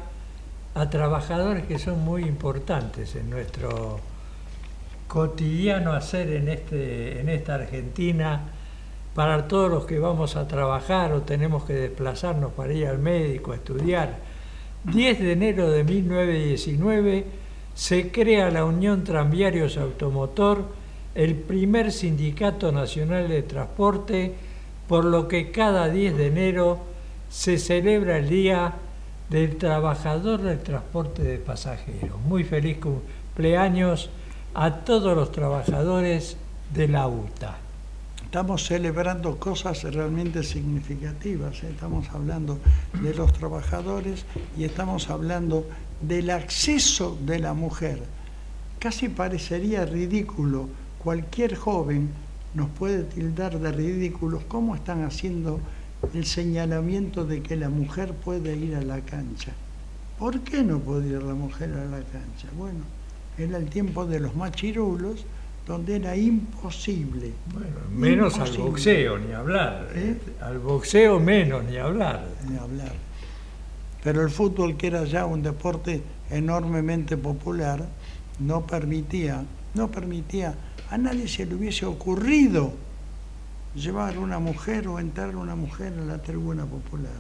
a 0.74 0.90
trabajadores 0.90 1.66
que 1.66 1.80
son 1.80 2.04
muy 2.04 2.24
importantes 2.24 3.16
en 3.16 3.30
nuestro 3.30 4.00
cotidiano 5.08 5.94
hacer 5.94 6.30
en, 6.32 6.50
este, 6.50 7.20
en 7.20 7.30
esta 7.30 7.56
Argentina, 7.56 8.42
para 9.16 9.48
todos 9.48 9.72
los 9.72 9.86
que 9.86 9.98
vamos 9.98 10.36
a 10.36 10.48
trabajar 10.48 11.12
o 11.14 11.22
tenemos 11.22 11.64
que 11.64 11.74
desplazarnos 11.74 12.52
para 12.52 12.74
ir 12.74 12.88
al 12.88 13.00
médico, 13.00 13.52
a 13.52 13.56
estudiar. 13.56 14.20
10 14.92 15.20
de 15.20 15.32
enero 15.34 15.70
de 15.70 15.84
1919 15.84 17.26
se 17.76 18.10
crea 18.10 18.50
la 18.50 18.64
Unión 18.64 19.04
Tranviarios 19.04 19.76
Automotor, 19.76 20.64
el 21.14 21.36
primer 21.36 21.92
sindicato 21.92 22.72
nacional 22.72 23.28
de 23.28 23.44
transporte, 23.44 24.34
por 24.88 25.04
lo 25.04 25.28
que 25.28 25.52
cada 25.52 25.90
10 25.90 26.18
de 26.18 26.28
enero 26.28 26.80
se 27.30 27.58
celebra 27.58 28.18
el 28.18 28.30
Día 28.30 28.76
del 29.30 29.58
Trabajador 29.58 30.42
del 30.42 30.60
Transporte 30.60 31.22
de 31.22 31.38
Pasajeros. 31.38 32.22
Muy 32.26 32.46
feliz 32.46 32.78
cumpleaños 32.78 34.10
a 34.54 34.72
todos 34.86 35.18
los 35.18 35.34
trabajadores 35.34 36.38
de 36.74 36.88
la 36.88 37.08
UTA. 37.08 37.67
Estamos 38.28 38.66
celebrando 38.66 39.40
cosas 39.40 39.84
realmente 39.84 40.44
significativas, 40.44 41.64
¿eh? 41.64 41.70
estamos 41.72 42.10
hablando 42.10 42.60
de 43.02 43.14
los 43.14 43.32
trabajadores 43.32 44.26
y 44.58 44.66
estamos 44.66 45.10
hablando 45.10 45.66
del 46.02 46.30
acceso 46.32 47.18
de 47.26 47.40
la 47.40 47.54
mujer. 47.54 48.04
Casi 48.80 49.08
parecería 49.08 49.86
ridículo, 49.86 50.68
cualquier 51.02 51.56
joven 51.56 52.10
nos 52.54 52.68
puede 52.72 53.04
tildar 53.04 53.60
de 53.60 53.72
ridículos 53.72 54.44
cómo 54.50 54.76
están 54.76 55.06
haciendo 55.06 55.62
el 56.14 56.26
señalamiento 56.26 57.24
de 57.24 57.42
que 57.42 57.56
la 57.56 57.70
mujer 57.70 58.12
puede 58.14 58.58
ir 58.58 58.76
a 58.76 58.82
la 58.82 59.00
cancha. 59.00 59.54
¿Por 60.20 60.42
qué 60.42 60.64
no 60.64 60.80
puede 60.80 61.08
ir 61.08 61.24
la 61.24 61.34
mujer 61.34 61.72
a 61.72 61.86
la 61.86 62.04
cancha? 62.04 62.50
Bueno, 62.58 62.80
era 63.38 63.58
el 63.58 63.70
tiempo 63.70 64.06
de 64.06 64.20
los 64.20 64.36
machirulos, 64.36 65.26
donde 65.68 65.98
era 65.98 66.16
imposible. 66.16 67.34
Bueno, 67.54 67.76
menos 67.94 68.40
al 68.40 68.58
boxeo, 68.58 69.20
ni 69.20 69.34
hablar. 69.34 69.90
¿Eh? 69.94 70.18
Al 70.42 70.60
boxeo 70.60 71.20
menos, 71.20 71.66
ni 71.66 71.76
hablar. 71.76 72.26
Ni 72.50 72.58
hablar. 72.58 72.94
Pero 74.02 74.22
el 74.22 74.30
fútbol, 74.30 74.78
que 74.78 74.88
era 74.88 75.04
ya 75.04 75.26
un 75.26 75.44
deporte 75.44 76.02
enormemente 76.30 77.18
popular, 77.18 77.86
no 78.40 78.66
permitía, 78.66 79.44
no 79.74 79.92
permitía, 79.92 80.56
a 80.90 80.98
nadie 80.98 81.28
se 81.28 81.46
le 81.46 81.56
hubiese 81.56 81.86
ocurrido 81.86 82.72
llevar 83.76 84.18
una 84.18 84.40
mujer 84.40 84.88
o 84.88 85.00
entrar 85.00 85.36
una 85.36 85.56
mujer 85.56 85.92
en 85.92 86.08
la 86.08 86.20
tribuna 86.20 86.66
popular. 86.66 87.20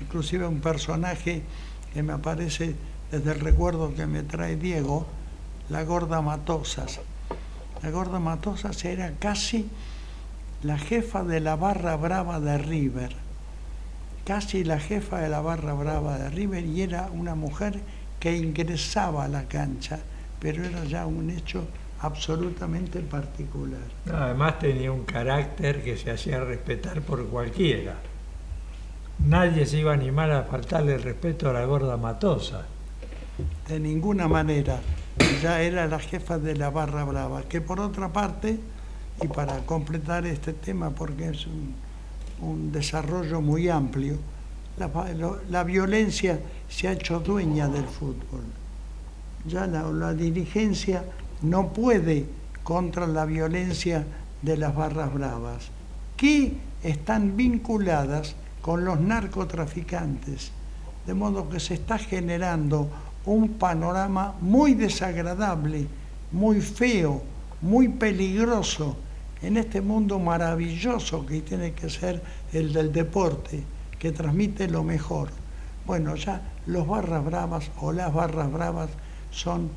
Inclusive 0.00 0.46
un 0.46 0.60
personaje 0.60 1.42
que 1.92 2.02
me 2.04 2.12
aparece 2.12 2.76
desde 3.10 3.32
el 3.32 3.40
recuerdo 3.40 3.92
que 3.92 4.06
me 4.06 4.22
trae 4.22 4.54
Diego, 4.54 5.06
la 5.68 5.82
gorda 5.82 6.20
Matosas. 6.20 7.00
La 7.82 7.90
gorda 7.90 8.18
Matosas 8.18 8.84
era 8.84 9.12
casi 9.18 9.68
la 10.62 10.78
jefa 10.78 11.22
de 11.24 11.40
la 11.40 11.56
barra 11.56 11.96
brava 11.96 12.40
de 12.40 12.58
River 12.58 13.26
casi 14.26 14.64
la 14.64 14.80
jefa 14.80 15.20
de 15.20 15.28
la 15.28 15.40
barra 15.40 15.72
brava 15.72 16.18
de 16.18 16.30
River 16.30 16.64
y 16.66 16.82
era 16.82 17.08
una 17.12 17.36
mujer 17.36 17.80
que 18.18 18.36
ingresaba 18.36 19.24
a 19.24 19.28
la 19.28 19.44
cancha, 19.44 20.00
pero 20.40 20.64
era 20.64 20.84
ya 20.84 21.06
un 21.06 21.30
hecho 21.30 21.64
absolutamente 22.00 23.00
particular. 23.00 23.80
además 24.12 24.58
tenía 24.58 24.90
un 24.90 25.04
carácter 25.04 25.82
que 25.82 25.96
se 25.96 26.10
hacía 26.10 26.40
respetar 26.40 27.02
por 27.02 27.24
cualquiera. 27.28 27.94
Nadie 29.20 29.64
se 29.64 29.78
iba 29.78 29.92
a 29.92 29.94
animar 29.94 30.30
a 30.32 30.42
faltarle 30.42 30.96
el 30.96 31.02
respeto 31.04 31.48
a 31.48 31.52
la 31.52 31.64
gorda 31.64 31.96
matosa. 31.96 32.66
De 33.68 33.78
ninguna 33.78 34.26
manera. 34.26 34.80
Ya 35.42 35.62
era 35.62 35.86
la 35.86 35.98
jefa 35.98 36.38
de 36.38 36.56
la 36.56 36.70
Barra 36.70 37.04
Brava, 37.04 37.42
que 37.42 37.60
por 37.60 37.80
otra 37.80 38.12
parte, 38.12 38.58
y 39.22 39.28
para 39.28 39.58
completar 39.64 40.26
este 40.26 40.52
tema, 40.52 40.90
porque 40.90 41.30
es 41.30 41.46
un, 41.46 42.72
desarrollo 42.72 43.40
muy 43.40 43.68
amplio, 43.68 44.18
la, 44.76 44.90
la, 45.48 45.64
violencia 45.64 46.38
se 46.68 46.88
ha 46.88 46.92
hecho 46.92 47.20
dueña 47.20 47.66
del 47.68 47.86
fútbol. 47.86 48.44
Ya 49.46 49.66
la, 49.66 49.84
la 49.84 50.12
dirigencia 50.12 51.02
no 51.40 51.72
puede 51.72 52.26
contra 52.62 53.06
la 53.06 53.24
violencia 53.24 54.04
de 54.42 54.56
las 54.58 54.74
barras 54.74 55.14
bravas, 55.14 55.68
que 56.16 56.56
están 56.82 57.36
vinculadas 57.36 58.34
con 58.60 58.84
los 58.84 59.00
narcotraficantes, 59.00 60.50
de 61.06 61.14
modo 61.14 61.48
que 61.48 61.60
se 61.60 61.74
está 61.74 61.98
generando 61.98 62.90
un 63.26 63.50
panorama 63.50 64.34
muy 64.40 64.74
desagradable, 64.74 65.86
muy 66.32 66.60
feo, 66.60 67.22
muy 67.60 67.88
peligroso 67.88 68.96
en 69.42 69.56
este 69.56 69.80
mundo 69.80 70.18
maravilloso 70.18 71.26
que 71.26 71.40
tiene 71.42 71.72
que 71.72 71.90
ser 71.90 72.22
el 72.52 72.72
del 72.72 72.92
deporte, 72.92 73.62
que 73.98 74.12
transmite 74.12 74.68
lo 74.68 74.82
mejor. 74.82 75.28
Bueno, 75.84 76.14
ya 76.16 76.40
los 76.66 76.86
barras 76.86 77.24
bravas 77.24 77.70
o 77.80 77.92
las 77.92 78.12
barras 78.12 78.50
bravas 78.50 78.90
son, 79.30 79.70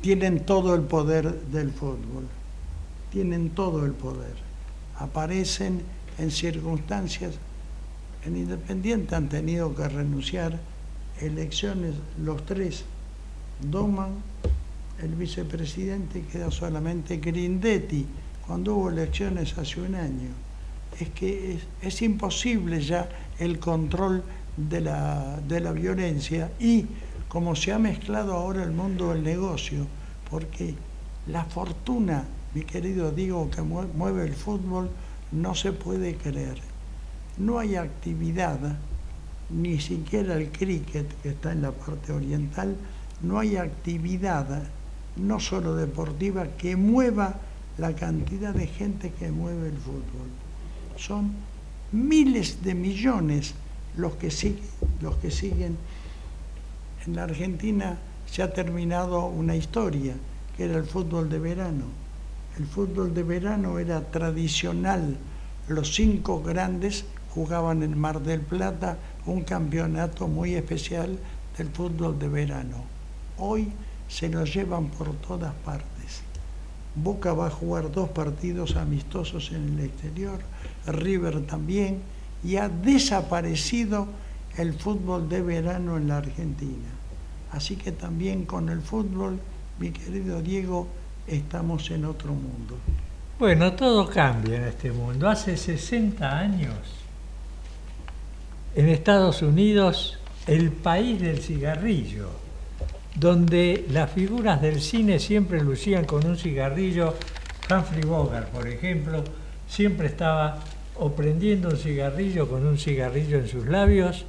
tienen 0.00 0.44
todo 0.44 0.74
el 0.74 0.82
poder 0.82 1.42
del 1.46 1.70
fútbol, 1.70 2.26
tienen 3.10 3.50
todo 3.50 3.84
el 3.84 3.92
poder. 3.92 4.34
Aparecen 4.98 5.82
en 6.18 6.30
circunstancias, 6.30 7.34
en 8.24 8.36
Independiente 8.36 9.14
han 9.14 9.28
tenido 9.28 9.74
que 9.74 9.88
renunciar 9.88 10.60
elecciones 11.20 11.94
los 12.22 12.44
tres, 12.44 12.84
Doman, 13.60 14.14
el 15.02 15.14
vicepresidente, 15.14 16.22
queda 16.22 16.50
solamente 16.50 17.18
Grindetti, 17.18 18.06
cuando 18.46 18.74
hubo 18.74 18.90
elecciones 18.90 19.56
hace 19.58 19.80
un 19.80 19.94
año. 19.94 20.30
Es 20.98 21.08
que 21.10 21.58
es, 21.80 22.02
imposible 22.02 22.80
ya 22.80 23.08
el 23.38 23.58
control 23.58 24.22
de 24.56 24.80
la, 24.80 25.40
de 25.48 25.60
la 25.60 25.72
violencia 25.72 26.52
y 26.60 26.86
como 27.28 27.56
se 27.56 27.72
ha 27.72 27.78
mezclado 27.78 28.34
ahora 28.34 28.62
el 28.62 28.72
mundo 28.72 29.08
del 29.08 29.22
negocio, 29.22 29.86
porque 30.30 30.74
la 31.28 31.44
fortuna, 31.44 32.24
mi 32.54 32.62
querido 32.62 33.10
Diego, 33.10 33.50
que 33.50 33.62
mueve 33.62 34.24
el 34.24 34.34
fútbol, 34.34 34.90
no 35.30 35.54
se 35.54 35.72
puede 35.72 36.16
creer. 36.16 36.58
No 37.38 37.58
hay 37.58 37.76
actividad 37.76 38.58
ni 39.52 39.80
siquiera 39.80 40.36
el 40.36 40.50
cricket, 40.50 41.06
que 41.22 41.30
está 41.30 41.52
en 41.52 41.62
la 41.62 41.72
parte 41.72 42.12
oriental, 42.12 42.76
no 43.22 43.38
hay 43.38 43.56
actividad, 43.56 44.64
no 45.16 45.38
solo 45.38 45.76
deportiva, 45.76 46.46
que 46.58 46.76
mueva 46.76 47.36
la 47.78 47.94
cantidad 47.94 48.54
de 48.54 48.66
gente 48.66 49.12
que 49.12 49.30
mueve 49.30 49.68
el 49.68 49.76
fútbol. 49.76 50.28
Son 50.96 51.32
miles 51.92 52.62
de 52.62 52.74
millones 52.74 53.54
los 53.96 54.14
que 54.14 54.30
siguen, 54.30 54.64
los 55.00 55.16
que 55.16 55.30
siguen. 55.30 55.76
En 57.06 57.16
la 57.16 57.24
Argentina 57.24 57.98
se 58.26 58.42
ha 58.42 58.52
terminado 58.52 59.26
una 59.26 59.56
historia, 59.56 60.14
que 60.56 60.64
era 60.64 60.78
el 60.78 60.84
fútbol 60.84 61.28
de 61.28 61.38
verano. 61.38 61.84
El 62.58 62.66
fútbol 62.66 63.14
de 63.14 63.22
verano 63.22 63.78
era 63.78 64.10
tradicional. 64.10 65.16
Los 65.68 65.94
cinco 65.94 66.42
grandes 66.42 67.04
jugaban 67.34 67.82
en 67.82 67.98
Mar 67.98 68.20
del 68.22 68.40
Plata, 68.40 68.98
un 69.26 69.42
campeonato 69.42 70.26
muy 70.26 70.54
especial 70.54 71.18
del 71.56 71.68
fútbol 71.68 72.18
de 72.18 72.28
verano. 72.28 72.84
Hoy 73.38 73.72
se 74.08 74.28
lo 74.28 74.44
llevan 74.44 74.88
por 74.88 75.14
todas 75.16 75.54
partes. 75.64 76.22
Boca 76.94 77.32
va 77.32 77.46
a 77.46 77.50
jugar 77.50 77.90
dos 77.90 78.10
partidos 78.10 78.76
amistosos 78.76 79.50
en 79.52 79.78
el 79.78 79.86
exterior, 79.86 80.40
River 80.86 81.46
también, 81.46 82.00
y 82.44 82.56
ha 82.56 82.68
desaparecido 82.68 84.06
el 84.58 84.74
fútbol 84.74 85.28
de 85.28 85.40
verano 85.42 85.96
en 85.96 86.08
la 86.08 86.18
Argentina. 86.18 86.88
Así 87.52 87.76
que 87.76 87.92
también 87.92 88.44
con 88.44 88.68
el 88.68 88.82
fútbol, 88.82 89.38
mi 89.78 89.90
querido 89.90 90.42
Diego, 90.42 90.88
estamos 91.26 91.90
en 91.90 92.04
otro 92.04 92.34
mundo. 92.34 92.76
Bueno, 93.38 93.72
todo 93.72 94.08
cambia 94.08 94.56
en 94.56 94.64
este 94.64 94.92
mundo. 94.92 95.28
Hace 95.28 95.56
60 95.56 96.38
años 96.38 97.01
en 98.74 98.88
Estados 98.88 99.42
Unidos 99.42 100.18
el 100.46 100.70
país 100.70 101.20
del 101.20 101.40
cigarrillo, 101.40 102.28
donde 103.14 103.86
las 103.90 104.10
figuras 104.10 104.60
del 104.62 104.80
cine 104.80 105.18
siempre 105.18 105.62
lucían 105.62 106.04
con 106.04 106.26
un 106.26 106.36
cigarrillo. 106.36 107.14
Humphrey 107.70 108.02
Bogart, 108.02 108.48
por 108.48 108.66
ejemplo, 108.66 109.22
siempre 109.68 110.08
estaba 110.08 110.58
o 110.96 111.12
prendiendo 111.12 111.68
un 111.70 111.76
cigarrillo 111.76 112.48
con 112.48 112.66
un 112.66 112.78
cigarrillo 112.78 113.38
en 113.38 113.48
sus 113.48 113.66
labios, 113.66 114.24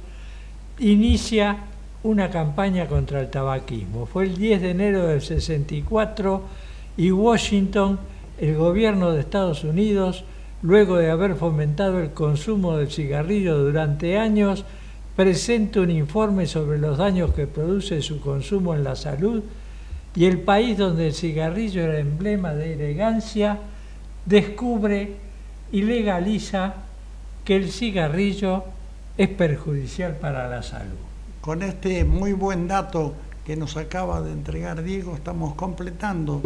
inicia 0.78 1.58
una 2.02 2.30
campaña 2.30 2.86
contra 2.86 3.20
el 3.20 3.30
tabaquismo. 3.30 4.06
Fue 4.06 4.24
el 4.24 4.36
10 4.36 4.62
de 4.62 4.70
enero 4.70 5.06
del 5.06 5.22
64 5.22 6.42
y 6.96 7.10
Washington, 7.10 7.98
el 8.38 8.56
gobierno 8.56 9.12
de 9.12 9.20
Estados 9.20 9.64
Unidos, 9.64 10.24
luego 10.64 10.96
de 10.96 11.10
haber 11.10 11.36
fomentado 11.36 12.00
el 12.00 12.12
consumo 12.12 12.78
del 12.78 12.90
cigarrillo 12.90 13.58
durante 13.58 14.16
años, 14.16 14.64
presenta 15.14 15.82
un 15.82 15.90
informe 15.90 16.46
sobre 16.46 16.78
los 16.78 16.96
daños 16.96 17.34
que 17.34 17.46
produce 17.46 18.00
su 18.00 18.18
consumo 18.18 18.74
en 18.74 18.82
la 18.82 18.96
salud 18.96 19.42
y 20.16 20.24
el 20.24 20.40
país 20.40 20.78
donde 20.78 21.08
el 21.08 21.14
cigarrillo 21.14 21.82
era 21.82 21.98
emblema 21.98 22.54
de 22.54 22.72
elegancia 22.72 23.58
descubre 24.24 25.16
y 25.70 25.82
legaliza 25.82 26.76
que 27.44 27.56
el 27.56 27.70
cigarrillo 27.70 28.64
es 29.18 29.28
perjudicial 29.28 30.16
para 30.16 30.48
la 30.48 30.62
salud. 30.62 30.96
Con 31.42 31.62
este 31.62 32.06
muy 32.06 32.32
buen 32.32 32.68
dato 32.68 33.12
que 33.44 33.54
nos 33.54 33.76
acaba 33.76 34.22
de 34.22 34.32
entregar 34.32 34.82
Diego, 34.82 35.14
estamos 35.14 35.56
completando 35.56 36.40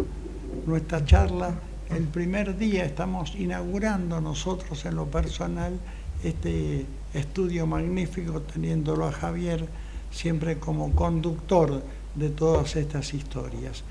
nuestra 0.65 1.05
charla 1.05 1.53
el 1.89 2.03
primer 2.07 2.57
día 2.57 2.85
estamos 2.85 3.33
inaugurando 3.35 4.21
nosotros 4.21 4.85
en 4.85 4.95
lo 4.95 5.05
personal 5.07 5.79
este 6.23 6.85
estudio 7.13 7.65
magnífico, 7.65 8.41
teniéndolo 8.41 9.07
a 9.07 9.11
Javier 9.11 9.67
siempre 10.11 10.59
como 10.59 10.93
conductor 10.93 11.81
de 12.15 12.29
todas 12.29 12.75
estas 12.75 13.13
historias. 13.13 13.83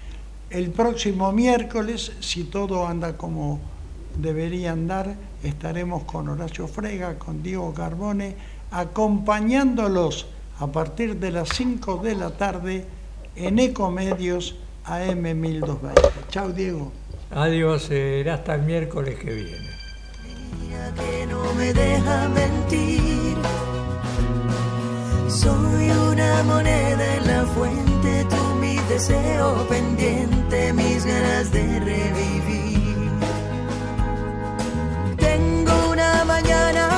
El 0.50 0.70
próximo 0.70 1.32
miércoles, 1.32 2.12
si 2.20 2.44
todo 2.44 2.86
anda 2.86 3.16
como 3.16 3.60
debería 4.16 4.72
andar, 4.72 5.16
estaremos 5.42 6.04
con 6.04 6.28
Horacio 6.28 6.68
Frega, 6.68 7.18
con 7.18 7.42
Diego 7.42 7.72
Carbone, 7.74 8.36
acompañándolos 8.70 10.26
a 10.58 10.66
partir 10.66 11.16
de 11.16 11.30
las 11.30 11.50
5 11.50 11.98
de 11.98 12.14
la 12.14 12.30
tarde 12.30 12.84
en 13.36 13.58
Ecomedios 13.58 14.56
AM 14.84 15.22
1220. 15.40 16.00
Chao 16.30 16.50
Diego. 16.50 16.92
Adiós, 17.30 17.82
será 17.82 18.34
hasta 18.34 18.54
el 18.54 18.62
miércoles 18.62 19.18
que 19.18 19.32
viene. 19.32 19.70
Mira 20.60 20.92
que 20.94 21.26
no 21.26 21.54
me 21.54 21.72
deja 21.74 22.28
mentir. 22.28 23.36
Soy 25.28 25.90
una 25.90 26.42
moneda 26.44 27.16
en 27.16 27.26
la 27.26 27.46
fuente, 27.46 28.26
tú 28.30 28.54
mi 28.60 28.76
deseo 28.88 29.68
pendiente, 29.68 30.72
mis 30.72 31.04
ganas 31.04 31.52
de 31.52 31.80
revivir. 31.80 33.10
Tengo 35.18 35.90
una 35.92 36.24
mañana 36.24 36.97